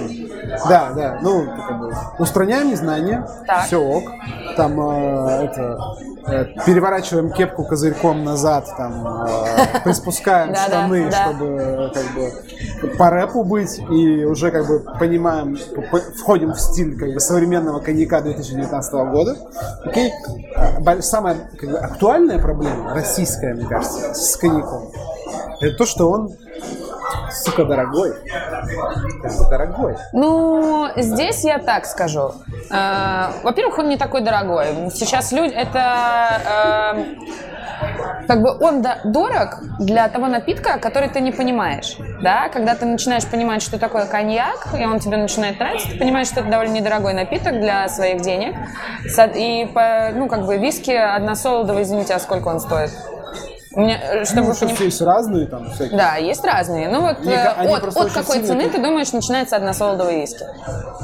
Да, 0.69 0.93
да, 0.95 1.19
ну, 1.23 1.47
как 1.47 1.79
бы, 1.79 1.93
устраняем 2.19 2.71
незнание, 2.71 3.27
так. 3.47 3.65
все 3.65 3.79
ок, 3.79 4.05
там, 4.57 4.79
э, 4.79 5.45
это, 5.45 5.79
э, 6.27 6.45
переворачиваем 6.67 7.31
кепку 7.31 7.65
козырьком 7.65 8.25
назад, 8.25 8.67
там, 8.77 9.27
э, 9.27 9.81
приспускаем 9.85 10.55
штаны, 10.55 11.11
чтобы, 11.11 11.91
как 11.95 12.05
бы, 12.15 12.97
по 12.97 13.11
рэпу 13.11 13.43
быть, 13.43 13.79
и 13.91 14.25
уже, 14.25 14.51
как 14.51 14.67
бы, 14.67 14.81
понимаем, 14.99 15.24
входим 16.17 16.53
в 16.53 16.61
стиль, 16.61 16.99
как 16.99 17.13
бы, 17.13 17.21
современного 17.21 17.81
коньяка 17.81 18.21
2019 18.21 18.93
года, 19.11 19.37
окей? 19.85 20.13
Самая, 21.01 21.51
как 21.59 21.71
бы, 21.71 21.79
актуальная 21.79 22.39
проблема, 22.39 22.95
российская, 22.95 23.55
мне 23.55 23.67
кажется, 23.67 24.15
с 24.15 24.37
коньяком, 24.37 24.91
это 25.61 25.77
то, 25.77 25.87
что 25.87 26.11
он 26.11 26.37
сука, 27.31 27.65
дорогой. 27.65 28.13
Это 29.23 29.49
дорогой. 29.49 29.97
Ну, 30.13 30.89
здесь 30.97 31.45
я 31.45 31.59
так 31.59 31.87
скажу. 31.87 32.33
Э, 32.71 33.29
во-первых, 33.43 33.79
он 33.79 33.89
не 33.89 33.97
такой 33.97 34.21
дорогой. 34.21 34.91
Сейчас 34.93 35.33
люди, 35.33 35.55
это 35.55 36.41
э, 36.47 37.05
как 38.27 38.43
бы 38.43 38.57
он 38.59 38.83
дорог 38.83 39.59
для 39.79 40.09
того 40.09 40.27
напитка, 40.27 40.79
который 40.79 41.09
ты 41.09 41.21
не 41.21 41.33
понимаешь. 41.33 41.97
Да? 42.23 42.49
Когда 42.49 42.75
ты 42.75 42.87
начинаешь 42.87 43.27
понимать, 43.27 43.63
что 43.63 43.79
такое 43.79 44.07
коньяк, 44.07 44.69
и 44.79 44.85
он 44.85 45.01
тебе 45.01 45.17
начинает 45.17 45.59
нравиться, 45.59 45.91
ты 45.91 45.99
понимаешь, 45.99 46.29
что 46.29 46.41
это 46.41 46.51
довольно 46.51 46.73
недорогой 46.73 47.15
напиток 47.15 47.61
для 47.61 47.89
своих 47.89 48.23
денег. 48.23 48.55
И, 49.35 49.69
ну, 50.15 50.29
как 50.29 50.47
бы 50.47 50.57
виски 50.57 50.91
односолодовый, 50.91 51.83
извините, 51.83 52.15
а 52.15 52.19
сколько 52.19 52.49
он 52.49 52.61
стоит? 52.61 52.91
У 53.77 53.81
меня, 53.81 53.99
э, 54.01 54.25
чтобы 54.25 54.49
ну, 54.49 54.55
поним... 54.55 54.77
есть 54.77 55.01
разные 55.03 55.47
там 55.47 55.71
всякие. 55.71 55.99
Да, 55.99 56.17
есть 56.17 56.45
разные. 56.45 56.89
Ну 56.89 57.01
вот 57.01 57.27
э, 57.27 57.47
от, 57.47 57.97
от 57.97 58.13
какой 58.13 58.43
цены 58.43 58.69
ты 58.69 58.81
думаешь 58.81 59.13
начинается 59.13 59.57
односолодовый 59.57 60.21
виски? 60.21 60.45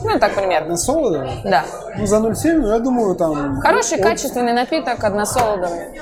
Ну, 0.05 0.19
так 0.19 0.35
примерно. 0.35 0.67
Односолодовый? 0.67 1.31
Да. 1.45 1.65
Ну, 1.97 2.07
за 2.07 2.17
0,7, 2.17 2.53
ну, 2.55 2.69
я 2.69 2.79
думаю, 2.79 3.17
там... 3.17 3.61
Хороший, 3.61 3.99
от... 3.99 4.05
качественный 4.05 4.53
напиток 4.53 5.03
односолодовый. 5.03 6.01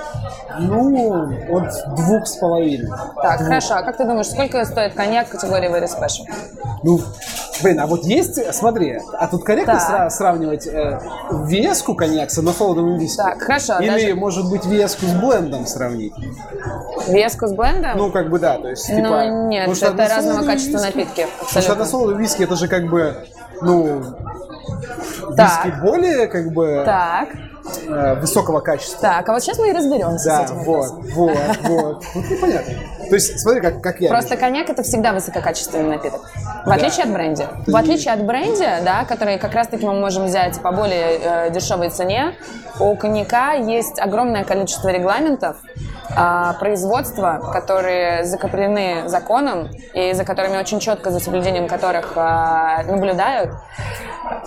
Ну, 0.60 1.32
от 1.56 1.96
двух 1.96 2.26
с 2.26 2.36
половиной. 2.36 2.90
Так, 3.22 3.38
двух. 3.38 3.48
хорошо. 3.48 3.74
А 3.74 3.82
как 3.82 3.96
ты 3.96 4.04
думаешь, 4.04 4.28
сколько 4.28 4.64
стоит 4.64 4.94
коньяк 4.94 5.28
категории 5.28 5.70
Very 5.70 5.88
Special? 5.88 6.26
Ну, 6.82 7.00
блин, 7.62 7.80
а 7.80 7.86
вот 7.86 8.04
есть, 8.04 8.54
смотри, 8.54 9.00
а 9.12 9.26
тут 9.26 9.44
корректно 9.44 9.74
сра- 9.74 10.10
сравнивать 10.10 10.66
э, 10.66 11.00
веску 11.44 11.94
коньяк 11.94 12.30
с 12.30 12.38
односолодовым 12.38 12.98
виски? 12.98 13.16
Так, 13.16 13.40
хорошо. 13.40 13.78
Или, 13.80 13.88
даже... 13.88 14.14
может 14.14 14.50
быть, 14.50 14.64
веску 14.66 15.06
с 15.06 15.12
блендом 15.12 15.66
сравнить? 15.66 16.14
Веску 17.08 17.46
с 17.46 17.52
блендом? 17.52 17.96
Ну, 17.96 18.10
как 18.10 18.30
бы 18.30 18.38
да, 18.38 18.58
то 18.58 18.68
есть, 18.68 18.86
типа... 18.86 19.00
Ну, 19.00 19.48
нет, 19.48 19.68
это 19.82 20.08
разного 20.08 20.44
качества 20.44 20.78
виски, 20.78 20.86
напитки, 20.86 21.20
абсолютно. 21.20 21.46
Потому 21.46 21.62
что 21.62 21.72
односолодовый 21.72 22.22
виски, 22.22 22.42
это 22.42 22.56
же 22.56 22.68
как 22.68 22.86
бы, 22.88 23.14
ну, 23.62 24.02
так. 25.36 25.64
виски 25.64 25.80
более, 25.80 26.26
как 26.26 26.52
бы... 26.52 26.82
Так 26.84 27.28
э, 27.86 28.14
высокого 28.20 28.60
качества. 28.60 29.00
Так, 29.00 29.28
а 29.28 29.32
вот 29.32 29.42
сейчас 29.42 29.58
мы 29.58 29.70
и 29.70 29.72
разберемся 29.72 30.28
да, 30.28 30.46
с 30.46 30.50
этим. 30.50 30.62
вот, 30.64 30.92
вот, 31.14 31.36
вот. 31.62 32.04
Тут 32.12 32.30
непонятно. 32.30 32.74
То 33.08 33.14
есть, 33.14 33.40
смотри, 33.40 33.60
как, 33.60 33.80
как 33.80 34.00
я 34.00 34.08
Просто 34.08 34.30
вижу. 34.30 34.40
коньяк– 34.40 34.68
это 34.70 34.82
всегда 34.82 35.12
высококачественный 35.12 35.96
напиток. 35.96 36.20
В 36.64 36.70
отличие 36.70 37.04
да. 37.04 37.10
от 37.10 37.12
бренди. 37.12 37.46
В 37.66 37.76
отличие 37.76 38.14
от 38.14 38.24
бренди, 38.24 38.68
да, 38.84 39.04
который 39.04 39.38
как 39.38 39.54
раз-таки 39.54 39.86
мы 39.86 39.94
можем 39.94 40.26
взять 40.26 40.60
по 40.60 40.72
более 40.72 41.18
э, 41.18 41.50
дешевой 41.50 41.90
цене, 41.90 42.34
у 42.80 42.94
коньяка 42.96 43.54
есть 43.54 43.98
огромное 43.98 44.44
количество 44.44 44.88
регламентов, 44.88 45.56
э, 46.10 46.52
производства, 46.60 47.50
которые 47.52 48.24
закреплены 48.24 49.08
законом 49.08 49.68
и 49.94 50.12
за 50.12 50.24
которыми 50.24 50.58
очень 50.58 50.80
четко, 50.80 51.10
за 51.10 51.20
соблюдением 51.20 51.68
которых 51.68 52.12
э, 52.16 52.82
наблюдают. 52.86 53.52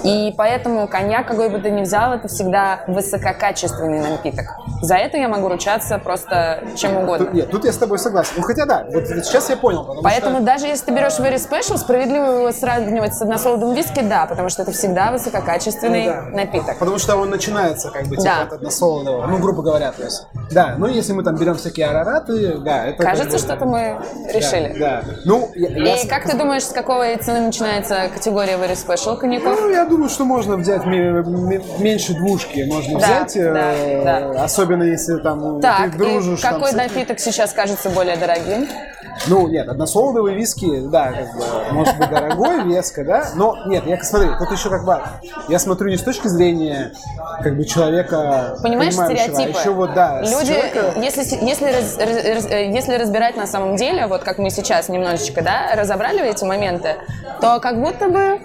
И 0.04 0.34
поэтому 0.38 0.88
коньяк, 0.88 1.28
какой 1.28 1.50
бы 1.50 1.60
ты 1.60 1.72
ни 1.72 1.82
взял, 1.82 2.14
это 2.14 2.28
всегда 2.28 2.84
высококачественный 2.88 4.00
напиток. 4.00 4.46
За 4.82 4.96
это 4.96 5.18
я 5.18 5.28
могу 5.28 5.48
ручаться 5.50 5.98
просто 5.98 6.64
чем 6.76 6.98
угодно. 6.98 7.26
Тут, 7.26 7.34
нет, 7.34 7.52
тут 7.52 7.66
я 7.66 7.72
с 7.72 7.78
тобой 7.78 8.00
согласен. 8.00 8.34
Ну, 8.38 8.44
хотя 8.52 8.66
да, 8.66 8.86
вот, 8.92 9.08
сейчас 9.08 9.50
я 9.50 9.58
понял. 9.58 10.00
Поэтому 10.04 10.38
что... 10.38 10.46
даже 10.46 10.68
если 10.68 10.86
ты 10.86 10.92
берешь 10.92 11.20
Very 11.20 11.36
Special, 11.36 11.78
справедливо 11.78 12.40
его 12.40 12.52
сравнивать 12.52 13.14
с 13.16 13.22
односолодовым 13.22 13.76
виски, 13.76 14.02
да, 14.02 14.26
потому 14.26 14.50
что 14.50 14.64
это 14.64 14.72
всегда 14.72 15.12
высококачественный 15.12 16.08
ну, 16.08 16.14
да. 16.14 16.22
напиток. 16.32 16.80
Потому 16.80 16.98
что 16.98 17.16
он 17.16 17.30
начинается 17.30 17.90
как 17.90 18.04
бы 18.08 18.18
типа 18.18 18.24
да. 18.24 18.42
от 18.44 18.54
односолодового, 18.54 19.28
ну, 19.28 19.38
грубо 19.38 19.64
говоря, 19.64 19.92
то 19.92 20.04
есть. 20.04 20.28
Да, 20.52 20.76
ну, 20.78 20.88
если 20.88 21.14
мы 21.14 21.24
там 21.24 21.36
берем 21.38 21.56
всякие 21.56 21.88
арараты, 21.88 22.58
да, 22.58 22.88
это... 22.88 23.04
Кажется, 23.04 23.38
что-то 23.38 23.66
мы 23.66 23.98
решили. 24.34 24.78
Да, 24.78 25.02
да. 25.06 25.14
Ну, 25.26 25.50
я, 25.56 25.70
И 25.70 26.04
я... 26.04 26.10
как 26.10 26.30
ты 26.30 26.38
думаешь, 26.38 26.64
с 26.64 26.72
какого 26.72 27.06
цены 27.18 27.42
начинается 27.42 28.10
категория 28.14 28.58
Very 28.58 28.74
Special 28.76 29.18
коньяков? 29.18 29.60
Ну, 29.60 29.70
я 29.70 29.86
думаю, 29.86 30.10
что 30.10 30.26
можно 30.26 30.58
взять 30.58 30.86
меньше 30.86 32.14
двушки, 32.14 32.66
можно 32.68 33.00
да, 33.00 33.24
взять, 33.26 33.44
да, 33.44 33.74
э, 33.74 34.04
да. 34.04 34.44
особенно 34.44 34.84
если 34.84 35.18
там 35.18 35.62
так, 35.62 35.92
ты 35.92 35.98
дружишь. 35.98 36.42
какой 36.42 36.72
там, 36.72 36.78
напиток 36.78 37.20
сейчас 37.20 37.54
кажется 37.54 37.90
более 37.90 38.18
дорогим? 38.18 38.41
Ну, 39.28 39.48
нет, 39.48 39.68
односолодовый 39.68 40.34
виски, 40.36 40.80
да, 40.88 41.12
как 41.12 41.36
бы, 41.36 41.74
может 41.74 41.98
быть, 41.98 42.10
дорогой, 42.10 42.64
веска, 42.64 43.04
да, 43.04 43.30
но 43.36 43.56
нет, 43.66 43.86
я 43.86 44.02
смотри, 44.02 44.30
тут 44.40 44.52
еще 44.52 44.70
как 44.70 44.86
бы, 44.86 45.00
я 45.48 45.60
смотрю 45.60 45.90
не 45.90 45.98
с 45.98 46.04
точки 46.04 46.28
зрения, 46.28 46.94
как 47.44 47.56
бы, 47.56 47.66
человека, 47.66 48.58
Понимаешь, 48.64 48.96
а 48.98 49.06
стереотипы. 49.06 49.60
еще 49.60 49.72
вот, 49.72 49.94
да, 49.94 50.22
Люди, 50.22 50.54
человека... 50.54 50.94
если, 50.98 51.46
если, 51.46 51.66
раз, 51.66 51.98
раз, 51.98 52.46
если 52.50 52.96
разбирать 52.96 53.38
на 53.38 53.48
самом 53.48 53.76
деле, 53.76 54.08
вот 54.08 54.24
как 54.24 54.38
мы 54.38 54.50
сейчас 54.50 54.90
немножечко, 54.90 55.42
да, 55.44 55.76
разобрали 55.76 56.28
эти 56.28 56.44
моменты, 56.44 56.96
то 57.42 57.60
как 57.60 57.80
будто 57.80 58.08
бы 58.08 58.40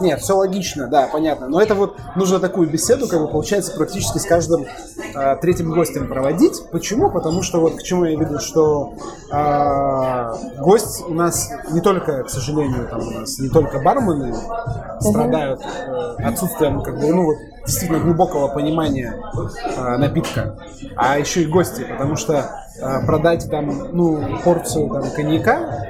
нет, 0.00 0.20
все 0.20 0.36
логично, 0.36 0.86
да, 0.86 1.08
понятно. 1.10 1.48
Но 1.48 1.60
это 1.60 1.74
вот 1.74 1.96
нужно 2.16 2.40
такую 2.40 2.68
беседу, 2.68 3.08
как 3.08 3.20
бы 3.20 3.28
получается, 3.28 3.72
практически 3.76 4.18
с 4.18 4.24
каждым 4.24 4.66
э, 5.14 5.36
третьим 5.40 5.72
гостем 5.72 6.08
проводить. 6.08 6.62
Почему? 6.70 7.10
Потому 7.10 7.42
что 7.42 7.60
вот 7.60 7.76
к 7.76 7.82
чему 7.82 8.04
я 8.04 8.18
веду, 8.18 8.38
что 8.38 8.94
э, 9.32 10.60
гость 10.60 11.04
у 11.06 11.14
нас 11.14 11.50
не 11.70 11.80
только, 11.80 12.24
к 12.24 12.30
сожалению, 12.30 12.88
там 12.88 13.06
у 13.06 13.10
нас 13.10 13.38
не 13.38 13.48
только 13.48 13.80
бармены 13.80 14.34
страдают 15.00 15.60
э, 15.62 16.22
отсутствием, 16.22 16.82
как 16.82 16.98
бы, 16.98 17.08
ну 17.08 17.24
вот 17.24 17.36
действительно 17.64 18.00
глубокого 18.00 18.48
понимания 18.48 19.14
э, 19.76 19.96
напитка, 19.96 20.56
а 20.96 21.18
еще 21.18 21.42
и 21.42 21.46
гости, 21.46 21.84
потому 21.84 22.16
что 22.16 22.66
продать 23.06 23.48
там, 23.50 23.88
ну, 23.92 24.22
порцию 24.44 24.88
там 24.90 25.10
коньяка 25.10 25.86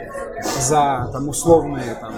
за 0.61 1.09
там 1.12 1.29
условные 1.29 1.94
там, 2.00 2.12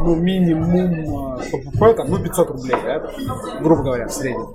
ну, 0.00 0.14
минимум 0.14 1.38
ППП, 1.38 1.96
там, 1.96 2.10
ну, 2.10 2.18
500 2.18 2.50
рублей, 2.50 2.76
да, 2.84 3.02
грубо 3.60 3.82
говоря, 3.82 4.06
в 4.06 4.12
среднем. 4.12 4.54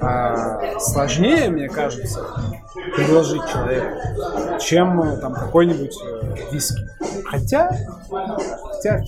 А 0.00 0.78
сложнее, 0.78 1.48
мне 1.50 1.68
кажется, 1.68 2.26
предложить 2.74 3.42
человеку, 3.50 4.58
чем 4.60 5.20
там 5.20 5.34
какой-нибудь 5.34 5.96
э, 6.04 6.52
виски. 6.52 6.88
Хотя, 7.26 7.70
Хотя. 8.10 9.02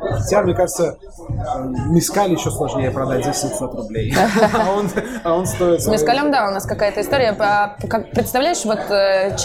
Хотя, 0.00 0.42
мне 0.42 0.54
кажется, 0.54 0.96
мискаль 1.88 2.32
еще 2.32 2.50
сложнее 2.50 2.90
продать 2.90 3.24
за 3.24 3.32
700 3.32 3.74
рублей. 3.74 4.14
А 4.52 4.72
он, 4.72 4.90
а 5.24 5.34
он 5.34 5.46
стоит... 5.46 5.82
С 5.82 5.86
мискалем, 5.86 6.30
да, 6.30 6.48
у 6.48 6.50
нас 6.50 6.66
какая-то 6.66 7.00
история. 7.00 7.32
Как, 7.32 8.10
представляешь, 8.10 8.64
вот 8.64 8.80
э, 8.90 9.36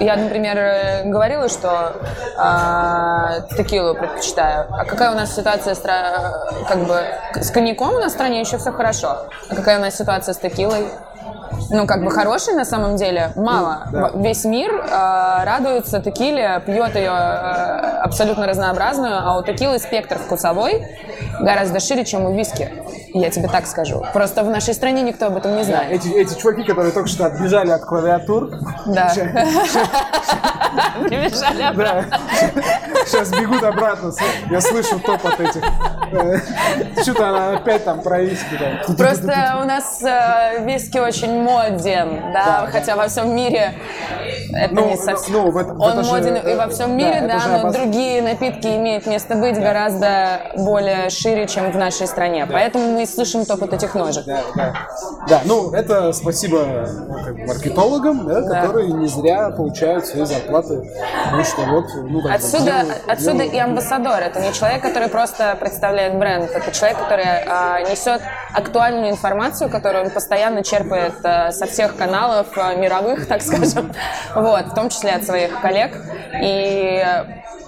я, 0.00 0.16
например, 0.16 0.56
э, 0.56 1.10
говорила, 1.10 1.48
что 1.48 1.96
а, 2.36 3.40
текилу 3.56 3.94
предпочитаю. 3.94 4.66
А 4.70 4.84
какая 4.84 5.12
у 5.12 5.14
нас 5.14 5.34
ситуация 5.34 5.74
с, 5.74 5.80
как 5.80 6.86
бы, 6.86 7.00
с 7.34 7.50
коньяком 7.50 7.94
у 7.94 7.98
нас 7.98 8.12
в 8.12 8.14
стране 8.14 8.40
еще 8.40 8.58
все 8.58 8.72
хорошо. 8.72 9.26
А 9.48 9.54
какая 9.54 9.78
у 9.78 9.80
нас 9.80 9.96
ситуация 9.96 10.34
с 10.34 10.38
текилой? 10.38 10.86
Ну, 11.70 11.86
как 11.86 12.04
бы 12.04 12.10
хорошей 12.10 12.54
на 12.54 12.64
самом 12.64 12.96
деле 12.96 13.32
мало. 13.36 13.88
Да. 13.92 14.10
Весь 14.14 14.44
мир 14.44 14.72
э, 14.72 15.44
радуется 15.44 16.00
текиле, 16.00 16.62
пьет 16.66 16.94
ее 16.94 17.10
э, 17.10 18.00
абсолютно 18.02 18.46
разнообразную, 18.46 19.18
а 19.18 19.38
у 19.38 19.42
текилы 19.42 19.78
спектр 19.78 20.18
вкусовой 20.18 20.86
гораздо 21.40 21.80
шире, 21.80 22.04
чем 22.04 22.24
у 22.24 22.34
виски. 22.34 22.70
Я 23.12 23.30
тебе 23.30 23.48
так 23.48 23.66
скажу. 23.66 24.04
Просто 24.12 24.42
в 24.42 24.50
нашей 24.50 24.74
стране 24.74 25.02
никто 25.02 25.26
об 25.26 25.36
этом 25.36 25.56
не 25.56 25.64
знает. 25.64 25.92
Эти, 25.92 26.08
эти 26.08 26.38
чуваки, 26.38 26.64
которые 26.64 26.92
только 26.92 27.08
что 27.08 27.26
отбежали 27.26 27.70
от 27.70 27.84
клавиатур. 27.84 28.50
Да. 28.86 29.12
Прибежали 31.02 31.62
обратно. 31.62 32.18
Сейчас 33.06 33.30
бегут 33.30 33.62
обратно. 33.62 34.12
Я 34.50 34.60
слышу 34.60 34.98
топот 34.98 35.38
этих. 35.40 35.62
Э, 36.12 36.38
что-то 37.02 37.28
она 37.28 37.56
опять 37.56 37.84
там 37.84 38.02
про 38.02 38.20
виски. 38.22 38.58
Просто 38.96 39.58
у 39.62 39.64
нас 39.64 40.02
э, 40.02 40.64
виски 40.64 40.98
очень 40.98 41.42
моден, 41.42 42.32
да, 42.32 42.68
хотя 42.70 42.96
во 42.96 43.08
всем 43.08 43.34
мире 43.34 43.74
это 44.54 44.74
ну, 44.74 44.90
не 44.90 44.96
совсем. 44.96 45.34
Ну, 45.34 45.50
в, 45.50 45.54
в 45.54 45.80
Он 45.80 46.04
моден 46.04 46.36
же, 46.36 46.52
и 46.52 46.54
во 46.54 46.68
всем 46.68 46.96
мире, 46.96 47.20
да, 47.22 47.38
да 47.38 47.46
но 47.48 47.60
обос... 47.60 47.74
другие 47.74 48.22
напитки 48.22 48.66
имеют 48.66 49.06
место 49.06 49.34
быть 49.34 49.58
гораздо 49.58 50.52
более 50.56 51.10
шире, 51.10 51.46
чем 51.46 51.70
в 51.70 51.76
нашей 51.76 52.06
стране. 52.06 52.46
Да. 52.46 52.54
Поэтому 52.54 52.92
мы 52.92 53.06
слышим 53.06 53.44
топот 53.44 53.72
этих 53.72 53.94
ножек. 53.94 54.24
Да, 54.24 54.40
да. 54.54 54.74
да 55.28 55.40
ну 55.44 55.72
это 55.72 56.12
спасибо 56.12 56.86
ну, 57.08 57.14
как 57.24 57.38
маркетологам, 57.46 58.26
да, 58.26 58.40
да. 58.40 58.60
которые 58.60 58.92
не 58.92 59.06
зря 59.08 59.50
получают 59.50 60.06
свои 60.06 60.24
зарплаты. 60.24 60.90
Потому 61.24 61.44
что 61.44 61.62
вот, 61.62 61.86
ну, 61.94 62.22
как 62.22 62.36
отсюда, 62.36 62.64
делают, 62.64 63.02
отсюда 63.06 63.32
делают... 63.32 63.54
и 63.54 63.58
амбассадор. 63.58 64.20
Это 64.20 64.40
не 64.40 64.52
человек, 64.52 64.82
который 64.82 65.08
просто 65.08 65.56
представляет 65.58 66.18
бренд. 66.18 66.50
Это 66.50 66.70
человек, 66.72 66.98
который 66.98 67.24
а, 67.24 67.80
несет 67.82 68.20
актуальную 68.52 69.10
информацию, 69.10 69.70
которую 69.70 70.04
он 70.04 70.10
постоянно 70.10 70.62
черпает 70.62 71.14
а, 71.22 71.50
со 71.50 71.66
всех 71.66 71.96
каналов 71.96 72.46
а, 72.56 72.74
мировых, 72.74 73.26
так 73.26 73.42
скажем 73.42 73.92
вот, 74.44 74.66
в 74.66 74.74
том 74.74 74.90
числе 74.90 75.12
от 75.12 75.24
своих 75.24 75.60
коллег, 75.60 75.92
и 76.42 77.02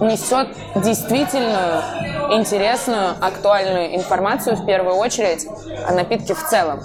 несет 0.00 0.48
действительную 0.74 1.82
интересную, 2.30 3.12
актуальную 3.20 3.96
информацию 3.96 4.56
в 4.56 4.66
первую 4.66 4.96
очередь 4.96 5.46
о 5.88 5.92
напитке 5.92 6.34
в 6.34 6.42
целом, 6.44 6.80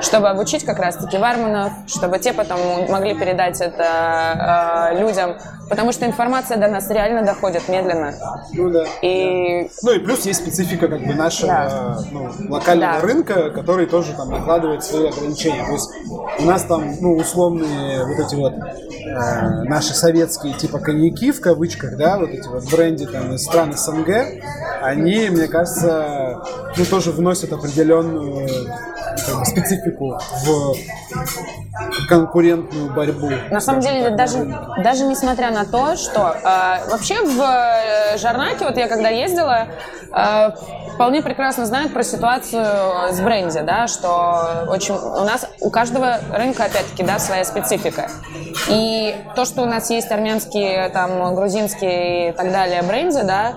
чтобы 0.00 0.28
обучить 0.28 0.64
как 0.64 0.78
раз-таки 0.78 1.18
барменов, 1.18 1.72
чтобы 1.86 2.18
те 2.18 2.32
потом 2.32 2.58
могли 2.90 3.14
передать 3.14 3.60
это 3.60 4.90
э, 4.92 4.98
людям, 4.98 5.36
потому 5.68 5.92
что 5.92 6.06
информация 6.06 6.58
до 6.58 6.68
нас 6.68 6.88
реально 6.90 7.24
доходит 7.24 7.68
медленно. 7.68 8.14
Ну 8.52 8.70
да. 8.70 8.84
И... 9.02 9.68
Ну 9.82 9.92
и 9.92 9.98
плюс 9.98 10.26
есть 10.26 10.40
специфика 10.40 10.88
как 10.88 11.00
бы 11.00 11.14
нашего 11.14 11.48
да. 11.48 11.98
ну, 12.10 12.30
локального 12.48 12.94
да. 12.94 13.00
рынка, 13.00 13.50
который 13.50 13.86
тоже 13.86 14.12
там 14.14 14.30
накладывает 14.30 14.84
свои 14.84 15.08
ограничения. 15.08 15.64
То 15.64 15.72
есть 15.72 15.90
у 16.38 16.44
нас 16.44 16.62
там 16.62 16.94
ну 17.00 17.16
условные 17.16 18.04
вот 18.04 18.18
эти 18.18 18.34
вот 18.34 18.52
э, 18.54 19.62
наши 19.64 19.94
советские 19.94 20.54
типа 20.54 20.78
коньяки 20.78 21.32
в 21.32 21.40
кавычках, 21.40 21.96
да, 21.96 22.18
вот 22.18 22.30
эти 22.30 22.46
вот 22.48 22.64
бренди 22.70 23.06
там 23.06 23.34
из 23.34 23.42
стран 23.42 23.72
СНГ, 23.76 24.08
они, 24.82 25.28
мне 25.30 25.48
кажется, 25.48 26.42
ну 26.76 26.84
тоже 26.84 27.10
вносят 27.12 27.52
определенную 27.52 28.48
как 29.26 29.38
бы, 29.38 29.44
специфику 29.44 30.18
в 30.44 30.76
конкурентную 32.08 32.92
борьбу. 32.92 33.30
На 33.50 33.60
самом 33.60 33.80
деле, 33.80 34.10
даже, 34.10 34.44
даже 34.82 35.04
несмотря 35.04 35.50
на 35.50 35.64
то, 35.64 35.96
что 35.96 36.34
э, 36.34 36.90
вообще 36.90 37.22
в 37.22 37.40
э, 37.40 38.18
Жарнаке, 38.18 38.64
вот 38.64 38.76
я 38.76 38.88
когда 38.88 39.08
ездила, 39.08 39.66
э, 40.12 40.50
вполне 40.94 41.22
прекрасно 41.22 41.66
знают 41.66 41.92
про 41.92 42.02
ситуацию 42.02 42.64
с 43.12 43.20
бренди, 43.20 43.60
да, 43.60 43.86
что 43.86 44.66
очень 44.68 44.94
у 44.94 45.24
нас 45.24 45.46
у 45.60 45.70
каждого 45.70 46.18
рынка 46.32 46.64
опять-таки 46.64 47.02
да 47.02 47.18
своя 47.18 47.44
специфика. 47.44 48.08
И 48.68 49.14
то, 49.34 49.44
что 49.44 49.62
у 49.62 49.66
нас 49.66 49.90
есть 49.90 50.10
армянские, 50.10 50.88
там, 50.88 51.34
грузинские 51.34 52.30
и 52.30 52.32
так 52.32 52.50
далее 52.50 52.82
бренди, 52.82 53.22
да, 53.22 53.54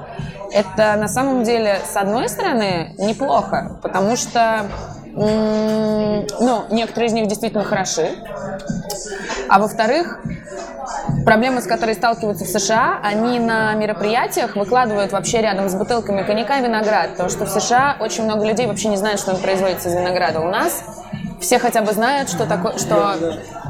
это 0.52 0.96
на 0.96 1.08
самом 1.08 1.44
деле, 1.44 1.80
с 1.86 1.96
одной 1.96 2.28
стороны, 2.28 2.96
неплохо, 2.98 3.80
потому 3.82 4.16
что 4.18 4.66
ну, 5.20 6.66
некоторые 6.70 7.08
из 7.08 7.14
них 7.14 7.28
действительно 7.28 7.64
хороши. 7.64 8.10
А 9.50 9.60
во-вторых, 9.60 10.22
проблемы, 11.30 11.62
с 11.62 11.68
которой 11.68 11.94
сталкиваются 11.94 12.44
в 12.44 12.48
США, 12.48 13.00
они 13.04 13.38
на 13.38 13.76
мероприятиях 13.76 14.56
выкладывают 14.56 15.12
вообще 15.12 15.42
рядом 15.42 15.70
с 15.70 15.76
бутылками 15.76 16.24
коньяка 16.24 16.60
виноград, 16.60 17.12
потому 17.12 17.30
что 17.30 17.46
в 17.46 17.50
США 17.50 17.98
очень 18.00 18.24
много 18.24 18.44
людей 18.46 18.66
вообще 18.66 18.88
не 18.88 18.98
знают, 18.98 19.20
что 19.20 19.36
он 19.36 19.38
производится 19.38 19.90
из 19.90 19.94
винограда. 19.94 20.40
У 20.40 20.50
нас 20.50 20.82
все 21.40 21.60
хотя 21.60 21.84
бы 21.84 21.94
знают, 21.94 22.30
что 22.30 22.48
такое, 22.48 22.80
что... 22.80 23.16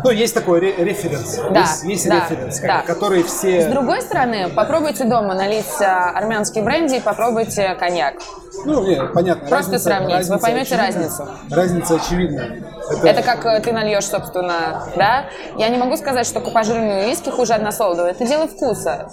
Ну, 0.05 0.09
есть 0.11 0.33
такой 0.33 0.61
ре- 0.61 0.75
референс. 0.77 1.37
Да, 1.51 1.59
есть, 1.59 1.83
есть 1.83 2.07
да, 2.07 2.15
референс, 2.29 2.59
да. 2.61 2.81
который 2.87 3.23
все... 3.23 3.63
С 3.63 3.65
другой 3.65 4.01
стороны, 4.03 4.47
попробуйте 4.55 5.03
дома 5.03 5.35
налить 5.35 5.81
а, 5.81 6.11
армянский 6.11 6.61
бренди 6.61 6.95
и 6.95 6.99
попробуйте 7.01 7.75
коньяк. 7.75 8.15
Ну, 8.63 8.85
нет, 8.87 9.11
понятно. 9.13 9.49
Просто 9.49 9.73
разница, 9.73 9.89
сравнить, 9.89 10.15
разница 10.15 10.33
вы 10.33 10.39
поймете 10.39 10.75
очевидна. 10.75 11.01
разницу. 11.01 11.27
Разница 11.49 11.95
очевидна. 11.95 12.43
Это... 12.89 13.07
это 13.07 13.21
как 13.21 13.45
э, 13.45 13.59
ты 13.59 13.71
нальешь, 13.71 14.05
собственно, 14.05 14.83
да? 14.95 15.25
Я 15.57 15.69
не 15.69 15.77
могу 15.77 15.97
сказать, 15.97 16.25
что 16.25 16.39
купажированный 16.39 17.05
виски 17.05 17.29
хуже 17.29 17.53
односолодового. 17.53 18.09
Это 18.09 18.25
дело 18.25 18.47
вкуса. 18.47 19.09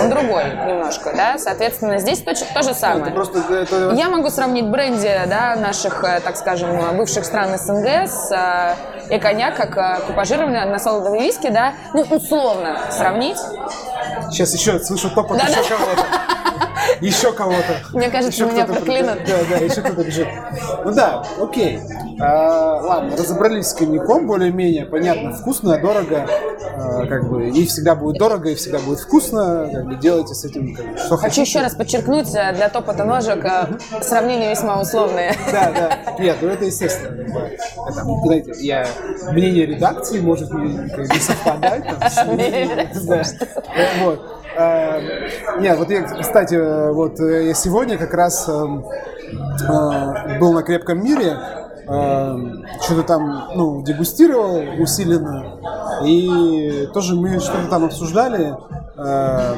Он 0.00 0.10
другой 0.10 0.44
немножко, 0.66 1.12
да? 1.14 1.38
Соответственно, 1.38 1.98
здесь 1.98 2.20
то, 2.20 2.32
то 2.34 2.62
же 2.62 2.74
самое. 2.74 3.12
просто, 3.12 3.38
это... 3.52 3.92
Я 3.94 4.08
могу 4.08 4.30
сравнить 4.30 4.66
бренди, 4.66 5.20
да, 5.26 5.56
наших, 5.56 6.02
э, 6.04 6.20
так 6.20 6.36
скажем, 6.36 6.96
бывших 6.96 7.24
стран 7.24 7.58
СНГ 7.58 7.86
с 8.08 8.30
э, 8.30 9.14
и 9.14 9.18
коньяк, 9.18 9.56
как 9.56 10.06
купажированный 10.06 10.62
односолодовый 10.62 11.20
виски, 11.20 11.48
да? 11.48 11.74
Ну, 11.94 12.02
условно 12.10 12.78
сравнить. 12.90 13.38
Сейчас 14.30 14.54
еще 14.54 14.78
слышу 14.80 15.10
топот 15.10 15.38
да, 15.38 15.44
еще 15.44 15.62
да. 15.70 15.76
кого-то. 15.76 16.04
Еще 17.00 17.32
кого-то. 17.32 17.80
Мне 17.92 18.08
кажется, 18.08 18.32
еще 18.32 18.50
меня 18.50 18.66
проклянут. 18.66 19.24
Да, 19.24 19.36
да, 19.48 19.56
еще 19.56 19.82
кто-то 19.82 20.02
бежит. 20.02 20.28
Ну 20.84 20.92
да, 20.92 21.22
окей. 21.40 21.80
А, 22.20 22.80
ладно, 22.82 23.16
разобрались 23.16 23.68
с 23.68 23.74
коньяком 23.74 24.26
более-менее. 24.26 24.86
Понятно, 24.86 25.32
вкусно, 25.32 25.78
дорого. 25.78 26.26
А, 26.76 27.06
как 27.06 27.28
бы, 27.28 27.48
и 27.48 27.66
всегда 27.66 27.94
будет 27.94 28.18
дорого, 28.18 28.50
и 28.50 28.54
всегда 28.54 28.78
будет 28.80 29.00
вкусно. 29.00 29.68
Как 29.72 29.84
бы, 29.86 29.94
делайте 29.96 30.34
с 30.34 30.44
этим 30.44 30.74
как 30.74 30.92
бы, 30.92 30.98
что 30.98 31.16
Хочу 31.16 31.20
хотите. 31.20 31.42
еще 31.42 31.60
раз 31.60 31.74
подчеркнуть, 31.74 32.34
э, 32.34 32.52
для 32.54 32.68
топота 32.68 33.04
ножек 33.04 33.44
э, 33.44 34.02
сравнения 34.02 34.50
весьма 34.50 34.80
условные. 34.80 35.34
Да, 35.52 35.72
да. 35.72 36.22
Нет, 36.22 36.36
ну 36.40 36.48
это 36.48 36.64
естественно. 36.64 37.16
Это, 37.88 38.04
знаете, 38.24 38.52
я, 38.58 38.86
мнение 39.30 39.66
редакции 39.66 40.20
может 40.20 40.52
не, 40.52 40.74
не 40.74 41.20
совпадать. 41.20 41.84
Вот. 44.02 44.20
А, 44.56 45.00
нет, 45.60 45.78
вот 45.78 45.90
я, 45.90 46.02
кстати, 46.02 46.90
вот 46.92 47.18
я 47.20 47.54
сегодня 47.54 47.96
как 47.96 48.12
раз 48.14 48.48
эм, 48.48 48.84
был 50.40 50.52
на 50.52 50.62
крепком 50.62 51.02
мире, 51.02 51.36
что-то 51.88 53.02
там, 53.02 53.48
ну, 53.54 53.82
дегустировал 53.82 54.60
усиленно, 54.78 55.58
и 56.04 56.88
тоже 56.92 57.14
мы 57.14 57.40
что-то 57.40 57.68
там 57.68 57.84
обсуждали, 57.84 58.54
э, 58.96 59.54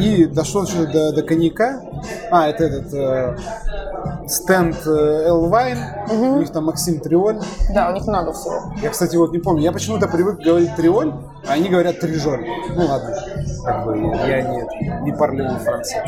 и 0.00 0.24
дошло 0.24 0.64
что-то 0.64 0.92
до, 0.92 1.12
до 1.12 1.22
коньяка. 1.22 1.82
А, 2.30 2.48
это 2.48 2.64
этот 2.64 2.94
э, 2.94 3.36
стенд 4.28 4.86
Элвайн, 4.86 5.78
угу. 6.10 6.36
у 6.36 6.38
них 6.40 6.50
там 6.50 6.64
Максим 6.64 7.00
Триоль. 7.00 7.38
Да, 7.74 7.90
у 7.90 7.92
них 7.92 8.06
много 8.06 8.32
всего. 8.32 8.72
Я, 8.82 8.90
кстати, 8.90 9.16
вот 9.16 9.32
не 9.32 9.38
помню, 9.38 9.62
я 9.62 9.72
почему-то 9.72 10.08
привык 10.08 10.38
говорить 10.38 10.74
Триоль, 10.76 11.12
а 11.48 11.52
они 11.52 11.68
говорят 11.68 12.00
Трижоль. 12.00 12.46
Ну 12.74 12.86
ладно, 12.86 13.16
как 13.64 13.84
бы 13.84 13.96
я 14.26 14.42
не, 14.42 15.02
не 15.02 15.12
парлеву 15.12 15.58
Франции. 15.58 16.00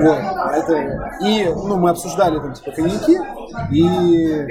Вот, 0.00 0.18
это... 0.54 1.18
И, 1.22 1.44
ну, 1.44 1.76
мы 1.76 1.90
обсуждали 1.90 2.38
там, 2.38 2.54
типа, 2.54 2.72
коньяки, 2.72 3.18
и 3.70 4.46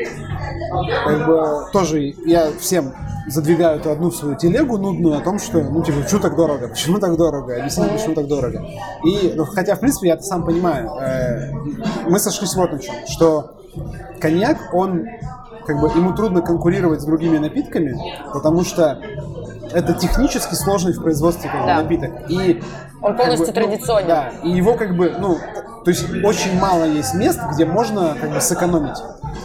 как 1.05 1.27
бы 1.27 1.65
тоже 1.71 2.13
я 2.25 2.49
всем 2.59 2.93
задвигаю 3.27 3.79
эту 3.79 3.91
одну 3.91 4.11
свою 4.11 4.35
телегу 4.35 4.77
нудную 4.77 5.17
о 5.17 5.21
том, 5.21 5.39
что, 5.39 5.61
ну, 5.61 5.83
типа, 5.83 6.01
почему 6.01 6.19
так 6.21 6.35
дорого, 6.35 6.67
почему 6.67 6.99
так 6.99 7.15
дорого, 7.17 7.55
объясни, 7.55 7.85
почему 7.87 8.15
так 8.15 8.27
дорого. 8.27 8.65
И, 9.05 9.33
ну, 9.35 9.45
хотя, 9.45 9.75
в 9.75 9.79
принципе, 9.79 10.07
я 10.07 10.13
это 10.15 10.23
сам 10.23 10.43
понимаю, 10.43 10.89
э, 10.99 11.51
мы 12.07 12.19
сошлись 12.19 12.55
вот 12.55 12.71
на 12.71 12.79
чем, 12.79 12.95
что 13.07 13.55
коньяк, 14.19 14.73
он, 14.73 15.05
как 15.65 15.79
бы, 15.79 15.89
ему 15.89 16.13
трудно 16.13 16.41
конкурировать 16.41 17.01
с 17.01 17.05
другими 17.05 17.37
напитками, 17.37 17.97
потому 18.33 18.63
что 18.63 18.99
это 19.73 19.93
технически 19.93 20.55
сложный 20.55 20.93
в 20.93 21.01
производстве 21.01 21.49
как 21.49 21.61
бы, 21.61 21.67
Да. 21.67 21.81
напиток. 21.81 22.11
И 22.29 22.61
Он 23.01 23.15
как 23.15 23.25
полностью 23.25 23.53
бы, 23.53 23.61
ну, 23.61 23.67
традиционен. 23.67 24.07
да, 24.07 24.29
и 24.43 24.49
его 24.49 24.75
как 24.75 24.95
бы, 24.95 25.15
ну, 25.19 25.37
то 25.83 25.89
есть 25.89 26.05
очень 26.23 26.59
мало 26.59 26.83
есть 26.83 27.13
мест, 27.15 27.39
где 27.53 27.65
можно 27.65 28.15
как 28.19 28.31
бы 28.33 28.41
сэкономить. 28.41 28.97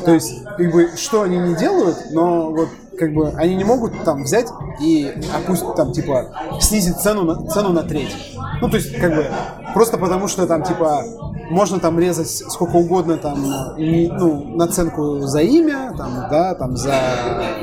То 0.04 0.12
есть, 0.12 0.44
как 0.44 0.72
бы, 0.72 0.90
что 0.96 1.22
они 1.22 1.38
не 1.38 1.54
делают, 1.54 1.96
но 2.10 2.50
вот 2.50 2.68
как 2.98 3.12
бы 3.12 3.30
они 3.36 3.54
не 3.54 3.64
могут 3.64 4.04
там 4.04 4.24
взять 4.24 4.48
и 4.80 5.12
опустить 5.34 5.74
там 5.74 5.92
типа 5.92 6.26
снизить 6.60 6.96
цену 6.96 7.22
на 7.22 7.46
цену 7.46 7.70
на 7.70 7.82
треть. 7.82 8.14
Ну 8.60 8.68
то 8.68 8.76
есть 8.76 8.98
как 8.98 9.14
бы 9.14 9.26
просто 9.74 9.98
потому 9.98 10.28
что 10.28 10.46
там 10.46 10.62
типа 10.62 11.04
можно 11.50 11.78
там 11.78 11.98
резать 11.98 12.28
сколько 12.28 12.76
угодно 12.76 13.18
там 13.18 13.44
ну 13.76 14.44
наценку 14.56 15.20
за 15.20 15.40
имя 15.40 15.92
там 15.96 16.26
да 16.30 16.54
там 16.54 16.76
за 16.76 16.94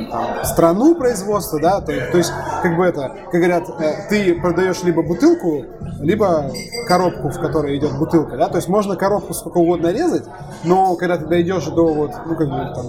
там, 0.09 0.45
страну 0.45 0.95
производства 0.95 1.59
да 1.59 1.81
то, 1.81 1.91
то 2.11 2.17
есть 2.17 2.31
как 2.61 2.77
бы 2.77 2.85
это 2.85 3.15
как 3.31 3.41
говорят 3.41 3.69
э, 3.79 4.07
ты 4.09 4.39
продаешь 4.39 4.83
либо 4.83 5.03
бутылку 5.03 5.65
либо 5.99 6.51
коробку 6.87 7.29
в 7.29 7.39
которой 7.39 7.77
идет 7.77 7.97
бутылка 7.97 8.37
да 8.37 8.47
то 8.47 8.57
есть 8.57 8.67
можно 8.67 8.95
коробку 8.95 9.33
сколько 9.33 9.57
угодно 9.57 9.87
резать 9.91 10.25
но 10.63 10.95
когда 10.95 11.17
ты 11.17 11.25
дойдешь 11.25 11.65
до 11.65 11.93
вот 11.93 12.11
ну 12.25 12.35
как 12.35 12.49
бы 12.49 12.73
там 12.75 12.85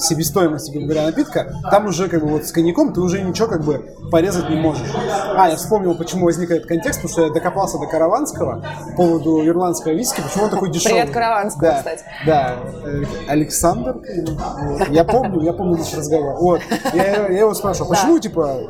себестоимости, 0.00 0.70
грубо 0.70 0.88
говоря, 0.88 1.06
напитка, 1.06 1.52
там 1.70 1.86
уже 1.86 2.08
как 2.08 2.22
бы 2.22 2.28
вот 2.28 2.46
с 2.46 2.52
коньяком 2.52 2.92
ты 2.92 3.00
уже 3.00 3.22
ничего 3.22 3.48
как 3.48 3.64
бы 3.64 3.94
порезать 4.10 4.48
не 4.50 4.56
можешь. 4.56 4.88
А, 5.36 5.48
я 5.48 5.56
вспомнил, 5.56 5.94
почему 5.94 6.24
возник 6.24 6.50
этот 6.50 6.66
контекст, 6.66 7.02
потому 7.02 7.12
что 7.12 7.22
я 7.26 7.32
докопался 7.32 7.78
до 7.78 7.86
Караванского 7.86 8.64
по 8.90 8.96
поводу 8.96 9.46
ирландского 9.46 9.92
виски, 9.92 10.20
почему 10.20 10.44
он 10.44 10.50
такой 10.50 10.70
дешевый. 10.70 11.00
Привет 11.00 11.14
Караванскому, 11.14 11.62
да, 11.62 11.78
кстати. 11.78 12.04
Да, 12.26 12.56
э, 12.84 13.04
Александр, 13.28 13.96
я 14.90 15.04
помню, 15.04 15.42
я 15.42 15.52
помню 15.52 15.78
наш 15.78 15.94
разговор. 15.94 16.34
Вот, 16.40 16.60
я, 16.92 17.28
я 17.28 17.40
его 17.40 17.54
спрашивал, 17.54 17.90
почему, 17.90 18.18
типа, 18.18 18.60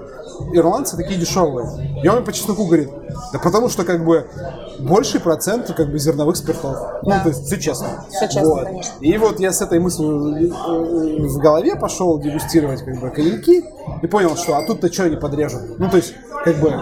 ирландцы 0.53 0.97
такие 0.97 1.19
дешевые? 1.19 2.01
И 2.03 2.09
он 2.09 2.25
по 2.25 2.33
чесноку 2.33 2.65
говорит, 2.67 2.89
да 3.33 3.39
потому 3.39 3.69
что, 3.69 3.85
как 3.85 4.05
бы, 4.05 4.27
больший 4.79 5.21
процент, 5.21 5.73
как 5.75 5.91
бы, 5.91 5.99
зерновых 5.99 6.37
спиртов. 6.37 6.77
Ну, 7.03 7.11
то 7.23 7.29
есть, 7.29 7.45
все 7.45 7.59
честно. 7.59 8.05
Всё 8.11 8.27
честно, 8.27 8.45
Вот. 8.49 8.65
конечно. 8.65 8.93
И 9.01 9.17
вот 9.19 9.41
я 9.41 9.53
с 9.53 9.61
этой 9.61 9.79
мыслью 9.79 10.37
э, 10.37 11.27
в 11.27 11.39
голове 11.39 11.77
пошел 11.77 12.19
дегустировать 12.19 12.83
как 12.85 13.01
бы 13.01 13.11
коньяки 13.11 13.65
и 14.03 14.07
понял, 14.07 14.37
что 14.37 14.57
а 14.57 14.67
тут-то 14.67 14.93
что 14.93 15.05
они 15.05 15.17
подрежут? 15.17 15.79
Ну, 15.79 15.89
то 15.91 15.97
есть, 15.97 16.15
как 16.45 16.57
бы, 16.57 16.73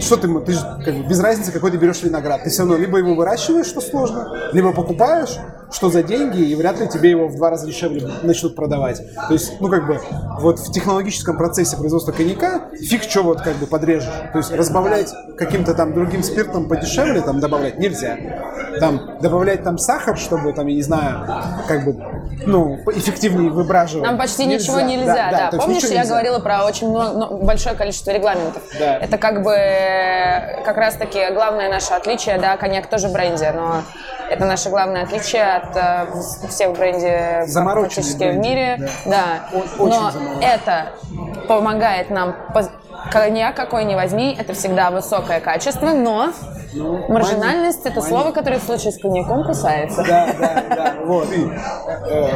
что 0.00 0.16
ты, 0.16 0.28
ты 0.40 0.52
же, 0.52 0.60
как 0.84 0.94
бы, 0.94 1.02
без 1.02 1.20
разницы, 1.20 1.52
какой 1.52 1.70
ты 1.70 1.76
берешь 1.76 2.02
виноград. 2.02 2.42
Ты 2.44 2.50
все 2.50 2.60
равно 2.60 2.76
либо 2.76 2.98
его 2.98 3.14
выращиваешь, 3.14 3.66
что 3.66 3.80
сложно, 3.80 4.50
либо 4.52 4.72
покупаешь, 4.72 5.38
что 5.70 5.90
за 5.90 6.02
деньги, 6.02 6.40
и 6.40 6.54
вряд 6.54 6.80
ли 6.80 6.88
тебе 6.88 7.10
его 7.10 7.28
в 7.28 7.36
два 7.36 7.50
раза 7.50 7.66
дешевле 7.66 8.08
начнут 8.22 8.54
продавать. 8.54 9.02
То 9.28 9.32
есть, 9.34 9.60
ну, 9.60 9.68
как 9.68 9.86
бы, 9.86 10.00
вот 10.40 10.58
в 10.58 10.72
технологическом 10.72 11.36
процессе 11.36 11.76
производства 11.76 12.12
коньяка 12.12 12.70
фиг 12.80 13.02
что 13.02 13.22
вот 13.22 13.40
как 13.40 13.56
бы 13.56 13.66
подрежешь. 13.66 14.08
То 14.32 14.38
есть, 14.38 14.52
разбавлять 14.52 15.12
каким-то 15.36 15.74
там 15.74 15.94
другим 15.94 16.22
спиртом 16.22 16.68
подешевле, 16.68 17.20
там, 17.20 17.40
добавлять 17.40 17.78
нельзя. 17.78 18.16
Там, 18.80 19.18
добавлять 19.20 19.64
там 19.64 19.78
сахар, 19.78 20.16
чтобы, 20.16 20.52
там, 20.52 20.66
я 20.66 20.74
не 20.74 20.82
знаю, 20.82 21.26
как 21.66 21.84
бы, 21.84 21.96
ну, 22.46 22.78
эффективнее 22.92 23.50
выбраживать. 23.50 24.06
Нам 24.06 24.18
почти 24.18 24.46
ничего 24.46 24.80
нельзя, 24.80 25.30
да. 25.30 25.50
то 25.50 25.56
есть 25.56 25.66
Помнишь, 25.66 25.82
я 25.84 26.00
нельзя. 26.00 26.04
говорила 26.04 26.38
про 26.38 26.64
очень 26.64 26.88
много, 26.88 27.36
большое 27.44 27.74
количество 27.74 28.10
регламентов. 28.10 28.62
Да. 28.78 28.98
Это 29.08 29.16
как 29.16 29.42
бы 29.42 29.52
э, 29.54 30.62
как 30.64 30.76
раз-таки 30.76 31.30
главное 31.32 31.70
наше 31.70 31.94
отличие, 31.94 32.38
да, 32.38 32.58
коньяк 32.58 32.88
тоже 32.88 33.08
в 33.08 33.12
бренде, 33.12 33.52
но 33.52 33.80
это 34.28 34.44
наше 34.44 34.68
главное 34.68 35.04
отличие 35.04 35.44
от 35.44 35.74
э, 35.74 36.06
вс- 36.12 36.46
всех 36.48 36.72
бренде 36.76 37.46
практически 37.54 38.16
в 38.16 38.18
бренди, 38.18 38.46
мире. 38.48 38.88
Да. 39.06 39.24
Очень 39.78 39.88
но 39.94 40.10
замороченный. 40.10 40.44
это 40.44 40.86
помогает 41.48 42.10
нам 42.10 42.36
Коньяк 43.12 43.54
какой 43.56 43.84
ни 43.84 43.94
возьми, 43.94 44.36
это 44.38 44.52
всегда 44.52 44.90
высокое 44.90 45.40
качество, 45.40 45.90
но 45.92 46.32
Ну, 46.74 47.08
маржинальность 47.08 47.86
это 47.86 48.00
мани- 48.00 48.08
слово, 48.08 48.32
которое 48.32 48.58
в 48.58 48.62
случае 48.62 48.92
с 48.92 48.98
коньяком 49.00 49.44
кусается. 49.44 50.04
Да, 50.06 50.28
да, 50.38 50.62
да, 50.68 50.94
вот, 51.04 51.26
и 51.32 51.48
э, 52.10 52.28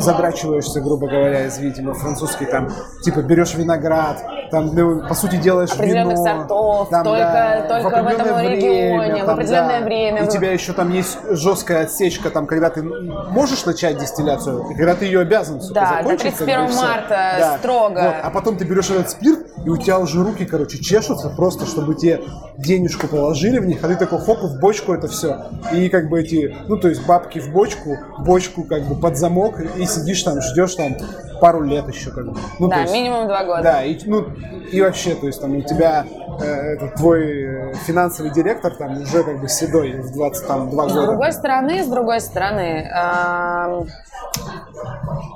задрачиваешься, 0.00 0.80
грубо 0.80 1.06
говоря, 1.08 1.46
извините, 1.46 1.82
мой 1.82 1.94
французский, 1.94 2.46
там, 2.46 2.70
типа, 3.04 3.20
берешь 3.20 3.54
виноград, 3.54 4.22
там, 4.50 4.74
ну, 4.74 5.06
по 5.06 5.14
сути, 5.14 5.36
делаешь 5.36 5.72
Определенных 5.72 6.14
вино. 6.18 6.24
сортов, 6.24 6.88
там, 6.88 7.04
только- 7.04 7.20
да, 7.20 7.60
только 7.68 7.84
в 7.90 7.94
определенное 7.94 8.42
этом 8.42 8.52
регионе, 8.52 9.22
в 9.22 9.26
там, 9.26 9.34
определенное 9.34 9.80
да. 9.80 9.84
время. 9.84 10.20
И 10.20 10.24
у 10.24 10.30
тебя 10.30 10.52
еще 10.52 10.72
там 10.72 10.90
есть 10.92 11.18
жесткая 11.30 11.82
отсечка, 11.82 12.30
там, 12.30 12.46
когда 12.46 12.70
ты 12.70 12.82
можешь 12.82 13.66
начать 13.66 13.98
дистилляцию, 13.98 14.70
и 14.70 14.74
когда 14.74 14.94
ты 14.94 15.04
ее 15.04 15.20
обязан, 15.20 15.60
сука, 15.60 15.74
Да, 15.80 15.80
до 15.90 15.96
закончить, 15.98 16.22
как 16.22 16.32
бы, 16.32 16.44
31 16.46 16.64
и 16.64 16.68
всё. 16.68 16.80
марта 16.82 17.56
строго. 17.58 18.00
Вот, 18.00 18.14
а 18.22 18.30
потом 18.30 18.56
ты 18.56 18.64
берешь 18.64 18.88
этот 18.90 19.10
спирт, 19.10 19.45
и 19.64 19.68
у 19.68 19.76
тебя 19.76 19.98
уже 19.98 20.22
руки, 20.22 20.44
короче, 20.44 20.78
чешутся 20.78 21.28
просто, 21.30 21.66
чтобы 21.66 21.94
тебе 21.94 22.22
денежку 22.58 23.08
положили 23.08 23.58
в 23.58 23.66
них, 23.66 23.82
а 23.82 23.88
ты 23.88 23.96
такой 23.96 24.20
хоп, 24.20 24.38
в 24.42 24.60
бочку 24.60 24.92
это 24.92 25.08
все. 25.08 25.46
И 25.72 25.88
как 25.88 26.08
бы 26.08 26.20
эти, 26.20 26.56
ну 26.68 26.76
то 26.76 26.88
есть 26.88 27.04
бабки 27.06 27.38
в 27.40 27.50
бочку, 27.52 27.96
бочку 28.18 28.64
как 28.64 28.82
бы 28.84 28.94
под 28.94 29.16
замок, 29.16 29.60
и 29.76 29.84
сидишь 29.86 30.22
там, 30.22 30.40
ждешь 30.40 30.74
там 30.74 30.96
пару 31.40 31.62
лет 31.62 31.86
еще 31.88 32.10
как 32.10 32.26
бы. 32.32 32.38
Ну, 32.58 32.68
Да, 32.68 32.82
есть- 32.82 32.92
минимум 32.92 33.26
два 33.26 33.44
года. 33.44 33.62
Да, 33.62 33.84
и, 33.84 33.98
ну, 34.06 34.26
и 34.72 34.80
вообще, 34.80 35.14
то 35.14 35.26
есть 35.26 35.40
там 35.40 35.54
у 35.56 35.62
тебя 35.62 36.06
э, 36.40 36.44
этот, 36.44 36.94
твой 36.94 37.42
э, 37.42 37.74
финансовый 37.86 38.30
директор 38.30 38.74
там 38.74 39.00
уже 39.02 39.22
как 39.22 39.40
бы 39.40 39.48
седой 39.48 40.00
в 40.00 40.12
22 40.12 40.88
С 40.88 40.92
года. 40.92 41.06
другой 41.06 41.32
стороны, 41.32 41.82
с 41.84 41.86
другой 41.88 42.20
стороны, 42.20 42.88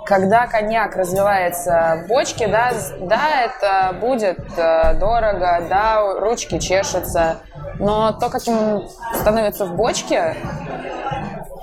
когда 0.06 0.46
коньяк 0.46 0.96
развивается 0.96 2.02
в 2.04 2.08
бочке, 2.08 2.48
да, 2.48 2.72
да, 3.00 3.42
это 3.44 3.96
будет 3.98 4.40
э, 4.56 4.94
дорого, 4.94 5.62
да, 5.68 6.14
ручки 6.20 6.58
чешутся, 6.58 7.38
но 7.78 8.12
то, 8.12 8.28
каким 8.28 8.58
он 8.58 8.88
становится 9.14 9.66
в 9.66 9.76
бочке, 9.76 10.36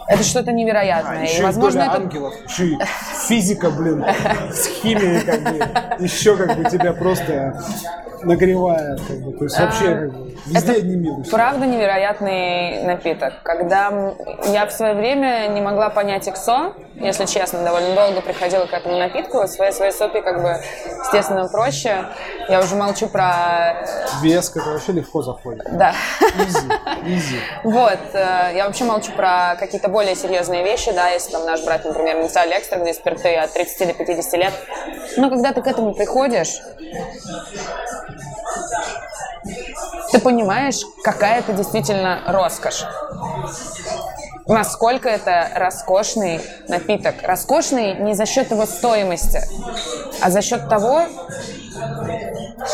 это 0.08 0.24
что-то 0.24 0.52
невероятное. 0.52 1.24
еще 1.24 1.40
и, 1.40 1.44
возможно, 1.44 1.82
это 1.82 1.96
ангелов, 1.96 2.34
еще 2.48 2.68
и 2.68 2.78
физика, 3.28 3.70
блин, 3.70 4.06
с 4.52 4.68
химией, 4.68 5.22
как 5.22 5.42
бы, 5.42 6.04
еще 6.04 6.38
как 6.38 6.58
бы 6.58 6.70
тебя 6.70 6.94
просто 6.94 7.62
нагревает, 8.24 9.00
как 9.08 9.18
бы, 9.18 9.32
то 9.34 9.44
есть 9.44 9.60
вообще 9.60 9.86
как 9.86 10.12
бы, 10.12 10.32
везде 10.46 10.72
это 10.72 10.80
одни 10.80 10.96
минусы. 10.96 11.32
Правда 11.32 11.66
невероятный 11.66 12.84
напиток. 12.84 13.34
Когда 13.44 14.16
я 14.46 14.66
в 14.66 14.72
свое 14.72 14.94
время 14.94 15.48
не 15.48 15.62
могла 15.62 15.90
понять 15.90 16.28
иксо, 16.28 16.74
если 17.00 17.26
честно, 17.26 17.64
довольно 17.64 17.94
долго 17.94 18.22
приходила 18.22 18.66
к 18.66 18.74
этому 18.74 18.98
напитку. 18.98 19.42
В 19.44 19.48
своей 19.48 19.72
своей 19.72 19.92
сопе 19.92 20.22
как 20.22 20.42
бы, 20.42 20.60
естественно, 21.04 21.48
проще. 21.48 22.06
Я 22.50 22.60
уже 22.60 22.76
молчу 22.76 23.08
про... 23.08 23.86
Вес, 24.22 24.52
это 24.56 24.70
вообще 24.70 24.94
легко 24.94 25.22
заходит. 25.22 25.64
Да. 25.78 25.94
Изи, 26.40 26.68
изи. 27.06 27.40
Вот, 27.64 28.00
э, 28.14 28.52
я 28.56 28.66
вообще 28.66 28.86
молчу 28.86 29.12
про 29.12 29.56
какие-то 29.60 29.90
более 29.90 30.16
серьезные 30.16 30.64
вещи, 30.64 30.92
да, 30.92 31.10
если 31.10 31.32
там 31.32 31.46
наш 31.46 31.64
брат, 31.64 31.86
например, 31.86 32.20
инициали 32.22 32.54
экстренные 32.56 32.94
спирты 32.94 33.36
от 33.36 33.54
30 33.54 33.88
до 33.88 33.94
50 33.94 34.34
лет. 34.34 34.54
Но 35.18 35.30
когда 35.30 35.54
ты 35.54 35.62
к 35.62 35.68
этому 35.68 35.94
приходишь, 35.94 36.62
ты 40.12 40.20
понимаешь, 40.20 40.82
какая 41.04 41.40
это 41.40 41.54
действительно 41.54 42.22
роскошь. 42.28 42.86
Насколько 44.48 45.10
это 45.10 45.50
роскошный 45.56 46.40
напиток. 46.70 47.16
Роскошный 47.24 47.96
не 47.96 48.14
за 48.14 48.26
счет 48.26 48.50
его 48.52 48.66
стоимости, 48.66 49.42
а 50.22 50.32
за 50.32 50.42
счет 50.42 50.70
того, 50.70 51.02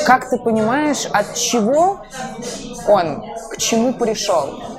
как 0.05 0.29
ты 0.29 0.37
понимаешь, 0.37 1.05
от 1.11 1.33
чего 1.35 2.01
он 2.87 3.23
к 3.49 3.57
чему 3.57 3.93
пришел. 3.93 4.72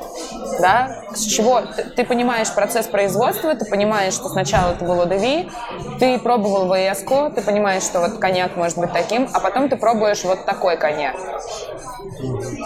Да? 0.60 1.02
С 1.14 1.24
чего 1.24 1.62
ты, 1.96 2.04
понимаешь 2.04 2.52
процесс 2.52 2.86
производства, 2.86 3.54
ты 3.54 3.64
понимаешь, 3.64 4.14
что 4.14 4.28
сначала 4.28 4.72
это 4.72 4.84
было 4.84 5.06
ДВ, 5.06 5.50
ты 5.98 6.18
пробовал 6.18 6.72
ВСК, 6.74 7.34
ты 7.34 7.42
понимаешь, 7.42 7.82
что 7.82 8.00
вот 8.00 8.18
коньяк 8.18 8.56
может 8.56 8.78
быть 8.78 8.92
таким, 8.92 9.28
а 9.32 9.40
потом 9.40 9.68
ты 9.68 9.76
пробуешь 9.76 10.24
вот 10.24 10.44
такой 10.44 10.76
коньяк. 10.76 11.16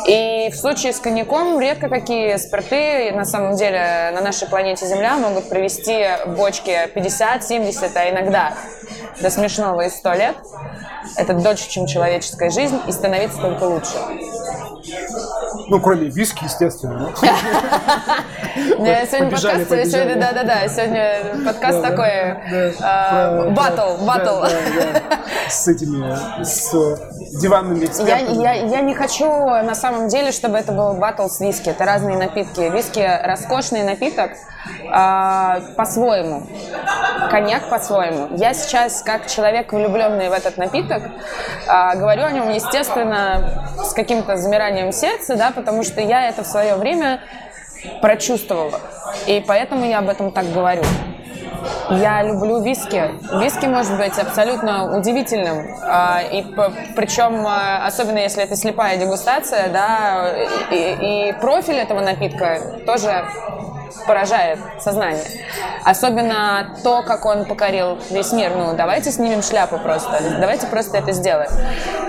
И 0.07 0.51
в 0.51 0.57
случае 0.57 0.92
с 0.92 1.01
коньяком 1.01 1.61
редко 1.61 1.88
какие 1.88 2.37
спирты 2.37 3.12
на 3.12 3.24
самом 3.24 3.57
деле 3.57 4.11
на 4.14 4.20
нашей 4.20 4.48
планете 4.48 4.87
Земля 4.87 5.16
могут 5.16 5.48
провести 5.48 6.07
в 6.27 6.37
бочке 6.37 6.88
50, 6.94 7.44
70, 7.44 7.96
а 7.96 8.11
иногда 8.11 8.55
до 9.20 9.31
смешного 9.31 9.83
и 9.83 9.90
100 9.90 10.12
лет. 10.14 10.37
Это 11.16 11.35
дольше, 11.35 11.68
чем 11.68 11.87
человеческая 11.87 12.51
жизнь, 12.51 12.79
и 12.87 12.92
становиться 12.92 13.40
только 13.40 13.64
лучше. 13.64 13.96
Ну, 15.70 15.81
кроме 15.81 16.09
виски, 16.09 16.44
естественно. 16.44 17.11
Сегодня 18.57 19.31
подкаст, 19.31 19.68
сегодня, 19.68 20.16
да-да-да, 20.16 20.68
сегодня 20.68 21.44
подкаст 21.44 21.83
такой, 21.83 22.35
батл, 23.52 24.04
батл. 24.04 24.42
да. 24.42 25.02
С 25.48 25.68
этими, 25.68 26.44
с 26.44 26.72
диванными 27.30 27.84
экспертами. 27.84 28.42
Я, 28.42 28.53
я, 28.53 28.66
я 28.66 28.80
не 28.80 28.94
хочу 28.94 29.26
на 29.28 29.74
самом 29.74 30.09
деле, 30.09 30.32
чтобы 30.32 30.59
это 30.59 30.72
был 30.72 30.94
батл 30.94 31.28
с 31.28 31.40
виски. 31.40 31.68
Это 31.68 31.84
разные 31.84 32.16
напитки. 32.16 32.61
Виски 32.61 33.00
роскошный 33.24 33.82
напиток 33.82 34.32
э, 34.32 35.74
по-своему. 35.76 36.46
Коньяк 37.30 37.68
по-своему. 37.68 38.36
Я 38.36 38.55
сейчас, 38.55 39.03
как 39.03 39.26
человек, 39.26 39.72
влюбленный 39.72 40.28
в 40.28 40.32
этот 40.32 40.57
напиток, 40.57 41.03
э, 41.03 41.96
говорю 41.96 42.24
о 42.24 42.32
нем, 42.32 42.50
естественно, 42.50 43.74
с 43.82 43.92
каким-то 43.92 44.36
замиранием 44.36 44.92
сердца, 44.92 45.36
да, 45.36 45.50
потому 45.50 45.82
что 45.82 46.00
я 46.00 46.28
это 46.28 46.42
в 46.42 46.46
свое 46.46 46.76
время 46.76 47.20
прочувствовала. 48.00 48.80
И 49.26 49.44
поэтому 49.46 49.84
я 49.84 49.98
об 49.98 50.09
этом 50.09 50.32
так 50.32 50.50
говорю. 50.53 50.82
Я 51.90 52.22
люблю 52.22 52.61
виски. 52.61 53.11
Виски 53.40 53.66
может 53.66 53.96
быть 53.96 54.18
абсолютно 54.18 54.96
удивительным. 54.96 55.66
А, 55.82 56.20
и 56.22 56.44
причем, 56.94 57.46
а, 57.46 57.86
особенно 57.86 58.18
если 58.18 58.42
это 58.42 58.56
слепая 58.56 58.96
дегустация, 58.98 59.68
да, 59.70 60.32
и, 60.70 61.30
и 61.30 61.32
профиль 61.40 61.76
этого 61.76 62.00
напитка 62.00 62.61
тоже 62.86 63.24
поражает 64.07 64.59
сознание. 64.80 65.24
Особенно 65.84 66.76
то, 66.82 67.03
как 67.03 67.24
он 67.24 67.45
покорил 67.45 67.99
весь 68.11 68.32
мир. 68.32 68.53
Ну, 68.57 68.74
давайте 68.76 69.11
снимем 69.11 69.43
шляпу 69.43 69.78
просто. 69.78 70.20
Давайте 70.41 70.66
просто 70.66 70.99
это 70.99 71.12
сделаем. 71.12 71.51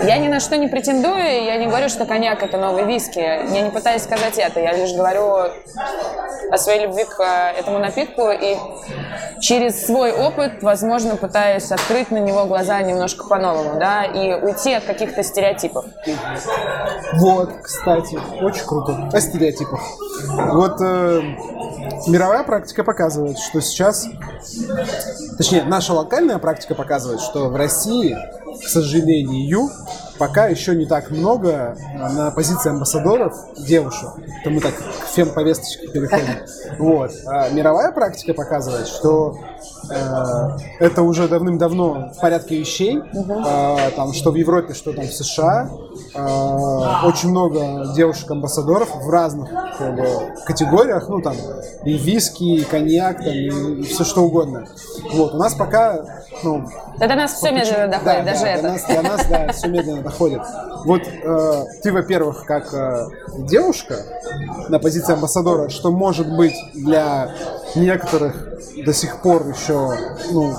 Я 0.03 0.17
ни 0.17 0.27
на 0.27 0.39
что 0.39 0.57
не 0.57 0.67
претендую, 0.67 1.43
я 1.43 1.57
не 1.57 1.67
говорю, 1.67 1.89
что 1.89 2.05
коньяк 2.05 2.43
это 2.43 2.57
новый 2.57 2.85
виски. 2.85 3.19
Я 3.19 3.61
не 3.61 3.69
пытаюсь 3.69 4.03
сказать 4.03 4.37
это. 4.37 4.59
Я 4.59 4.73
лишь 4.73 4.93
говорю 4.93 5.51
о 6.51 6.57
своей 6.57 6.85
любви 6.85 7.03
к 7.05 7.19
э, 7.19 7.59
этому 7.59 7.79
напитку 7.79 8.29
и 8.31 8.57
через 9.39 9.85
свой 9.85 10.11
опыт, 10.11 10.63
возможно, 10.63 11.15
пытаюсь 11.15 11.71
открыть 11.71 12.11
на 12.11 12.17
него 12.17 12.45
глаза 12.45 12.81
немножко 12.81 13.25
по-новому, 13.27 13.79
да, 13.79 14.03
и 14.03 14.33
уйти 14.33 14.73
от 14.73 14.83
каких-то 14.83 15.23
стереотипов. 15.23 15.85
Вот, 17.13 17.51
кстати, 17.61 18.19
очень 18.41 18.65
круто. 18.65 19.09
О 19.11 19.21
стереотипах. 19.21 19.79
Вот 20.53 20.81
э, 20.81 21.21
мировая 22.07 22.43
практика 22.43 22.83
показывает, 22.83 23.37
что 23.37 23.61
сейчас, 23.61 24.07
точнее, 25.37 25.63
наша 25.63 25.93
локальная 25.93 26.37
практика 26.37 26.75
показывает, 26.75 27.21
что 27.21 27.49
в 27.49 27.55
России, 27.55 28.17
к 28.63 28.67
сожалению, 28.67 29.69
пока 30.17 30.47
еще 30.47 30.75
не 30.75 30.85
так 30.85 31.09
много 31.09 31.77
на 31.95 32.31
позиции 32.31 32.69
амбассадоров 32.69 33.35
девушек. 33.57 34.09
Это 34.41 34.49
мы 34.49 34.59
так 34.59 34.73
к 34.75 35.07
фем-повесточке 35.13 35.87
переходим. 35.87 36.25
Вот. 36.77 37.11
А 37.25 37.49
мировая 37.49 37.91
практика 37.91 38.33
показывает, 38.33 38.87
что 38.87 39.37
это 40.79 41.01
уже 41.01 41.27
давным-давно 41.27 42.11
в 42.15 42.19
порядке 42.19 42.59
вещей. 42.59 42.99
Э, 42.99 43.91
там, 43.95 44.13
что 44.13 44.31
в 44.31 44.35
Европе, 44.35 44.73
что 44.73 44.93
там 44.93 45.05
в 45.05 45.13
США. 45.13 45.69
Э, 46.15 47.05
очень 47.05 47.29
много 47.29 47.93
девушек-амбассадоров 47.95 48.89
в 49.03 49.09
разных 49.09 49.49
как 49.77 49.95
бы, 49.95 50.07
категориях. 50.45 51.09
Ну, 51.09 51.21
там, 51.21 51.35
и 51.85 51.93
виски, 51.93 52.43
и 52.43 52.63
коньяк, 52.63 53.17
там, 53.23 53.33
и, 53.33 53.81
и 53.81 53.83
все 53.83 54.03
что 54.03 54.23
угодно. 54.23 54.67
Вот. 55.13 55.33
У 55.33 55.37
нас 55.37 55.53
пока... 55.53 56.23
Ну, 56.43 56.67
да 56.99 57.07
до 57.07 57.15
нас 57.15 57.33
все 57.33 57.51
медленно 57.51 57.87
доходит, 57.87 58.25
да, 58.25 58.31
даже 58.31 58.41
да, 58.41 58.49
это. 58.49 58.63
До 58.63 58.69
нас, 58.69 58.85
до 58.85 59.01
нас, 59.01 59.25
да, 59.27 59.53
все 59.53 59.67
медленно 59.67 60.01
доходит. 60.01 60.41
Вот 60.85 61.01
э, 61.01 61.65
ты, 61.81 61.91
во-первых, 61.93 62.45
как 62.45 62.73
э, 62.73 63.07
девушка 63.39 63.97
на 64.69 64.79
позиции 64.79 65.13
амбассадора, 65.13 65.69
что 65.69 65.91
может 65.91 66.33
быть 66.35 66.55
для 66.73 67.31
некоторых 67.75 68.49
до 68.85 68.93
сих 68.93 69.21
пор 69.21 69.47
еще, 69.47 69.78
ну, 70.31 70.53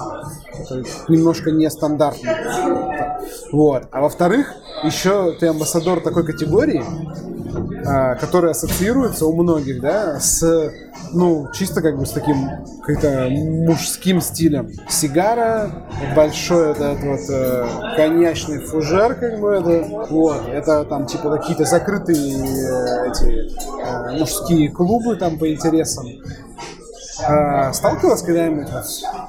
немножко 1.08 1.50
нестандартно. 1.50 3.20
Вот. 3.52 3.84
А 3.90 4.00
во-вторых, 4.00 4.54
еще 4.84 5.32
ты 5.32 5.48
амбассадор 5.48 6.00
такой 6.00 6.24
категории, 6.24 6.84
а, 7.86 8.14
который 8.16 8.50
ассоциируется 8.50 9.26
у 9.26 9.34
многих, 9.34 9.80
да, 9.80 10.20
с, 10.20 10.72
ну, 11.12 11.48
чисто 11.52 11.82
как 11.82 11.98
бы 11.98 12.06
с 12.06 12.10
таким 12.10 12.48
каким-то 12.82 13.28
мужским 13.30 14.20
стилем. 14.20 14.70
Сигара, 14.88 15.70
большой 16.14 16.72
этот 16.72 17.00
вот 17.02 17.20
э, 17.28 17.66
коньячный 17.96 18.58
фужер, 18.58 19.14
как 19.14 19.40
бы 19.40 19.50
это, 19.50 20.06
вот, 20.10 20.42
это 20.48 20.84
там 20.84 21.06
типа 21.06 21.36
какие-то 21.36 21.64
закрытые 21.64 22.36
э, 22.36 23.10
эти 23.10 23.50
э, 23.84 24.18
мужские 24.18 24.70
клубы 24.70 25.16
там 25.16 25.38
по 25.38 25.52
интересам. 25.52 26.06
А, 27.26 27.72
сталкивалась 27.72 28.22
когда-нибудь 28.22 28.68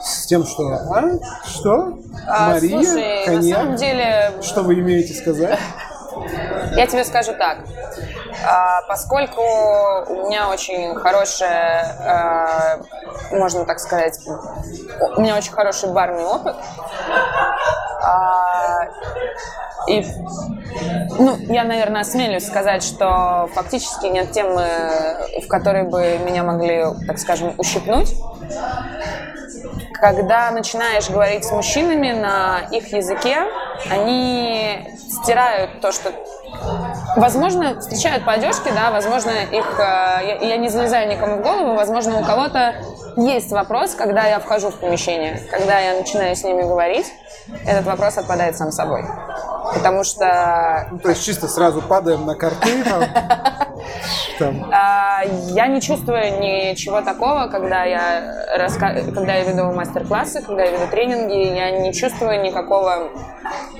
с 0.01 0.25
тем, 0.25 0.45
что 0.45 0.69
а 0.69 1.03
что 1.45 1.99
а, 2.27 2.51
Мария, 2.51 2.83
слушай, 2.83 3.25
коньяк? 3.25 3.57
На 3.57 3.63
самом 3.63 3.75
деле, 3.75 4.31
что 4.41 4.61
вы 4.63 4.75
имеете 4.75 5.13
сказать? 5.13 5.59
Я 6.75 6.87
тебе 6.87 7.03
скажу 7.03 7.33
так. 7.33 7.59
А, 8.45 8.81
поскольку 8.83 9.41
у 9.41 10.27
меня 10.27 10.49
очень 10.49 10.95
хорошая, 10.95 11.95
а, 11.99 12.79
можно 13.31 13.65
так 13.65 13.79
сказать, 13.79 14.19
у 15.17 15.21
меня 15.21 15.35
очень 15.37 15.51
хороший 15.51 15.89
барный 15.89 16.23
опыт, 16.23 16.55
а, 18.03 18.87
и, 19.91 20.05
ну, 21.19 21.37
я, 21.49 21.63
наверное, 21.63 22.01
осмелюсь 22.01 22.45
сказать, 22.45 22.83
что 22.83 23.49
фактически 23.53 24.07
нет 24.07 24.31
темы, 24.31 24.65
в 25.43 25.47
которой 25.47 25.83
бы 25.83 26.19
меня 26.25 26.43
могли, 26.43 26.85
так 27.07 27.19
скажем, 27.19 27.53
ущипнуть. 27.57 28.13
Когда 29.93 30.49
начинаешь 30.51 31.09
говорить 31.09 31.45
с 31.45 31.51
мужчинами 31.51 32.11
на 32.11 32.61
их 32.71 32.91
языке, 32.91 33.37
они 33.89 34.87
стирают 35.07 35.81
то, 35.81 35.91
что 35.91 36.11
Возможно, 37.15 37.79
встречают 37.79 38.23
по 38.23 38.33
одежке, 38.33 38.71
да, 38.71 38.91
возможно, 38.91 39.31
их, 39.51 39.79
э, 39.79 39.83
я, 40.25 40.35
я 40.41 40.57
не 40.57 40.69
залезаю 40.69 41.09
никому 41.09 41.37
в 41.37 41.41
голову, 41.41 41.73
возможно, 41.75 42.19
у 42.19 42.23
кого-то 42.23 42.73
есть 43.17 43.51
вопрос, 43.51 43.95
когда 43.95 44.25
я 44.25 44.39
вхожу 44.39 44.69
в 44.69 44.75
помещение, 44.75 45.41
когда 45.49 45.79
я 45.79 45.97
начинаю 45.97 46.35
с 46.35 46.43
ними 46.43 46.61
говорить, 46.61 47.05
этот 47.65 47.85
вопрос 47.85 48.17
отпадает 48.17 48.57
сам 48.57 48.71
собой. 48.71 49.03
Потому 49.73 50.03
что... 50.03 50.87
Ну, 50.91 50.99
то 50.99 51.09
есть 51.09 51.23
чисто 51.23 51.47
сразу 51.47 51.81
падаем 51.81 52.25
на 52.25 52.35
карты 52.35 52.83
там. 54.39 54.69
А, 54.71 55.23
я 55.49 55.67
не 55.67 55.81
чувствую 55.81 56.39
ничего 56.39 57.01
такого, 57.01 57.47
когда 57.47 57.83
я, 57.83 58.45
раска... 58.57 58.93
когда 59.13 59.35
я 59.35 59.43
веду 59.43 59.71
мастер-классы, 59.71 60.41
когда 60.41 60.63
я 60.63 60.71
веду 60.71 60.87
тренинги, 60.89 61.55
я 61.55 61.71
не 61.71 61.93
чувствую 61.93 62.41
никакого 62.41 63.09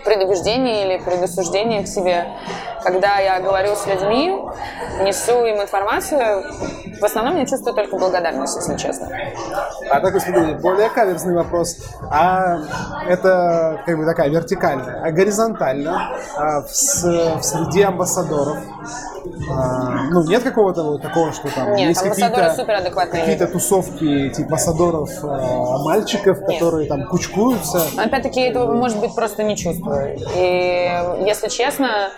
предубеждения 0.04 0.86
или 0.86 1.04
предосуждения 1.04 1.84
к 1.84 1.88
себе. 1.88 2.26
Когда 2.84 3.20
я 3.20 3.40
говорю 3.40 3.76
с 3.76 3.86
людьми, 3.86 4.32
несу 5.04 5.46
им 5.46 5.62
информацию, 5.62 6.44
в 7.00 7.04
основном 7.04 7.38
я 7.38 7.46
чувствую 7.46 7.76
только 7.76 7.98
благодарность, 7.98 8.56
если 8.56 8.78
честно. 8.78 9.10
А 9.90 10.00
такой, 10.00 10.20
смотри, 10.20 10.56
более 10.56 10.90
каверзный 10.90 11.36
вопрос. 11.36 11.78
А 12.10 12.60
это 13.08 13.82
как 13.86 13.98
бы 13.98 14.06
такая 14.06 14.30
вертикальная, 14.30 15.02
а 15.04 15.12
горизонтально 15.12 16.16
а 16.36 16.62
в, 16.62 16.68
в 16.68 17.44
среде 17.44 17.86
амбассадоров 17.86 18.58
а, 19.50 20.10
ну, 20.12 20.24
нет 20.24 20.44
какого-то 20.44 20.84
вот 20.84 21.02
такого, 21.02 21.32
что 21.32 21.54
там 21.54 21.74
нет, 21.74 21.90
есть 21.90 22.02
какие-то, 22.02 22.52
какие-то 23.12 23.48
тусовки 23.48 24.30
типа 24.30 24.48
амбассадоров 24.48 25.10
а, 25.24 25.78
мальчиков, 25.84 26.40
нет. 26.42 26.54
которые 26.54 26.88
там 26.88 27.06
кучкуются. 27.08 27.82
Опять-таки, 27.98 28.42
этого, 28.42 28.72
может 28.72 29.00
быть, 29.00 29.14
просто 29.14 29.44
не 29.44 29.56
чувствую. 29.62 30.18
И, 30.36 31.26
если 31.26 31.48
честно, 31.50 32.12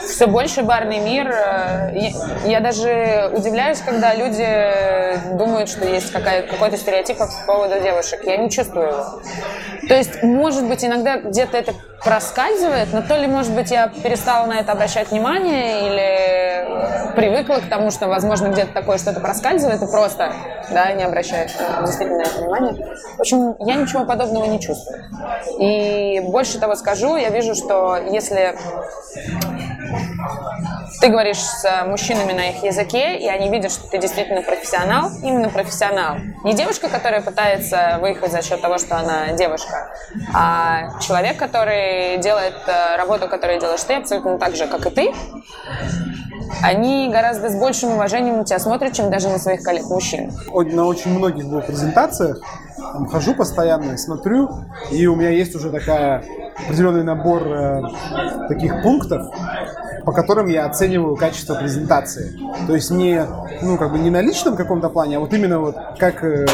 все 0.00 0.26
больше 0.26 0.62
барный 0.62 0.98
мир. 0.98 1.28
Э, 1.28 1.92
я, 1.94 2.10
я 2.44 2.60
даже 2.60 3.30
удивляюсь, 3.34 3.80
когда 3.80 4.14
люди 4.14 5.36
думают, 5.36 5.68
что 5.68 5.86
есть 5.86 6.12
какой-то 6.12 6.76
стереотип 6.76 7.18
по 7.18 7.28
поводу 7.46 7.80
девушек. 7.80 8.20
Я 8.24 8.36
не 8.36 8.50
чувствую 8.50 8.88
его. 8.88 9.20
То 9.88 9.94
есть, 9.94 10.22
может 10.22 10.68
быть, 10.68 10.84
иногда 10.84 11.16
где-то 11.16 11.56
это 11.56 11.72
проскальзывает, 12.04 12.88
но 12.92 13.02
то 13.02 13.16
ли, 13.16 13.26
может 13.26 13.52
быть, 13.54 13.70
я 13.70 13.88
перестала 13.88 14.46
на 14.46 14.60
это 14.60 14.72
обращать 14.72 15.10
внимание 15.10 15.88
или 15.88 17.14
привыкла 17.14 17.56
к 17.56 17.68
тому, 17.68 17.90
что, 17.90 18.06
возможно, 18.06 18.48
где-то 18.48 18.72
такое 18.72 18.98
что-то 18.98 19.20
проскальзывает 19.20 19.82
и 19.82 19.86
просто, 19.86 20.32
да, 20.70 20.92
не 20.92 21.02
обращаю 21.02 21.48
действительно 21.80 22.18
на 22.18 22.22
это 22.22 22.38
внимания. 22.38 22.94
В 23.16 23.20
общем, 23.20 23.56
я 23.60 23.74
ничего 23.74 24.04
подобного 24.04 24.44
не 24.44 24.60
чувствую. 24.60 25.04
И 25.58 26.20
больше 26.20 26.60
того 26.60 26.76
скажу, 26.76 27.16
я 27.16 27.30
вижу, 27.30 27.54
что 27.54 27.96
если 27.96 28.54
ты 31.00 31.08
говоришь 31.08 31.38
с 31.38 31.84
мужчинами 31.86 32.32
на 32.32 32.50
их 32.50 32.62
языке, 32.62 33.16
и 33.16 33.28
они 33.28 33.50
видят, 33.50 33.72
что 33.72 33.88
ты 33.88 33.98
действительно 33.98 34.42
профессионал, 34.42 35.10
именно 35.22 35.48
профессионал. 35.48 36.16
Не 36.44 36.54
девушка, 36.54 36.88
которая 36.88 37.20
пытается 37.20 37.98
выехать 38.00 38.32
за 38.32 38.42
счет 38.42 38.60
того, 38.60 38.78
что 38.78 38.96
она 38.96 39.32
девушка, 39.32 39.92
а 40.34 40.98
человек, 41.00 41.36
который 41.36 42.18
делает 42.18 42.54
э, 42.66 42.96
работу, 42.96 43.28
которую 43.28 43.60
делаешь 43.60 43.82
ты, 43.82 43.94
абсолютно 43.94 44.38
так 44.38 44.56
же, 44.56 44.66
как 44.66 44.86
и 44.86 44.90
ты, 44.90 45.14
они 46.62 47.10
гораздо 47.10 47.50
с 47.50 47.54
большим 47.54 47.92
уважением 47.92 48.38
на 48.38 48.44
тебя 48.44 48.58
смотрят, 48.58 48.92
чем 48.92 49.10
даже 49.10 49.28
на 49.28 49.38
своих 49.38 49.62
коллег-мужчин. 49.62 50.32
На 50.52 50.84
очень 50.84 51.12
многих 51.12 51.44
презентациях 51.66 52.40
там, 52.92 53.06
хожу 53.06 53.34
постоянно, 53.34 53.96
смотрю, 53.96 54.48
и 54.90 55.06
у 55.06 55.16
меня 55.16 55.30
есть 55.30 55.54
уже 55.54 55.70
такая 55.70 56.24
определенный 56.64 57.04
набор 57.04 57.42
э, 57.46 57.82
таких 58.48 58.82
пунктов, 58.82 59.26
по 60.04 60.12
которым 60.12 60.46
я 60.46 60.66
оцениваю 60.66 61.16
качество 61.16 61.54
презентации. 61.54 62.38
То 62.66 62.74
есть 62.74 62.90
не, 62.90 63.24
ну, 63.62 63.76
как 63.76 63.92
бы 63.92 63.98
не 63.98 64.10
на 64.10 64.20
личном 64.20 64.56
каком-то 64.56 64.88
плане, 64.88 65.16
а 65.16 65.20
вот 65.20 65.32
именно 65.32 65.58
вот 65.58 65.76
как 65.98 66.24
э, 66.24 66.46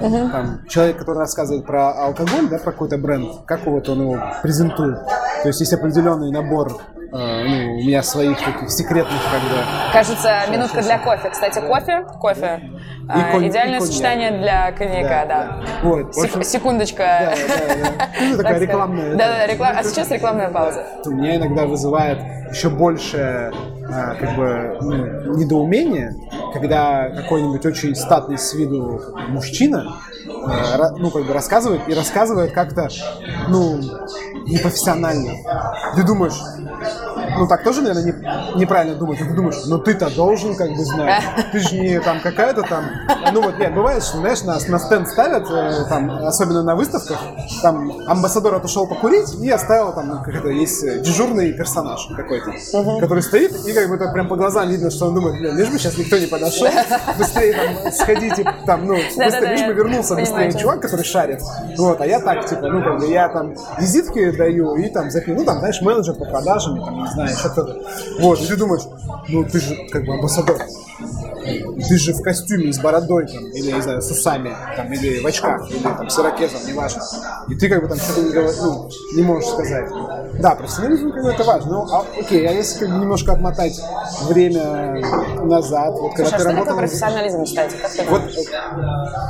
uh 0.00 0.30
там, 0.30 0.66
человек, 0.68 0.98
который 0.98 1.18
рассказывает 1.18 1.66
про 1.66 1.92
алкоголь, 1.92 2.48
да, 2.48 2.58
про 2.58 2.72
какой-то 2.72 2.96
бренд, 2.98 3.28
как 3.46 3.66
вот 3.66 3.88
он 3.88 4.02
его 4.02 4.18
презентует. 4.42 4.98
То 5.42 5.48
есть 5.48 5.60
есть 5.60 5.72
определенный 5.72 6.30
набор 6.30 6.80
э, 6.96 7.00
ну, 7.12 7.74
у 7.76 7.78
меня 7.78 8.02
своих 8.02 8.38
таких 8.38 8.70
секретных 8.70 9.20
как 9.30 9.40
бы. 9.42 9.64
Кажется, 9.92 10.42
минутка 10.50 10.82
для 10.82 10.98
кофе. 10.98 11.30
Кстати, 11.30 11.60
кофе, 11.60 12.04
кофе. 12.20 12.60
И 12.62 13.12
а, 13.12 13.32
кон... 13.32 13.48
Идеальное 13.48 13.78
и 13.78 13.82
сочетание 13.82 14.30
для 14.38 14.70
коньяка, 14.72 15.26
да. 15.26 15.26
да. 15.26 15.60
Вот, 15.82 16.14
Сек- 16.14 16.36
общем... 16.36 16.44
Секундочка. 16.44 17.04
Да, 17.04 17.34
да, 17.48 17.74
да. 17.98 18.08
Ну, 18.20 18.36
такая 18.36 18.58
рекламная. 18.58 19.16
Да, 19.20 19.28
да, 19.28 19.46
реклам... 19.46 19.72
а 19.76 19.84
сейчас 19.84 20.10
рекламная 20.10 20.48
пауза. 20.48 20.84
У 21.04 21.10
меня 21.10 21.36
иногда 21.36 21.66
вызывает 21.66 22.18
еще 22.50 22.70
больше 22.70 23.52
а, 23.92 24.14
как 24.14 24.36
бы 24.36 24.78
ну, 24.80 25.36
недоумение, 25.36 26.14
когда 26.54 27.10
какой-нибудь 27.10 27.64
очень 27.66 27.94
статный 27.94 28.38
с 28.38 28.54
виду 28.54 29.00
мужчина 29.28 29.96
а, 30.46 30.90
ну, 30.96 31.10
как 31.10 31.26
бы 31.26 31.34
рассказывает 31.34 31.82
и 31.86 31.94
рассказывает 31.94 32.52
как-то, 32.52 32.88
ну, 33.48 33.78
непрофессионально. 34.46 35.32
Ты 35.96 36.02
думаешь, 36.02 36.38
ну 37.38 37.46
так 37.46 37.62
тоже, 37.62 37.82
наверное, 37.82 38.04
не, 38.04 38.60
неправильно 38.60 38.96
думать. 38.96 39.18
Ты 39.18 39.32
думаешь, 39.34 39.56
ну 39.66 39.78
ты-то 39.78 40.14
должен 40.14 40.54
как 40.54 40.70
бы 40.70 40.84
знать. 40.84 41.22
Ты 41.52 41.60
же 41.60 41.78
не 41.78 42.00
там 42.00 42.20
какая-то 42.20 42.62
там... 42.62 42.84
Ну 43.32 43.42
вот, 43.42 43.58
нет, 43.58 43.74
бывает, 43.74 44.02
что, 44.02 44.18
знаешь, 44.18 44.42
нас 44.42 44.68
на 44.68 44.78
стенд 44.78 45.08
ставят, 45.08 45.48
э, 45.50 45.84
там, 45.88 46.10
особенно 46.10 46.62
на 46.62 46.74
выставках, 46.74 47.18
там 47.62 47.92
амбассадор 48.06 48.54
отошел 48.54 48.86
покурить 48.86 49.34
и 49.34 49.50
оставил 49.50 49.92
там, 49.92 50.08
ну, 50.08 50.22
как 50.22 50.34
это, 50.34 50.48
есть 50.48 51.02
дежурный 51.02 51.52
персонаж 51.52 52.08
какой-то, 52.16 52.50
uh-huh. 52.50 53.00
который 53.00 53.22
стоит, 53.22 53.52
и 53.66 53.72
как 53.72 53.88
бы 53.88 53.96
это 53.96 54.08
прям 54.12 54.28
по 54.28 54.36
глазам 54.36 54.68
видно, 54.68 54.90
что 54.90 55.06
он 55.06 55.14
думает, 55.14 55.36
блин, 55.38 55.56
лишь 55.56 55.68
бы 55.68 55.78
сейчас 55.78 55.96
никто 55.98 56.18
не 56.18 56.26
подошел, 56.26 56.68
быстрее 57.18 57.54
там 57.54 57.92
сходите, 57.92 58.54
там, 58.66 58.86
ну, 58.86 58.94
быстрее, 58.94 59.56
лишь 59.56 59.66
бы 59.66 59.72
вернулся 59.72 60.14
быстрее 60.14 60.52
чувак, 60.52 60.80
который 60.80 61.04
шарит. 61.04 61.40
Вот, 61.76 62.00
а 62.00 62.06
я 62.06 62.20
так, 62.20 62.46
типа, 62.46 62.68
ну, 62.68 62.82
как 62.82 62.98
бы 62.98 63.06
я 63.06 63.28
там 63.28 63.54
визитки 63.78 64.30
даю 64.30 64.76
и 64.76 64.88
там 64.88 65.10
запину, 65.10 65.40
ну, 65.40 65.44
там, 65.44 65.58
знаешь, 65.58 65.80
менеджер 65.80 66.14
по 66.14 66.24
продажам, 66.24 66.84
там, 66.84 67.02
не 67.02 67.10
знаю, 67.10 67.19
что-то. 67.28 67.80
Вот, 68.20 68.40
и 68.40 68.46
ты 68.46 68.56
думаешь, 68.56 68.82
ну, 69.28 69.44
ты 69.44 69.60
же 69.60 69.76
как 69.90 70.04
бы 70.04 70.14
амбассадор 70.14 70.58
ты 71.40 71.98
же 71.98 72.12
в 72.12 72.22
костюме 72.22 72.72
с 72.72 72.78
бородой, 72.78 73.26
там, 73.26 73.44
или, 73.48 73.72
не 73.72 73.80
знаю, 73.80 74.02
с 74.02 74.10
усами, 74.10 74.54
там, 74.76 74.92
или 74.92 75.20
в 75.20 75.26
очках, 75.26 75.70
или 75.70 75.78
там, 75.78 76.08
с 76.08 76.18
ирокезом, 76.18 76.60
неважно. 76.66 77.02
И 77.48 77.54
ты 77.54 77.68
как 77.68 77.82
бы 77.82 77.88
там 77.88 77.98
что-то 77.98 78.22
не, 78.22 78.62
ну, 78.62 78.90
не 79.14 79.22
можешь 79.22 79.50
сказать. 79.50 79.90
Да, 80.40 80.54
профессионализм 80.54 81.12
как 81.12 81.22
бы 81.22 81.30
это 81.30 81.44
важно. 81.44 81.72
Ну, 81.72 81.86
а, 81.92 82.04
окей, 82.18 82.46
а 82.46 82.52
если 82.52 82.80
как 82.80 82.94
бы 82.94 83.00
немножко 83.00 83.32
отмотать 83.32 83.80
время 84.28 85.00
назад, 85.44 85.94
вот 85.94 86.14
когда 86.14 86.30
Слушай, 86.30 86.42
ты 86.42 86.48
а 86.48 86.52
работал... 86.52 86.72
что 86.72 86.80
профессионализм, 86.80 87.44
кстати? 87.44 87.76
Как 87.80 87.90
ты 87.92 88.02
вот, 88.04 88.22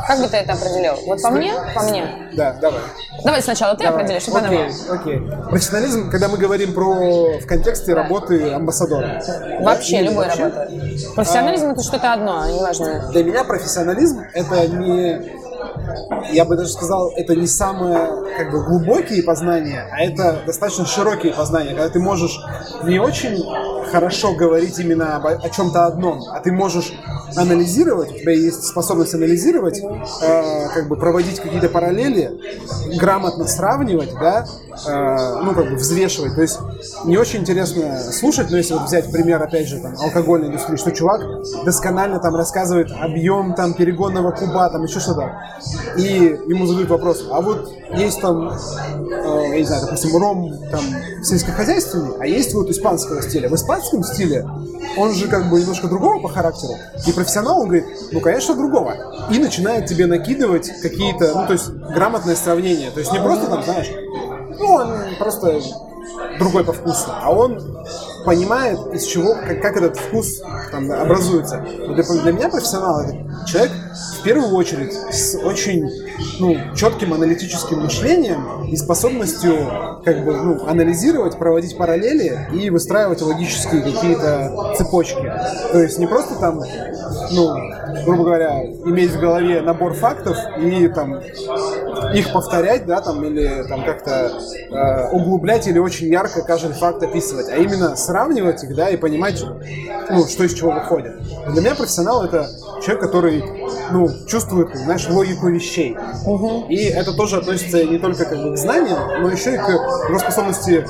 Как 0.07 0.21
бы 0.21 0.29
ты 0.29 0.37
это 0.37 0.53
определил? 0.53 0.95
Вот 1.07 1.23
по 1.23 1.31
мне? 1.31 1.53
По 1.75 1.83
мне? 1.83 2.31
Да, 2.35 2.57
давай. 2.61 2.81
Давай 3.25 3.43
сначала 3.43 3.77
ты 3.77 3.85
давай. 3.85 4.01
определишь, 4.01 4.23
чтобы 4.23 4.39
окей, 4.39 4.69
окей. 4.89 5.21
Профессионализм, 5.49 6.11
когда 6.11 6.29
мы 6.29 6.39
говорим 6.39 6.73
про 6.73 7.39
в 7.39 7.47
контексте 7.47 7.95
да. 7.95 8.03
работы 8.03 8.53
амбассадора. 8.53 9.23
Вообще, 9.61 9.99
да? 9.99 10.03
любой 10.03 10.27
вообще? 10.27 10.43
работы. 10.45 10.99
Профессионализм 11.15 11.69
а, 11.69 11.73
это 11.73 11.83
что-то 11.83 12.10
одно, 12.13 12.49
неважно. 12.49 13.09
Для 13.11 13.25
меня 13.25 13.45
профессионализм 13.45 14.21
это 14.35 14.69
не 14.69 15.41
я 16.33 16.45
бы 16.45 16.57
даже 16.57 16.71
сказал, 16.71 17.13
это 17.17 17.35
не 17.35 17.47
самые 17.47 18.35
как 18.37 18.51
бы 18.51 18.65
глубокие 18.65 19.23
познания, 19.23 19.89
а 19.93 20.03
это 20.03 20.43
достаточно 20.47 20.87
широкие 20.87 21.33
познания, 21.33 21.71
когда 21.71 21.89
ты 21.89 21.99
можешь 21.99 22.39
не 22.85 22.99
очень 22.99 23.43
хорошо 23.91 24.35
говорить 24.35 24.79
именно 24.79 25.17
об, 25.17 25.27
о 25.27 25.49
чем-то 25.49 25.87
одном, 25.87 26.23
а 26.33 26.41
ты 26.41 26.53
можешь 26.53 26.93
анализировать, 27.37 28.13
у 28.13 28.19
тебя 28.19 28.33
есть 28.33 28.65
способность 28.65 29.15
анализировать, 29.15 29.81
э, 29.81 30.69
как 30.75 30.89
бы 30.89 30.97
проводить 30.97 31.41
какие-то 31.41 31.69
параллели, 31.69 32.41
грамотно 32.99 33.47
сравнивать, 33.47 34.13
да, 34.15 34.47
э, 34.87 35.41
ну, 35.43 35.55
как 35.55 35.71
бы 35.71 35.77
взвешивать. 35.77 36.35
То 36.35 36.43
есть 36.43 36.59
не 37.05 37.17
очень 37.17 37.41
интересно 37.41 37.99
слушать, 38.13 38.51
но 38.51 38.57
если 38.57 38.75
вот 38.75 38.85
взять 38.85 39.11
пример, 39.11 39.43
опять 39.43 39.69
же, 39.69 39.79
там, 39.81 39.95
алкогольной 39.99 40.49
индустрии, 40.49 40.77
что 40.77 40.91
чувак 40.93 41.23
досконально 41.65 42.19
там 42.19 42.37
рассказывает 42.37 42.91
объем 42.93 43.55
там 43.55 43.75
перегонного 43.75 44.31
куба, 44.31 44.69
там 44.71 44.85
еще 44.85 45.01
что-то, 45.01 45.33
и 45.97 46.39
ему 46.47 46.67
задают 46.67 46.91
вопрос, 46.91 47.27
а 47.31 47.41
вот 47.41 47.71
есть 47.95 48.21
там, 48.21 48.49
э, 48.49 49.49
я 49.51 49.59
не 49.59 49.65
знаю, 49.65 49.83
допустим, 49.85 50.17
ром 50.17 50.53
там 50.71 50.81
сельскохозяйственный, 51.23 52.13
а 52.21 52.27
есть 52.27 52.55
вот 52.55 52.71
испанского 52.71 53.23
стиля. 53.23 53.49
В 53.49 53.55
испанском 53.55 54.03
стиле 54.05 54.47
он 54.97 55.13
же 55.15 55.29
как 55.29 55.51
бы 55.51 55.61
немножко 55.61 55.89
другого 55.89 56.21
по 56.21 56.29
характеру, 56.29 56.75
и 57.07 57.13
профессионал, 57.13 57.61
он 57.61 57.69
говорит, 57.69 57.87
ну, 58.13 58.21
конечно, 58.21 58.55
другого. 58.55 58.95
И 59.31 59.39
начинает 59.39 59.87
тебе 59.87 60.07
накидывать 60.07 60.71
какие-то, 60.83 61.33
ну, 61.35 61.47
то 61.47 61.53
есть 61.53 61.69
грамотное 61.69 62.37
сравнение. 62.37 62.91
То 62.91 63.01
есть 63.01 63.13
не 63.13 63.21
просто 63.21 63.47
там, 63.47 63.63
знаешь, 63.63 63.91
ну, 64.61 64.75
он 64.75 64.91
просто 65.19 65.61
другой 66.39 66.65
по 66.65 66.73
вкусу, 66.73 67.11
а 67.11 67.31
он 67.31 67.59
понимает, 68.25 68.79
из 68.93 69.05
чего, 69.05 69.35
как, 69.35 69.61
как 69.63 69.77
этот 69.77 69.97
вкус 69.97 70.43
там, 70.71 70.91
образуется. 70.91 71.65
Но 71.79 71.95
для, 71.95 72.05
для 72.05 72.33
меня 72.33 72.49
профессионал 72.49 73.01
это 73.01 73.17
человек 73.47 73.73
в 74.19 74.23
первую 74.23 74.55
очередь 74.55 74.93
с 74.93 75.37
очень 75.37 75.91
ну, 76.39 76.57
четким 76.77 77.15
аналитическим 77.15 77.81
мышлением 77.81 78.65
и 78.65 78.77
способностью 78.77 79.55
как 80.05 80.25
бы 80.25 80.37
ну, 80.37 80.67
анализировать, 80.67 81.39
проводить 81.39 81.77
параллели 81.77 82.49
и 82.53 82.71
выстраивать 82.71 83.23
логические 83.23 83.83
какие-то 83.83 84.75
цепочки. 84.77 85.33
То 85.73 85.83
есть 85.83 85.99
не 85.99 86.07
просто 86.07 86.35
там, 86.37 86.63
ну, 87.33 87.55
грубо 88.05 88.25
говоря, 88.25 88.65
иметь 88.65 89.11
в 89.11 89.21
голове 89.21 89.63
набор 89.63 89.95
фактов 89.95 90.37
и 90.59 90.89
там 90.89 91.21
их 92.15 92.33
повторять, 92.33 92.87
да, 92.87 93.01
там, 93.01 93.25
или 93.25 93.65
там 93.69 93.85
как-то 93.85 94.33
э, 94.71 95.11
углублять 95.11 95.67
или 95.67 95.79
очень 95.79 96.09
ярко 96.09 96.43
каждый 96.43 96.73
факт 96.75 97.03
описывать, 97.03 97.49
а 97.49 97.57
именно 97.57 97.97
сравнивать 97.97 98.63
их, 98.65 98.75
да, 98.75 98.91
и 98.91 98.97
понимать, 98.97 99.43
ну, 100.11 100.27
что 100.27 100.45
из 100.45 100.55
чего 100.55 100.73
выходит. 100.73 101.21
Для 101.49 101.61
меня 101.61 101.75
профессионал 101.75 102.25
это 102.25 102.49
человек, 102.83 103.01
который, 103.01 103.45
ну, 103.91 104.09
чувствует, 104.27 104.75
знаешь, 104.75 105.09
логику 105.09 105.49
вещей. 105.49 105.97
Угу. 106.25 106.67
И 106.69 106.85
это 106.85 107.13
тоже 107.13 107.37
относится 107.37 107.85
не 107.85 107.99
только 107.99 108.25
как 108.25 108.39
бы 108.43 108.55
к 108.55 108.57
знаниям, 108.57 109.23
но 109.23 109.31
еще 109.31 109.55
и 109.55 109.59
к 109.59 109.69
его 109.69 110.19
способности, 110.19 110.87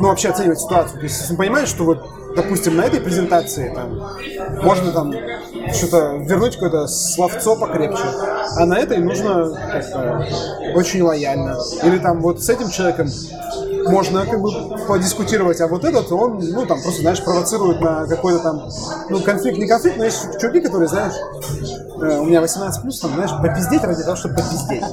ну, 0.00 0.08
вообще 0.08 0.28
оценивать 0.28 0.60
ситуацию. 0.60 0.98
То 0.98 1.04
есть, 1.04 1.20
если 1.20 1.32
он 1.32 1.38
понимает, 1.38 1.68
что 1.68 1.84
вот 1.84 2.21
допустим, 2.36 2.76
на 2.76 2.82
этой 2.82 3.00
презентации 3.00 3.72
там, 3.74 4.00
можно 4.62 4.92
там 4.92 5.12
что-то 5.72 6.16
вернуть 6.18 6.54
какое-то 6.54 6.86
словцо 6.86 7.56
покрепче, 7.56 8.04
а 8.56 8.66
на 8.66 8.78
этой 8.78 8.98
нужно 8.98 9.50
как-то 9.72 10.26
очень 10.74 11.02
лояльно. 11.02 11.58
Или 11.84 11.98
там 11.98 12.20
вот 12.20 12.42
с 12.42 12.48
этим 12.48 12.70
человеком 12.70 13.08
можно 13.88 14.26
как 14.26 14.40
бы 14.40 14.50
подискутировать, 14.86 15.60
а 15.60 15.68
вот 15.68 15.84
этот, 15.84 16.10
он, 16.12 16.38
ну, 16.38 16.66
там, 16.66 16.80
просто, 16.82 17.02
знаешь, 17.02 17.22
провоцирует 17.22 17.80
на 17.80 18.06
какой-то 18.06 18.40
там, 18.40 18.68
ну, 19.08 19.20
конфликт, 19.20 19.58
не 19.58 19.66
конфликт, 19.66 19.96
но 19.96 20.04
есть 20.04 20.38
чуваки, 20.40 20.60
которые, 20.60 20.88
знаешь, 20.88 21.14
э, 22.00 22.18
у 22.18 22.24
меня 22.24 22.40
18 22.40 22.82
плюс, 22.82 23.00
там, 23.00 23.14
знаешь, 23.14 23.30
попиздеть 23.30 23.82
ради 23.82 24.02
того, 24.02 24.16
чтобы 24.16 24.36
попиздеть. 24.36 24.84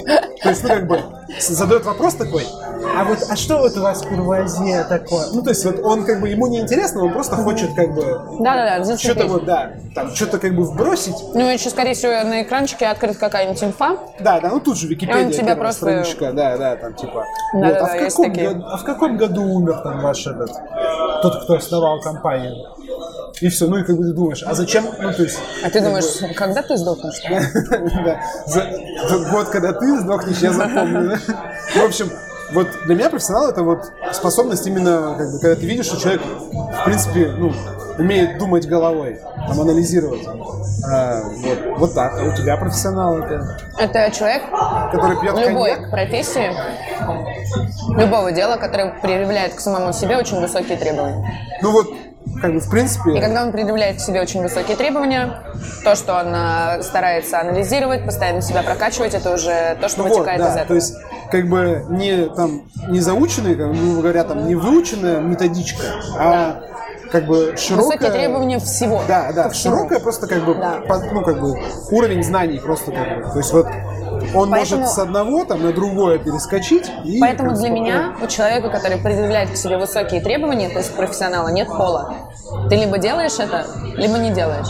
То 0.42 0.50
есть, 0.50 0.64
ну, 0.64 0.70
как 0.70 0.88
бы, 0.88 1.02
задает 1.40 1.86
вопрос 1.86 2.16
такой, 2.16 2.46
а 2.98 3.04
вот, 3.04 3.20
а 3.30 3.36
что 3.36 3.60
вот 3.60 3.78
у 3.78 3.82
вас 3.82 4.02
курвазия 4.02 4.84
такое? 4.84 5.28
Ну, 5.34 5.42
то 5.42 5.50
есть, 5.50 5.66
вот 5.66 5.80
он, 5.84 6.06
как 6.06 6.22
бы, 6.22 6.30
ему 6.30 6.48
не 6.48 6.62
интересно, 6.62 7.04
он 7.04 7.14
просто 7.14 7.36
хочет, 7.36 7.74
как 7.76 7.94
бы, 7.94 8.02
Да-да-да, 8.40 8.98
что-то 8.98 9.28
вот, 9.28 9.46
да, 9.46 9.74
там, 9.94 10.16
что-то, 10.16 10.40
как 10.40 10.56
бы, 10.56 10.64
вбросить. 10.64 11.16
Ну, 11.34 11.50
еще, 11.50 11.70
скорее 11.70 11.94
всего, 11.94 12.12
на 12.12 12.42
экранчике 12.44 12.88
открыт 12.88 13.18
какая-нибудь 13.18 13.64
инфа. 13.64 13.98
Да, 14.20 14.40
да, 14.40 14.50
ну, 14.50 14.60
тут 14.60 14.78
же 14.78 14.88
Википедия, 14.88 15.32
тебя 15.32 15.56
просто... 15.56 15.82
страничка, 15.82 16.32
да, 16.32 16.58
да, 16.58 16.76
там, 16.76 16.94
типа, 16.94 17.26
да, 17.54 17.68
вот, 17.68 17.78
а, 17.78 17.86
в 17.86 18.00
каком 18.00 18.34
году, 18.34 18.66
а 18.66 18.78
в 18.80 18.84
каком 18.84 19.18
году 19.18 19.44
умер 19.44 19.82
там 19.84 20.02
ваш 20.02 20.26
этот, 20.28 20.52
тот, 21.22 21.44
кто 21.44 21.56
основал 21.56 22.02
компанию? 22.02 22.56
И 23.42 23.48
все, 23.48 23.68
ну 23.68 23.78
и 23.78 23.84
как 23.84 23.96
бы 23.96 24.04
ты 24.04 24.14
думаешь, 24.14 24.44
а 24.44 24.54
зачем, 24.54 24.86
ну 25.00 25.14
то 25.14 25.24
есть... 25.24 25.40
А 25.64 25.70
ты 25.70 25.82
думаешь, 25.82 26.36
когда 26.36 26.62
ты 26.62 26.78
сдохнешь? 26.78 27.22
Да, 28.04 28.20
год, 29.32 29.48
когда 29.50 29.74
ты 29.74 30.00
сдохнешь, 30.00 30.40
я 30.40 30.52
запомню. 30.54 31.18
В 31.76 31.86
общем, 31.86 32.10
вот 32.52 32.68
для 32.86 32.96
меня 32.96 33.10
профессионал 33.10 33.50
это 33.50 33.64
вот 33.64 33.92
способность 34.12 34.66
именно, 34.68 35.16
как 35.18 35.32
бы, 35.32 35.40
когда 35.40 35.56
ты 35.56 35.66
видишь, 35.66 35.86
что 35.86 36.00
человек, 36.00 36.22
в 36.22 36.84
принципе, 36.86 37.32
ну, 37.38 37.54
умеет 38.00 38.38
думать 38.38 38.68
головой, 38.68 39.20
там, 39.47 39.60
анализировать. 39.60 40.26
А, 40.89 41.22
вот, 41.24 41.60
вот 41.78 41.93
так. 41.93 42.20
А 42.20 42.24
у 42.24 42.36
тебя 42.36 42.58
профессионал 42.58 43.18
это? 43.20 43.58
Это 43.78 44.12
человек, 44.12 44.43
который 44.91 45.20
пьет 45.20 45.38
любой 45.38 45.74
коньяк? 45.74 45.91
профессии, 45.91 46.52
любого 48.00 48.32
дела, 48.32 48.58
который 48.58 48.91
предъявляет 49.02 49.54
к 49.54 49.60
самому 49.60 49.93
себе 49.93 50.18
очень 50.18 50.39
высокие 50.39 50.78
требования. 50.78 51.32
Ну 51.62 51.72
вот, 51.72 51.88
как 52.41 52.54
бы, 52.54 52.60
в 52.60 52.70
принципе... 52.70 53.18
И 53.18 53.22
когда 53.22 53.43
он 53.43 53.52
предъявляет 53.52 53.97
к 53.97 54.00
себе 54.00 54.22
очень 54.22 54.41
высокие 54.41 54.78
требования, 54.78 55.41
то, 55.84 55.95
что 55.95 56.14
он 56.16 56.28
а, 56.34 56.82
старается 56.82 57.39
анализировать, 57.39 58.06
постоянно 58.06 58.41
себя 58.41 58.64
прокачивать, 58.64 59.14
это 59.14 59.34
уже 59.34 59.78
то, 59.82 59.89
что 59.89 60.04
ну 60.04 60.10
вытекает 60.10 60.39
вот, 60.39 60.45
да, 60.45 60.52
из 60.52 60.56
этого. 60.56 60.68
То 60.68 60.76
есть, 60.76 60.95
как 61.32 61.50
бы, 61.50 61.86
не, 61.89 62.30
там, 62.30 62.64
не 62.88 63.02
заученная, 63.02 63.56
как, 63.56 63.74
грубо 63.74 64.02
говоря, 64.02 64.24
там, 64.24 64.47
не 64.47 64.56
выученная 64.56 65.20
методичка, 65.20 65.84
а 66.18 66.64
как 67.12 67.26
бы 67.26 67.55
широкая... 67.57 67.86
Высокие 67.97 68.12
требования 68.12 68.60
всего. 68.60 69.01
Да, 69.07 69.32
да, 69.34 69.51
широкая 69.53 69.99
просто 69.99 70.28
как 70.28 70.43
бы, 70.45 70.55
Да. 70.55 70.82
под- 70.88 71.12
ну, 71.12 71.24
как 71.24 71.39
бы, 71.39 71.55
уровень 71.91 72.24
знаний 72.24 72.60
просто 72.60 72.91
как 72.91 73.26
бы. 73.26 73.32
То 73.32 73.38
есть 73.39 73.51
вот 73.53 73.68
он 74.36 74.49
Поэтому- 74.51 74.82
может 74.82 74.88
с 74.89 74.97
одного 74.99 75.45
там 75.45 75.64
на 75.64 75.72
другое 75.74 76.20
перескочить. 76.20 76.89
И, 77.03 77.20
Поэтому 77.20 77.55
для 77.55 77.70
меня, 77.70 78.16
у 78.22 78.28
человека, 78.28 78.70
который 78.70 78.97
предъявляет 78.97 79.49
к 79.51 79.55
себе 79.55 79.78
высокие 79.78 80.22
требования, 80.22 80.70
то 80.70 80.78
есть 80.80 80.93
профессионала, 80.95 81.49
нет 81.49 81.68
пола. 81.68 82.14
Ты 82.70 82.76
либо 82.76 82.97
делаешь 82.97 83.39
это, 83.39 83.66
либо 83.95 84.18
не 84.18 84.32
делаешь. 84.32 84.68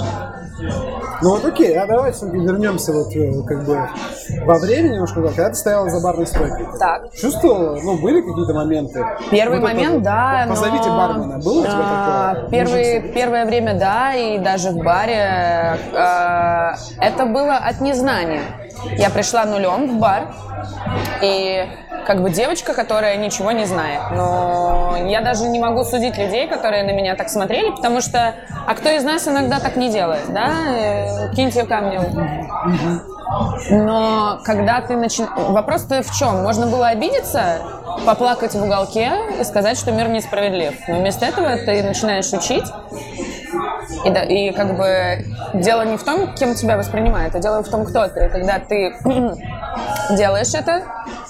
Ну 1.22 1.32
вот 1.32 1.46
окей, 1.46 1.78
а 1.78 1.86
давай 1.86 2.12
все-таки 2.12 2.38
вернемся 2.38 2.94
вот 2.94 3.16
э, 3.16 3.44
как 3.46 3.66
бы 3.66 3.88
во 4.46 4.60
времени 4.60 4.94
немножко, 4.94 5.22
да, 5.22 5.30
когда 5.30 5.50
ты 5.50 5.56
стояла 5.56 5.90
за 5.90 6.02
барной 6.02 6.28
стойкой. 6.28 6.68
Так. 6.80 7.12
Чувствовала, 7.14 7.78
ну, 7.82 7.98
были 8.02 8.22
какие-то 8.22 8.54
моменты? 8.54 9.06
Первый 9.30 9.60
Вот 9.60 9.66
это 9.66 9.76
момент, 9.76 9.96
вот, 9.96 10.04
да, 10.04 10.46
но... 10.48 10.56
Позовите 10.56 10.90
бармена, 10.90 11.40
было 11.40 11.60
у 11.60 11.64
тебя 11.64 11.74
а, 11.76 12.36
такое? 12.36 12.50
Первый, 12.50 13.12
первое 13.14 13.46
время, 13.46 13.78
да, 13.78 14.14
и 14.16 14.40
даже 14.40 14.70
в 14.70 14.78
баре. 14.78 15.78
а, 15.94 16.76
это 17.00 17.26
было 17.26 17.56
от 17.56 17.82
незнания. 17.82 18.42
Я 18.98 19.10
пришла 19.10 19.46
нулем 19.46 19.98
в 19.98 20.00
бар, 20.00 20.34
и 21.22 21.66
как 22.06 22.22
бы 22.22 22.30
девочка, 22.30 22.74
которая 22.74 23.18
ничего 23.18 23.52
не 23.52 23.66
знает. 23.66 24.02
Но 24.12 24.96
я 25.08 25.22
даже 25.22 25.48
не 25.48 25.60
могу 25.60 25.84
судить 25.84 26.18
людей, 26.18 26.48
которые 26.48 26.84
на 26.84 26.92
меня 26.92 27.16
так 27.16 27.30
смотрели, 27.30 27.72
потому 27.72 28.02
что, 28.02 28.34
а 28.68 28.76
кто 28.76 28.90
из 28.90 29.04
нас 29.04 29.28
иногда 29.28 29.60
так 29.60 29.76
не 29.76 29.90
делает, 29.90 30.32
да? 30.34 30.50
Э, 30.68 31.34
Киньте 31.36 31.64
камнем. 31.64 33.04
Но 33.70 34.40
когда 34.44 34.82
ты 34.82 34.96
начинаешь... 34.96 35.32
Вопрос-то 35.36 36.02
в 36.02 36.12
чем? 36.16 36.42
Можно 36.42 36.68
было 36.68 36.88
обидеться, 36.88 37.60
поплакать 38.06 38.54
в 38.54 38.64
уголке 38.64 39.12
и 39.40 39.44
сказать, 39.44 39.78
что 39.78 39.92
мир 39.92 40.10
несправедлив. 40.10 40.74
Но 40.88 40.96
вместо 40.96 41.26
этого 41.26 41.58
ты 41.58 41.84
начинаешь 41.84 42.32
учить. 42.34 42.66
И, 44.06 44.10
да, 44.10 44.24
и 44.24 44.52
как 44.52 44.78
бы 44.78 45.26
дело 45.54 45.84
не 45.84 45.98
в 45.98 46.04
том, 46.04 46.34
кем 46.34 46.56
тебя 46.56 46.78
воспринимают, 46.78 47.36
а 47.36 47.40
дело 47.40 47.64
в 47.64 47.70
том, 47.70 47.86
кто 47.86 48.08
ты. 48.08 48.30
Когда 48.30 48.60
ты 48.60 48.96
делаешь 50.12 50.54
это, 50.54 50.84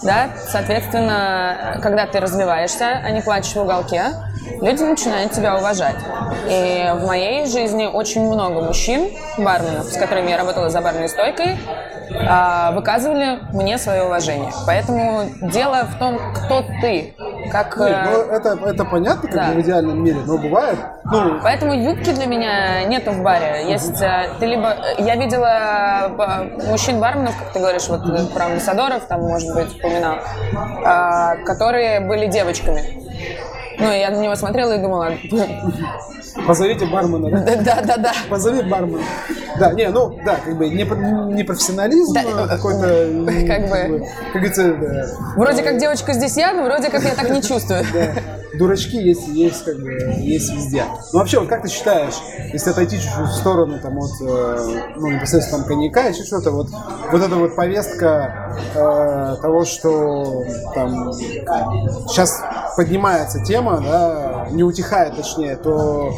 да, 0.03 0.29
соответственно, 0.47 1.79
когда 1.81 2.05
ты 2.05 2.19
развиваешься, 2.19 3.01
а 3.03 3.11
не 3.11 3.21
плачешь 3.21 3.53
в 3.53 3.61
уголке, 3.61 4.03
люди 4.61 4.83
начинают 4.83 5.31
тебя 5.31 5.57
уважать. 5.57 5.97
И 6.49 6.91
в 6.95 7.05
моей 7.05 7.45
жизни 7.45 7.85
очень 7.85 8.25
много 8.25 8.61
мужчин, 8.61 9.09
барменов, 9.37 9.85
с 9.85 9.97
которыми 9.97 10.29
я 10.29 10.37
работала 10.37 10.69
за 10.69 10.81
барной 10.81 11.09
стойкой, 11.09 11.57
а, 12.27 12.71
выказывали 12.71 13.39
мне 13.53 13.77
свое 13.77 14.03
уважение. 14.03 14.51
Поэтому 14.65 15.25
дело 15.41 15.85
в 15.85 15.99
том, 15.99 16.19
кто 16.33 16.63
ты. 16.81 17.15
Как, 17.51 17.77
Нет, 17.77 17.89
э, 17.89 18.09
ну, 18.11 18.21
это, 18.35 18.59
это 18.65 18.85
понятно, 18.85 19.27
как 19.29 19.35
да. 19.35 19.51
в 19.51 19.61
идеальном 19.61 20.03
мире, 20.03 20.19
но 20.25 20.37
бывает, 20.37 20.77
ну, 21.11 21.39
Поэтому 21.41 21.73
юбки 21.73 22.11
для 22.11 22.25
меня 22.27 22.83
нету 22.85 23.11
в 23.11 23.23
баре. 23.23 23.69
Есть 23.69 24.01
э, 24.01 24.29
ты 24.39 24.45
либо 24.45 24.75
я 24.99 25.15
видела 25.15 26.09
э, 26.09 26.67
мужчин 26.69 26.99
барменов, 26.99 27.35
как 27.37 27.51
ты 27.51 27.59
говоришь, 27.59 27.87
вот 27.87 28.01
э, 28.07 28.25
про 28.27 28.45
амбассадоров, 28.45 29.05
там 29.05 29.21
может 29.21 29.53
быть 29.55 29.75
упоминал, 29.75 30.17
которые 31.45 32.01
были 32.01 32.27
девочками. 32.27 32.81
Ну, 33.79 33.91
я 33.91 34.09
на 34.11 34.17
него 34.17 34.35
смотрела 34.35 34.73
и 34.73 34.81
думала, 34.81 35.13
позовите 36.47 36.85
бармена, 36.85 37.29
да? 37.29 37.55
да, 37.55 37.81
да, 37.81 37.97
да. 37.97 38.11
Позови 38.29 38.61
бармена. 38.63 39.01
Да, 39.59 39.73
не, 39.73 39.89
ну, 39.89 40.17
да, 40.25 40.35
как 40.43 40.57
бы 40.57 40.69
не, 40.69 40.83
не 41.35 41.43
профессионализм, 41.43 42.13
Да, 42.13 42.21
а 42.43 42.47
какой-то, 42.47 42.87
как 43.47 43.69
бы. 43.69 44.05
как 44.31 44.41
говорится, 44.41 44.73
да, 44.73 45.05
Вроде 45.35 45.63
как 45.63 45.77
девочка 45.77 46.13
здесь 46.13 46.37
я, 46.37 46.53
но 46.53 46.63
вроде 46.63 46.89
как 46.89 47.03
я 47.03 47.13
так 47.15 47.29
не 47.29 47.41
чувствую. 47.41 47.83
да, 47.93 48.13
дурачки 48.59 48.97
есть, 48.97 49.27
есть 49.29 49.63
как 49.63 49.77
бы, 49.77 49.91
есть 50.19 50.53
везде. 50.53 50.83
Ну, 51.13 51.19
вообще, 51.19 51.39
вот 51.39 51.47
как 51.47 51.63
ты 51.63 51.69
считаешь, 51.69 52.13
если 52.53 52.69
отойти 52.69 52.97
чуть-чуть 52.97 53.29
в 53.29 53.33
сторону, 53.33 53.79
там, 53.81 53.97
от, 53.97 54.11
э, 54.21 54.93
ну, 54.97 55.07
непосредственно 55.07 55.63
там 55.63 55.67
коньяка, 55.67 56.01
еще 56.07 56.23
что-то, 56.23 56.51
вот, 56.51 56.67
вот 57.11 57.21
эта 57.21 57.35
вот 57.35 57.55
повестка 57.55 58.59
э, 58.75 59.35
того, 59.41 59.63
что 59.65 60.43
там 60.75 61.13
сейчас 61.13 62.41
поднимается 62.75 63.43
тема, 63.43 63.81
да, 63.81 64.47
не 64.51 64.63
утихает, 64.63 65.15
точнее, 65.15 65.55
то 65.55 66.13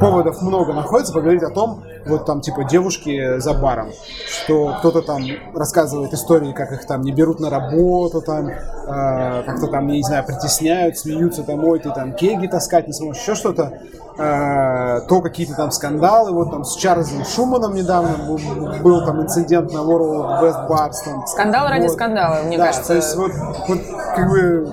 поводов 0.00 0.42
много 0.42 0.72
находится 0.72 1.12
поговорить 1.12 1.44
о 1.44 1.50
том, 1.50 1.84
вот 2.06 2.26
там 2.26 2.40
типа 2.40 2.64
девушки 2.64 3.38
за 3.38 3.54
баром, 3.54 3.92
что 4.26 4.76
кто-то 4.78 5.02
там 5.02 5.22
рассказывает 5.54 6.12
истории, 6.12 6.52
как 6.52 6.72
их 6.72 6.86
там 6.86 7.02
не 7.02 7.12
берут 7.12 7.40
на 7.40 7.50
работу, 7.50 8.20
там 8.20 8.48
э, 8.48 9.42
как-то 9.46 9.66
там, 9.68 9.88
я 9.88 9.96
не 9.96 10.02
знаю, 10.02 10.24
притесняют, 10.24 10.98
смеются 10.98 11.42
там, 11.42 11.64
ой, 11.64 11.78
ты 11.78 11.90
там 11.90 12.14
кеги 12.14 12.46
таскать 12.46 12.86
не 12.86 12.92
сможешь, 12.92 13.22
еще 13.22 13.34
что-то, 13.34 13.78
Э, 14.18 15.00
то 15.08 15.22
какие-то 15.22 15.54
там 15.54 15.70
скандалы, 15.70 16.32
вот 16.32 16.50
там 16.50 16.64
с 16.64 16.76
Чарльзом 16.76 17.24
Шуманом 17.24 17.74
недавно 17.74 18.10
был, 18.26 18.38
был 18.82 19.06
там 19.06 19.22
инцидент 19.22 19.72
на 19.72 19.78
World 19.78 20.42
West 20.42 20.68
Bars, 20.68 20.96
там. 21.02 21.26
Скандал 21.26 21.68
ради 21.68 21.84
Вот. 21.84 21.92
скандала, 21.92 22.42
мне 22.42 22.58
да, 22.58 22.66
кажется. 22.66 22.88
то 22.88 22.94
есть 22.94 23.16
вот, 23.16 23.32
вот 23.68 23.78
как 24.14 24.28
бы 24.28 24.70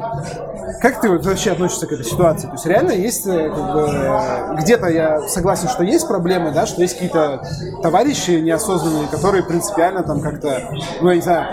как 0.81 1.01
ты 1.01 1.09
вообще 1.09 1.51
относишься 1.51 1.87
к 1.87 1.91
этой 1.93 2.05
ситуации? 2.05 2.47
То 2.47 2.53
есть 2.53 2.65
реально 2.65 2.91
есть 2.91 3.27
э, 3.27 3.49
как 3.49 3.73
бы, 3.73 4.61
где-то 4.61 4.87
я 4.87 5.21
согласен, 5.27 5.69
что 5.69 5.83
есть 5.83 6.07
проблемы, 6.07 6.51
да, 6.51 6.65
что 6.65 6.81
есть 6.81 6.95
какие-то 6.95 7.18
товарищи 7.81 8.31
неосознанные, 8.31 9.07
которые 9.07 9.43
принципиально 9.43 10.03
там 10.03 10.21
как-то, 10.21 10.71
ну 11.01 11.09
я 11.09 11.15
не 11.15 11.21
знаю, 11.21 11.47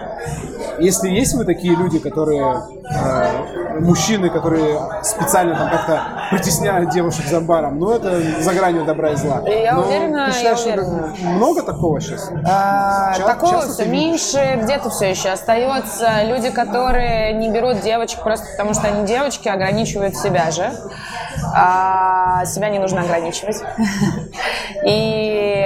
если 0.78 1.08
есть 1.08 1.34
вы 1.34 1.44
такие 1.44 1.74
люди, 1.76 1.98
которые 1.98 2.62
э, 2.90 3.80
мужчины, 3.80 4.30
которые 4.30 4.78
специально 5.02 5.54
там 5.56 5.70
как-то 5.70 6.00
притесняют 6.30 6.90
девушек 6.90 7.26
за 7.26 7.40
баром, 7.40 7.78
ну 7.78 7.92
это 7.92 8.20
за 8.42 8.52
гранью 8.54 8.84
добра 8.84 9.10
и 9.12 9.16
зла. 9.16 9.42
Я 9.46 9.74
Но 9.74 9.82
уверена, 9.82 10.26
ты 10.26 10.32
считаешь, 10.32 10.58
я 10.60 10.72
что 10.74 10.82
уверена. 10.82 11.14
много 11.34 11.62
такого 11.62 12.00
сейчас? 12.00 12.30
А, 12.48 13.14
Ча- 13.16 13.26
Такого 13.26 13.62
все 13.62 13.84
ты 13.84 13.88
меньше, 13.88 14.60
где-то 14.62 14.90
все 14.90 15.10
еще 15.10 15.30
остается. 15.30 16.24
Люди, 16.24 16.50
которые 16.50 17.32
не 17.34 17.50
берут 17.50 17.80
девочек 17.80 18.20
просто 18.22 18.46
потому, 18.52 18.74
что 18.74 18.86
они 18.88 19.06
девочки, 19.06 19.48
ограничивают 19.48 20.16
себя 20.16 20.50
же. 20.50 20.70
А 21.54 22.44
себя 22.46 22.70
не 22.70 22.78
нужно 22.78 23.02
ограничивать. 23.02 23.56
И 24.86 25.64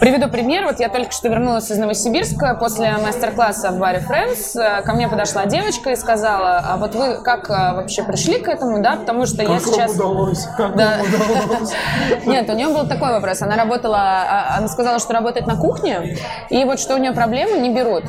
Приведу 0.00 0.28
пример. 0.28 0.64
Вот 0.64 0.80
я 0.80 0.88
только 0.88 1.12
что 1.12 1.28
вернулась 1.28 1.70
из 1.70 1.76
Новосибирска 1.76 2.54
после 2.54 2.90
мастер-класса 2.96 3.70
в 3.70 3.78
баре 3.78 4.02
Friends. 4.08 4.58
Э, 4.58 4.80
Ко 4.80 4.94
мне 4.94 5.08
подошла 5.08 5.44
девочка 5.44 5.90
и 5.90 5.96
сказала, 5.96 6.62
а 6.66 6.78
вот 6.78 6.94
вы 6.94 7.22
как 7.22 7.50
э, 7.50 7.74
вообще 7.74 8.02
пришли 8.02 8.38
к 8.38 8.48
этому, 8.48 8.82
да? 8.82 8.96
Потому 8.96 9.26
что 9.26 9.42
я 9.42 9.48
Как 9.48 9.60
вам 9.60 9.74
сейчас... 9.74 9.94
удалось? 9.94 10.46
Как 10.56 10.74
Да. 10.74 10.94
удалось? 11.02 11.72
Нет, 12.24 12.48
у 12.48 12.54
нее 12.54 12.68
был 12.68 12.86
такой 12.88 13.12
вопрос. 13.12 13.42
Она 13.42 13.56
работала, 13.56 13.98
а, 13.98 14.56
она 14.56 14.68
сказала, 14.68 15.00
что 15.00 15.12
работает 15.12 15.46
на 15.46 15.56
кухне, 15.56 16.16
и 16.48 16.64
вот 16.64 16.80
что 16.80 16.94
у 16.94 16.98
нее 16.98 17.12
проблемы 17.12 17.58
не 17.58 17.68
берут. 17.68 18.04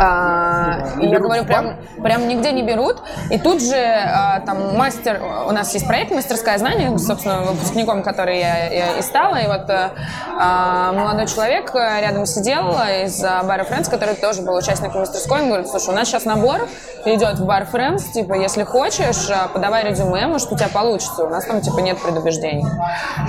А, 0.00 0.78
и 1.00 1.06
я 1.06 1.20
говорю, 1.20 1.44
прям, 1.44 1.76
прям 2.02 2.26
нигде 2.26 2.50
не 2.50 2.62
берут. 2.62 2.96
И 3.30 3.38
тут 3.38 3.62
же 3.62 3.76
а, 3.76 4.40
там 4.40 4.76
мастер, 4.76 5.20
у 5.46 5.52
нас 5.52 5.72
есть 5.74 5.86
проект 5.86 6.10
«Мастерское 6.10 6.58
знание», 6.58 6.98
собственно, 6.98 7.42
выпускником, 7.42 8.02
который 8.02 8.40
я, 8.40 8.66
я 8.72 8.98
и 8.98 9.02
стала. 9.02 9.36
И 9.36 9.46
вот 9.46 9.68
э, 9.70 9.90
а, 10.36 10.63
молодой 10.92 11.26
человек 11.26 11.74
э, 11.74 12.00
рядом 12.00 12.26
сидел 12.26 12.70
из 13.04 13.22
а, 13.24 13.42
бара 13.42 13.64
Friends, 13.64 13.90
который 13.90 14.14
тоже 14.14 14.42
был 14.42 14.54
участником 14.54 15.00
мастерской. 15.00 15.40
Он 15.40 15.48
говорит, 15.48 15.68
слушай, 15.68 15.90
у 15.90 15.92
нас 15.92 16.08
сейчас 16.08 16.24
набор 16.24 16.68
идет 17.04 17.38
в 17.38 17.44
бар 17.44 17.66
Friends, 17.70 18.12
типа, 18.12 18.34
если 18.34 18.62
хочешь, 18.62 19.28
а, 19.30 19.48
подавай 19.48 19.84
резюме, 19.84 20.26
может, 20.26 20.50
у 20.52 20.56
тебя 20.56 20.68
получится. 20.68 21.24
У 21.24 21.28
нас 21.28 21.44
там, 21.44 21.60
типа, 21.60 21.80
нет 21.80 21.98
предубеждений. 22.00 22.66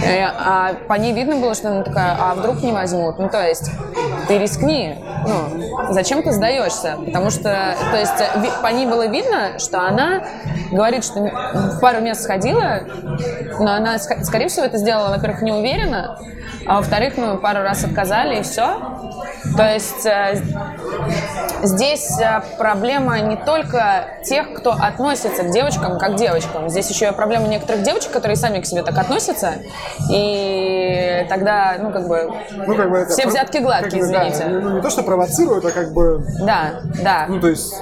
И, 0.04 0.20
а 0.20 0.74
по 0.88 0.94
ней 0.94 1.14
видно 1.14 1.38
было, 1.38 1.56
что 1.56 1.70
она 1.70 1.84
такая, 1.84 2.18
а 2.20 2.36
вдруг 2.36 2.62
не 2.62 2.72
возьмут? 2.72 3.20
Ну, 3.20 3.30
то 3.30 3.46
есть, 3.46 3.72
ты 4.28 4.38
рискни. 4.38 4.98
Ну, 5.28 5.94
зачем 5.94 6.24
ты 6.24 6.32
сдаешься? 6.32 6.96
Потому 7.06 7.30
что, 7.30 7.76
то 7.92 7.98
есть, 7.98 8.20
э, 8.20 8.50
по 8.62 8.68
ней 8.68 8.86
было 8.86 9.08
видно, 9.08 9.60
что 9.60 9.80
она 9.82 10.24
говорит, 10.72 11.04
что 11.04 11.20
в 11.20 11.80
пару 11.80 12.02
мест 12.02 12.22
сходила, 12.24 12.82
но 13.60 13.74
она, 13.74 13.96
ск- 13.96 14.24
скорее 14.24 14.48
всего, 14.48 14.66
это 14.66 14.78
сделала, 14.78 15.10
во-первых, 15.10 15.42
не 15.42 15.52
уверенно, 15.52 16.18
а 16.68 16.78
во-вторых, 16.78 17.14
ну, 17.18 17.25
пару 17.38 17.62
раз 17.62 17.84
отказали, 17.84 18.40
и 18.40 18.44
все. 18.44 18.78
То 19.58 19.64
есть 19.74 20.06
э, 20.06 20.42
здесь 21.64 22.20
э, 22.20 22.42
проблема 22.58 23.20
не 23.22 23.36
только 23.38 24.08
тех, 24.24 24.54
кто 24.54 24.72
относится 24.72 25.44
к 25.44 25.52
девочкам 25.52 25.98
как 26.00 26.14
к 26.14 26.16
девочкам. 26.16 26.70
Здесь 26.70 26.90
еще 26.90 27.10
и 27.10 27.12
проблема 27.12 27.48
некоторых 27.48 27.84
девочек, 27.84 28.12
которые 28.12 28.36
сами 28.38 28.60
к 28.60 28.66
себе 28.66 28.84
так 28.84 28.98
относятся. 28.98 29.54
И 30.12 31.26
тогда, 31.30 31.76
ну, 31.80 31.92
как 31.92 32.08
бы, 32.08 32.32
Ну, 32.52 32.76
как 32.76 32.90
бы 32.90 32.98
это 32.98 33.12
все 33.12 33.28
взятки 33.28 33.58
гладкие, 33.58 34.02
как 34.02 34.10
бы, 34.10 34.14
да, 34.14 34.30
извините. 34.30 34.60
ну, 34.60 34.76
не 34.76 34.82
то, 34.82 34.90
что 34.90 35.04
провоцируют, 35.04 35.66
а 35.66 35.72
как 35.72 35.94
бы, 35.94 36.26
Да, 36.42 36.82
да. 37.04 37.26
ну, 37.28 37.40
то 37.40 37.48
есть, 37.48 37.74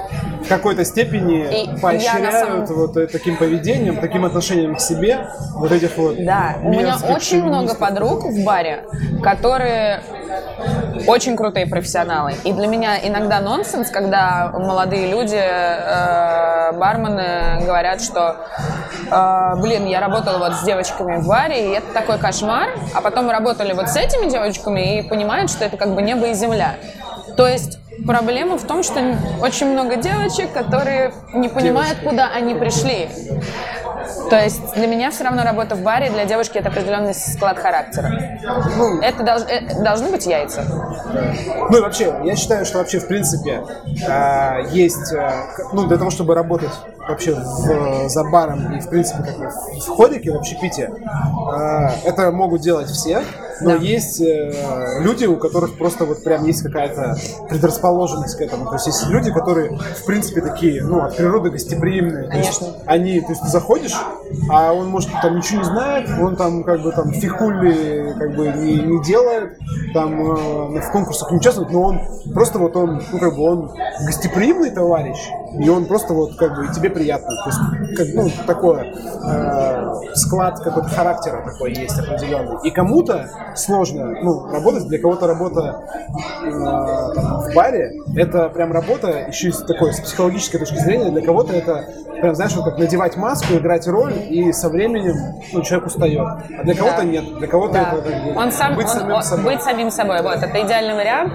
в 0.44 0.48
какой-то 0.48 0.84
степени 0.84 1.64
И 1.64 1.80
поощряют 1.80 2.68
самом... 2.68 2.78
вот 2.78 3.10
таким 3.10 3.36
поведением, 3.36 4.00
таким 4.00 4.24
отношением 4.24 4.76
к 4.76 4.80
себе 4.80 5.28
вот 5.54 5.72
этих 5.72 5.96
вот 5.96 6.16
Да, 6.24 6.56
у 6.62 6.70
меня 6.70 6.96
очень 7.08 7.42
много 7.42 7.74
подруг 7.74 8.24
в 8.24 8.44
баре, 8.44 8.84
которые 9.22 10.02
очень 11.06 11.36
крутые 11.36 11.66
профессионалы. 11.66 12.34
И 12.44 12.52
для 12.52 12.66
меня 12.66 12.98
иногда 13.02 13.40
нонсенс, 13.40 13.90
когда 13.90 14.50
молодые 14.52 15.10
люди, 15.10 15.38
э, 15.38 16.72
бармены 16.72 17.64
говорят, 17.64 18.00
что 18.00 18.36
э, 19.10 19.60
блин, 19.60 19.86
я 19.86 20.00
работала 20.00 20.38
вот 20.38 20.54
с 20.54 20.62
девочками 20.64 21.16
в 21.16 21.26
баре, 21.26 21.72
и 21.72 21.76
это 21.76 21.92
такой 21.92 22.18
кошмар, 22.18 22.70
а 22.94 23.00
потом 23.00 23.30
работали 23.30 23.72
вот 23.72 23.88
с 23.88 23.96
этими 23.96 24.30
девочками 24.30 24.98
и 24.98 25.02
понимают, 25.02 25.50
что 25.50 25.64
это 25.64 25.76
как 25.76 25.94
бы 25.94 26.02
небо 26.02 26.28
и 26.28 26.34
земля. 26.34 26.76
То 27.36 27.46
есть 27.46 27.78
Проблема 28.06 28.58
в 28.58 28.64
том, 28.64 28.82
что 28.82 29.16
очень 29.40 29.68
много 29.68 29.96
девочек, 29.96 30.52
которые 30.52 31.12
не 31.32 31.48
понимают, 31.48 32.00
девочки. 32.00 32.08
куда 32.08 32.28
они 32.28 32.54
пришли. 32.54 33.08
То 34.30 34.42
есть 34.42 34.74
для 34.74 34.86
меня 34.86 35.10
все 35.10 35.24
равно 35.24 35.42
работа 35.42 35.74
в 35.74 35.82
баре, 35.82 36.10
для 36.10 36.24
девушки 36.24 36.58
это 36.58 36.68
определенный 36.68 37.14
склад 37.14 37.58
характера. 37.58 38.38
Ну, 38.76 39.00
это, 39.00 39.22
долж, 39.22 39.42
это 39.48 39.82
должны 39.82 40.10
быть 40.10 40.26
яйца. 40.26 40.64
Ну 41.70 41.76
и 41.76 41.80
вообще, 41.80 42.14
я 42.24 42.36
считаю, 42.36 42.64
что 42.64 42.78
вообще 42.78 42.98
в 42.98 43.06
принципе 43.06 43.62
э, 44.06 44.68
есть, 44.70 45.12
э, 45.12 45.30
ну 45.72 45.86
для 45.86 45.96
того, 45.96 46.10
чтобы 46.10 46.34
работать 46.34 46.72
вообще 47.08 47.34
в, 47.34 48.08
за 48.08 48.24
баром 48.24 48.74
и 48.74 48.80
в 48.80 48.88
принципе 48.88 49.22
как 49.22 49.36
в 49.38 49.88
ходике, 49.88 50.32
в 50.32 50.36
общепите, 50.36 50.90
э, 50.92 51.88
это 52.04 52.30
могут 52.30 52.62
делать 52.62 52.88
все. 52.88 53.22
Но 53.60 53.70
да. 53.70 53.76
есть 53.76 54.20
э, 54.20 55.00
люди, 55.00 55.26
у 55.26 55.36
которых 55.36 55.78
просто 55.78 56.04
вот 56.04 56.24
прям 56.24 56.44
есть 56.44 56.62
какая-то 56.62 57.16
предрасположенность 57.48 58.36
к 58.36 58.40
этому. 58.40 58.66
То 58.66 58.74
есть 58.74 58.86
есть 58.86 59.06
люди, 59.06 59.32
которые, 59.32 59.78
в 59.78 60.04
принципе, 60.06 60.40
такие, 60.40 60.82
ну, 60.82 61.02
от 61.02 61.16
природы 61.16 61.50
гостеприимные. 61.50 62.28
Конечно. 62.28 62.66
То 62.66 62.72
есть 62.72 62.82
они, 62.86 63.20
то 63.20 63.28
есть 63.30 63.42
ты 63.42 63.48
заходишь, 63.48 63.94
а 64.50 64.72
он, 64.72 64.88
может, 64.88 65.10
там 65.22 65.36
ничего 65.36 65.58
не 65.58 65.64
знает, 65.64 66.08
он 66.20 66.36
там 66.36 66.64
как 66.64 66.82
бы 66.82 66.92
там 66.92 67.12
фихули 67.12 68.14
как 68.18 68.34
бы 68.34 68.48
не, 68.48 68.74
не 68.80 69.02
делает, 69.04 69.58
там 69.92 70.20
э, 70.20 70.80
в 70.80 70.90
конкурсах 70.90 71.30
не 71.30 71.38
участвует, 71.38 71.70
но 71.70 71.82
он 71.82 72.00
просто 72.32 72.58
вот 72.58 72.76
он, 72.76 73.02
ну, 73.12 73.18
как 73.18 73.36
бы 73.36 73.42
он 73.42 73.70
гостеприимный 74.04 74.70
товарищ, 74.70 75.18
и 75.58 75.68
он 75.68 75.86
просто 75.86 76.14
вот 76.14 76.36
как 76.36 76.56
бы 76.56 76.72
тебе 76.72 76.90
приятно. 76.90 77.28
То 77.44 77.50
есть, 77.50 77.96
как, 77.96 78.06
ну, 78.14 78.30
такое 78.46 78.84
э, 78.84 80.14
склад 80.14 80.60
какой-то 80.60 80.88
характера 80.88 81.42
такой 81.44 81.72
есть 81.72 81.98
определенный. 81.98 82.56
И 82.64 82.70
кому-то 82.70 83.28
сложно 83.54 84.14
ну, 84.22 84.50
работать, 84.50 84.86
для 84.88 84.98
кого-то 84.98 85.26
работа 85.26 85.84
э, 86.42 86.48
в 86.48 87.54
баре 87.54 88.00
это 88.16 88.48
прям 88.48 88.72
работа 88.72 89.26
еще 89.28 89.52
с 89.52 89.62
такой 89.62 89.92
с 89.92 90.00
психологической 90.00 90.60
точки 90.60 90.76
зрения, 90.76 91.10
для 91.10 91.22
кого-то 91.22 91.52
это 91.52 91.84
прям, 92.20 92.34
знаешь, 92.34 92.54
вот 92.54 92.64
как 92.64 92.78
надевать 92.78 93.16
маску, 93.16 93.54
играть 93.54 93.86
роль, 93.86 94.14
и 94.30 94.52
со 94.52 94.68
временем 94.68 95.14
ну, 95.52 95.62
человек 95.62 95.86
устает. 95.86 96.26
А 96.58 96.62
для 96.62 96.74
кого-то 96.74 96.98
да. 96.98 97.04
нет, 97.04 97.38
для 97.38 97.46
кого-то 97.46 97.74
да. 97.74 97.92
это 97.92 98.02
как 98.02 98.36
он 98.36 98.52
сам, 98.52 98.76
быть 98.76 98.86
он, 98.86 98.92
самим 98.92 99.14
он, 99.14 99.22
собой. 99.22 99.44
Быть 99.44 99.62
самим 99.62 99.90
собой, 99.90 100.22
вот, 100.22 100.36
это 100.36 100.62
идеальный 100.62 100.94
вариант. 100.94 101.32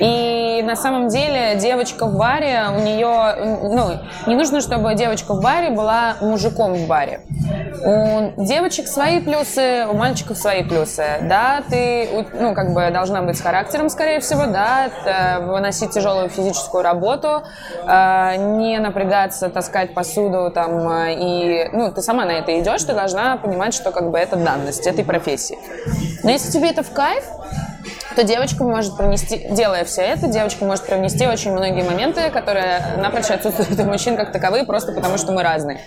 И 0.00 0.62
на 0.64 0.76
самом 0.76 1.08
деле 1.08 1.58
девочка 1.58 2.06
в 2.06 2.16
баре, 2.16 2.66
у 2.76 2.80
нее, 2.80 3.57
ну, 3.62 4.00
не 4.26 4.34
нужно, 4.34 4.60
чтобы 4.60 4.94
девочка 4.94 5.34
в 5.34 5.42
баре 5.42 5.70
была 5.70 6.16
мужиком 6.20 6.74
в 6.74 6.86
баре. 6.86 7.20
У 7.84 8.42
девочек 8.42 8.88
свои 8.88 9.20
плюсы, 9.20 9.86
у 9.88 9.94
мальчиков 9.94 10.36
свои 10.36 10.62
плюсы. 10.64 11.04
Да, 11.22 11.62
ты, 11.68 12.26
ну, 12.32 12.54
как 12.54 12.72
бы 12.72 12.90
должна 12.90 13.22
быть 13.22 13.36
с 13.36 13.40
характером, 13.40 13.88
скорее 13.88 14.20
всего, 14.20 14.46
да, 14.46 14.88
выносить 15.40 15.90
тяжелую 15.90 16.28
физическую 16.28 16.82
работу, 16.82 17.42
э, 17.86 18.36
не 18.36 18.78
напрягаться, 18.78 19.48
таскать 19.48 19.94
посуду 19.94 20.50
там 20.50 20.88
э, 20.90 21.14
и, 21.14 21.68
ну, 21.72 21.92
ты 21.92 22.02
сама 22.02 22.24
на 22.24 22.32
это 22.32 22.58
идешь, 22.60 22.82
ты 22.82 22.94
должна 22.94 23.36
понимать, 23.36 23.74
что 23.74 23.92
как 23.92 24.10
бы 24.10 24.18
это 24.18 24.36
данность 24.36 24.86
этой 24.86 25.04
профессии. 25.04 25.58
Но 26.22 26.30
если 26.30 26.50
тебе 26.50 26.70
это 26.70 26.82
в 26.82 26.90
кайф, 26.92 27.24
то 28.18 28.24
девочка 28.24 28.64
может 28.64 28.96
пронести, 28.96 29.46
делая 29.50 29.84
все 29.84 30.02
это, 30.02 30.26
девочка 30.26 30.64
может 30.64 30.84
привнести 30.84 31.24
очень 31.28 31.52
многие 31.52 31.84
моменты, 31.84 32.30
которые 32.30 32.82
напрочь 32.96 33.30
отсутствуют 33.30 33.78
у 33.78 33.84
мужчин 33.84 34.16
как 34.16 34.32
таковые, 34.32 34.64
просто 34.64 34.90
потому 34.90 35.18
что 35.18 35.30
мы 35.30 35.44
разные. 35.44 35.82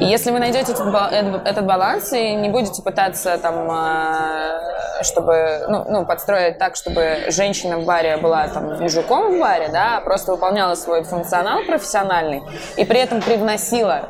И 0.00 0.04
если 0.04 0.32
вы 0.32 0.40
найдете 0.40 0.72
этот, 0.72 1.46
этот 1.46 1.64
баланс 1.64 2.12
и 2.14 2.34
не 2.34 2.48
будете 2.48 2.82
пытаться 2.82 3.38
там, 3.38 3.70
а, 3.70 5.04
чтобы, 5.04 5.66
ну, 5.68 5.84
ну, 5.88 6.04
подстроить 6.04 6.58
так, 6.58 6.74
чтобы 6.74 7.26
женщина 7.28 7.78
в 7.78 7.84
баре 7.84 8.16
была 8.16 8.48
там 8.48 8.80
мужиком 8.80 9.36
в 9.36 9.38
баре, 9.38 9.68
да, 9.68 9.98
а 9.98 10.00
просто 10.00 10.32
выполняла 10.32 10.74
свой 10.74 11.04
функционал 11.04 11.60
профессиональный 11.62 12.42
и 12.76 12.84
при 12.84 12.98
этом 12.98 13.22
привносила 13.22 14.08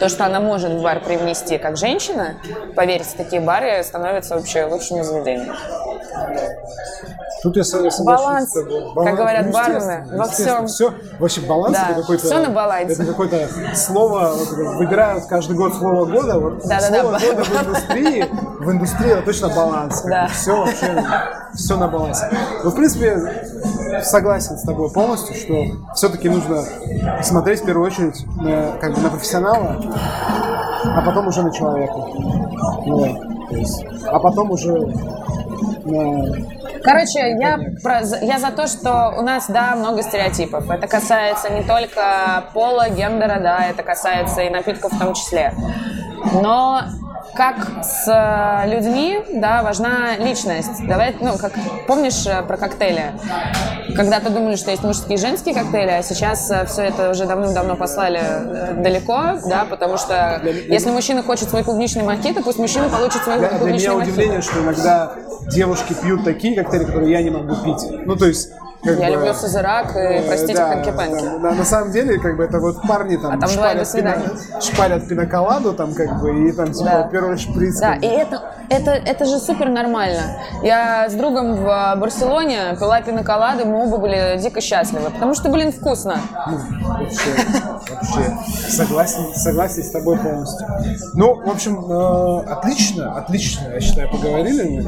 то, 0.00 0.08
что 0.08 0.24
она 0.24 0.40
может 0.40 0.70
в 0.70 0.82
бар 0.82 1.00
привнести 1.00 1.58
как 1.58 1.76
женщина, 1.76 2.36
поверьте, 2.74 3.10
такие 3.18 3.42
бары 3.42 3.82
становятся 3.82 4.36
вообще 4.36 4.64
лучшими 4.64 5.02
заведениями. 5.02 5.52
Тут 7.42 7.56
я 7.56 7.64
соглашусь 7.64 8.04
баланс. 8.04 8.52
Баланс, 8.54 8.94
как 9.04 9.16
говорят 9.16 9.46
ну, 9.46 9.52
бармены, 9.52 10.06
во 10.16 10.24
всем. 10.26 10.66
Все, 10.66 10.92
вообще 11.20 11.40
баланс 11.42 11.76
да, 11.76 11.90
это 11.90 12.00
какой-то... 12.00 12.26
Все 12.26 12.38
на 12.38 12.50
балансе. 12.50 12.94
Это 12.94 13.04
какое-то 13.04 13.48
слово, 13.74 14.32
вот, 14.34 14.48
выбирают 14.78 15.26
каждый 15.26 15.56
год 15.56 15.74
слово 15.74 16.06
года. 16.06 16.38
Вот 16.40 16.66
да, 16.66 16.80
слово 16.80 17.12
да, 17.12 17.18
да, 17.20 17.26
года 17.26 17.44
в 17.44 17.66
индустрии, 17.66 18.24
в 18.58 18.70
индустрии 18.72 19.12
это 19.12 19.22
точно 19.22 19.48
баланс. 19.50 20.02
Да. 20.02 20.26
Все 20.28 20.56
вообще, 20.56 21.04
все 21.54 21.76
на 21.76 21.88
балансе. 21.88 22.30
Ну, 22.64 22.70
в 22.70 22.74
принципе, 22.74 24.02
согласен 24.02 24.58
с 24.58 24.62
тобой 24.62 24.90
полностью, 24.90 25.36
что 25.36 25.94
все-таки 25.94 26.28
нужно 26.28 26.64
смотреть 27.22 27.62
в 27.62 27.66
первую 27.66 27.86
очередь 27.86 28.26
на, 28.36 28.72
как 28.80 28.94
бы 28.94 29.00
на 29.02 29.10
профессионала, 29.10 29.76
а 30.84 31.02
потом 31.04 31.28
уже 31.28 31.42
на 31.42 31.52
человека. 31.52 31.94
Вот. 31.94 33.10
Есть, 33.50 33.84
а 34.04 34.18
потом 34.18 34.50
уже 34.50 34.72
Короче, 36.82 37.36
я, 37.40 37.58
про, 37.82 38.00
я 38.22 38.38
за 38.38 38.50
то, 38.50 38.66
что 38.66 39.14
у 39.18 39.22
нас, 39.22 39.46
да, 39.48 39.74
много 39.76 40.02
стереотипов. 40.02 40.70
Это 40.70 40.86
касается 40.86 41.50
не 41.50 41.62
только 41.62 42.44
пола, 42.54 42.88
гендера, 42.90 43.40
да, 43.40 43.66
это 43.66 43.82
касается 43.82 44.42
и 44.42 44.50
напитков 44.50 44.92
в 44.92 44.98
том 44.98 45.14
числе. 45.14 45.52
Но 46.42 46.82
как 47.34 47.56
с 47.84 48.08
э, 48.08 48.68
людьми, 48.68 49.18
да, 49.34 49.62
важна 49.62 50.16
личность. 50.16 50.86
Давай, 50.86 51.14
ну, 51.20 51.36
как 51.38 51.52
помнишь 51.86 52.26
э, 52.26 52.42
про 52.42 52.56
коктейли? 52.56 53.12
Когда-то 53.94 54.30
думали, 54.30 54.56
что 54.56 54.70
есть 54.70 54.82
мужские 54.82 55.16
и 55.16 55.20
женские 55.20 55.54
коктейли, 55.54 55.90
а 55.90 56.02
сейчас 56.02 56.50
э, 56.50 56.64
все 56.66 56.82
это 56.82 57.10
уже 57.10 57.26
давным-давно 57.26 57.76
послали 57.76 58.20
далеко, 58.82 59.38
да, 59.48 59.66
потому 59.68 59.98
что 59.98 60.40
если 60.68 60.90
мужчина 60.90 61.22
хочет 61.22 61.50
свой 61.50 61.62
клубничный 61.62 62.02
мохито, 62.02 62.42
пусть 62.42 62.58
мужчина 62.58 62.88
получит 62.88 63.22
свой 63.22 63.38
для, 63.38 63.48
клубничный 63.48 63.78
Для 63.78 63.94
меня 63.94 64.04
удивление, 64.04 64.40
что 64.40 64.60
иногда 64.60 65.12
девушки 65.48 65.94
пьют 65.94 66.24
такие 66.24 66.54
коктейли, 66.54 66.84
которые 66.84 67.10
я 67.10 67.22
не 67.22 67.30
могу 67.30 67.54
пить. 67.64 68.06
Ну, 68.06 68.16
то 68.16 68.26
есть 68.26 68.50
как 68.82 68.98
я 69.00 69.06
бы, 69.06 69.12
люблю 69.14 69.34
сазырак 69.34 69.96
и, 69.96 69.98
э, 69.98 70.22
простите, 70.26 70.54
да, 70.54 70.68
ханки-панки. 70.68 71.42
Да, 71.42 71.52
на 71.52 71.64
самом 71.64 71.90
деле, 71.90 72.18
как 72.18 72.36
бы, 72.36 72.44
это 72.44 72.60
вот 72.60 72.82
парни 72.86 73.16
там, 73.16 73.32
а 73.32 73.38
там 73.38 73.48
шпалят, 73.48 73.92
пина, 73.92 74.22
шпалят 74.60 75.08
пиноколаду, 75.08 75.72
там, 75.74 75.92
как 75.94 76.20
бы, 76.20 76.48
и 76.48 76.52
там, 76.52 76.72
типа, 76.72 76.84
да. 76.84 77.08
первый 77.10 77.36
шприц. 77.36 77.80
Да, 77.80 77.94
и 77.94 78.06
это, 78.06 78.42
это, 78.68 78.90
это 78.90 79.24
же 79.24 79.38
супер 79.38 79.68
нормально. 79.68 80.38
Я 80.62 81.08
с 81.08 81.14
другом 81.14 81.56
в 81.56 81.66
э, 81.66 81.96
Барселоне 81.96 82.76
пила 82.78 83.00
пиноколады, 83.00 83.64
мы 83.64 83.86
оба 83.86 83.98
были 83.98 84.38
дико 84.42 84.60
счастливы, 84.60 85.10
потому 85.10 85.34
что, 85.34 85.48
блин, 85.48 85.72
вкусно. 85.72 86.18
Ну, 86.46 86.58
вообще, 86.98 87.30
вообще, 87.90 88.36
согласен, 88.68 89.34
согласен 89.34 89.82
с 89.82 89.90
тобой 89.90 90.18
полностью. 90.18 90.66
Ну, 91.14 91.34
в 91.34 91.48
общем, 91.48 91.90
э, 91.90 92.44
отлично, 92.50 93.16
отлично, 93.16 93.68
я 93.72 93.80
считаю, 93.80 94.10
поговорили. 94.10 94.86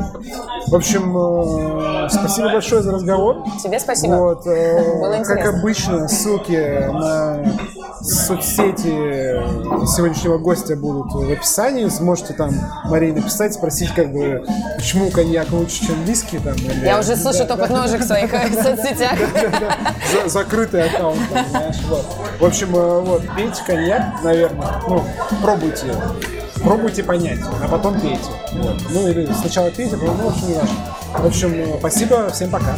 В 0.66 0.74
общем, 0.74 1.16
э, 1.16 2.09
спасибо 2.11 2.51
большое 2.53 2.83
за 2.83 2.93
разговор. 2.93 3.45
Тебе 3.62 3.79
спасибо. 3.79 4.14
Вот, 4.14 4.47
э, 4.47 5.01
Было 5.01 5.22
как 5.24 5.47
обычно, 5.47 6.09
ссылки 6.09 6.89
на 6.93 7.59
соцсети 8.03 8.89
сегодняшнего 9.87 10.39
гостя 10.39 10.76
будут 10.76 11.12
в 11.12 11.31
описании. 11.31 11.89
Сможете 11.89 12.35
там 12.35 12.51
Марии 12.85 13.12
написать, 13.12 13.55
спросить, 13.55 13.67
как 13.94 14.12
бы, 14.12 14.44
почему 14.76 15.10
коньяк 15.10 15.50
лучше, 15.50 15.86
чем 15.86 16.02
виски. 16.04 16.38
Там, 16.38 16.54
или... 16.54 16.84
Я 16.84 16.98
уже 16.98 17.16
слышу 17.16 17.40
да, 17.40 17.46
топот 17.46 17.70
ножек 17.70 18.00
в 18.00 18.06
своих 18.06 18.30
соцсетях. 18.30 19.18
Закрытый 20.26 20.88
аккаунт, 20.88 21.20
знаешь. 21.50 21.76
В 22.38 22.44
общем, 22.44 22.74
э, 22.76 23.00
вот, 23.00 23.22
пейте 23.36 23.62
коньяк, 23.66 24.22
наверное. 24.22 24.80
Ну, 24.88 25.04
пробуйте 25.42 25.86
пробуйте 26.62 27.02
понять, 27.02 27.38
а 27.62 27.68
потом 27.68 28.00
пейте. 28.00 28.30
Вот. 28.52 28.76
Ну 28.90 29.08
или 29.08 29.28
сначала 29.32 29.70
пейте, 29.70 29.96
потом, 29.96 30.18
ну, 30.18 30.28
в 30.28 30.32
общем, 30.32 30.48
не 30.48 30.54
важно. 30.54 30.76
В 31.16 31.26
общем, 31.26 31.54
э, 31.54 31.78
спасибо, 31.78 32.30
всем 32.30 32.50
пока. 32.50 32.76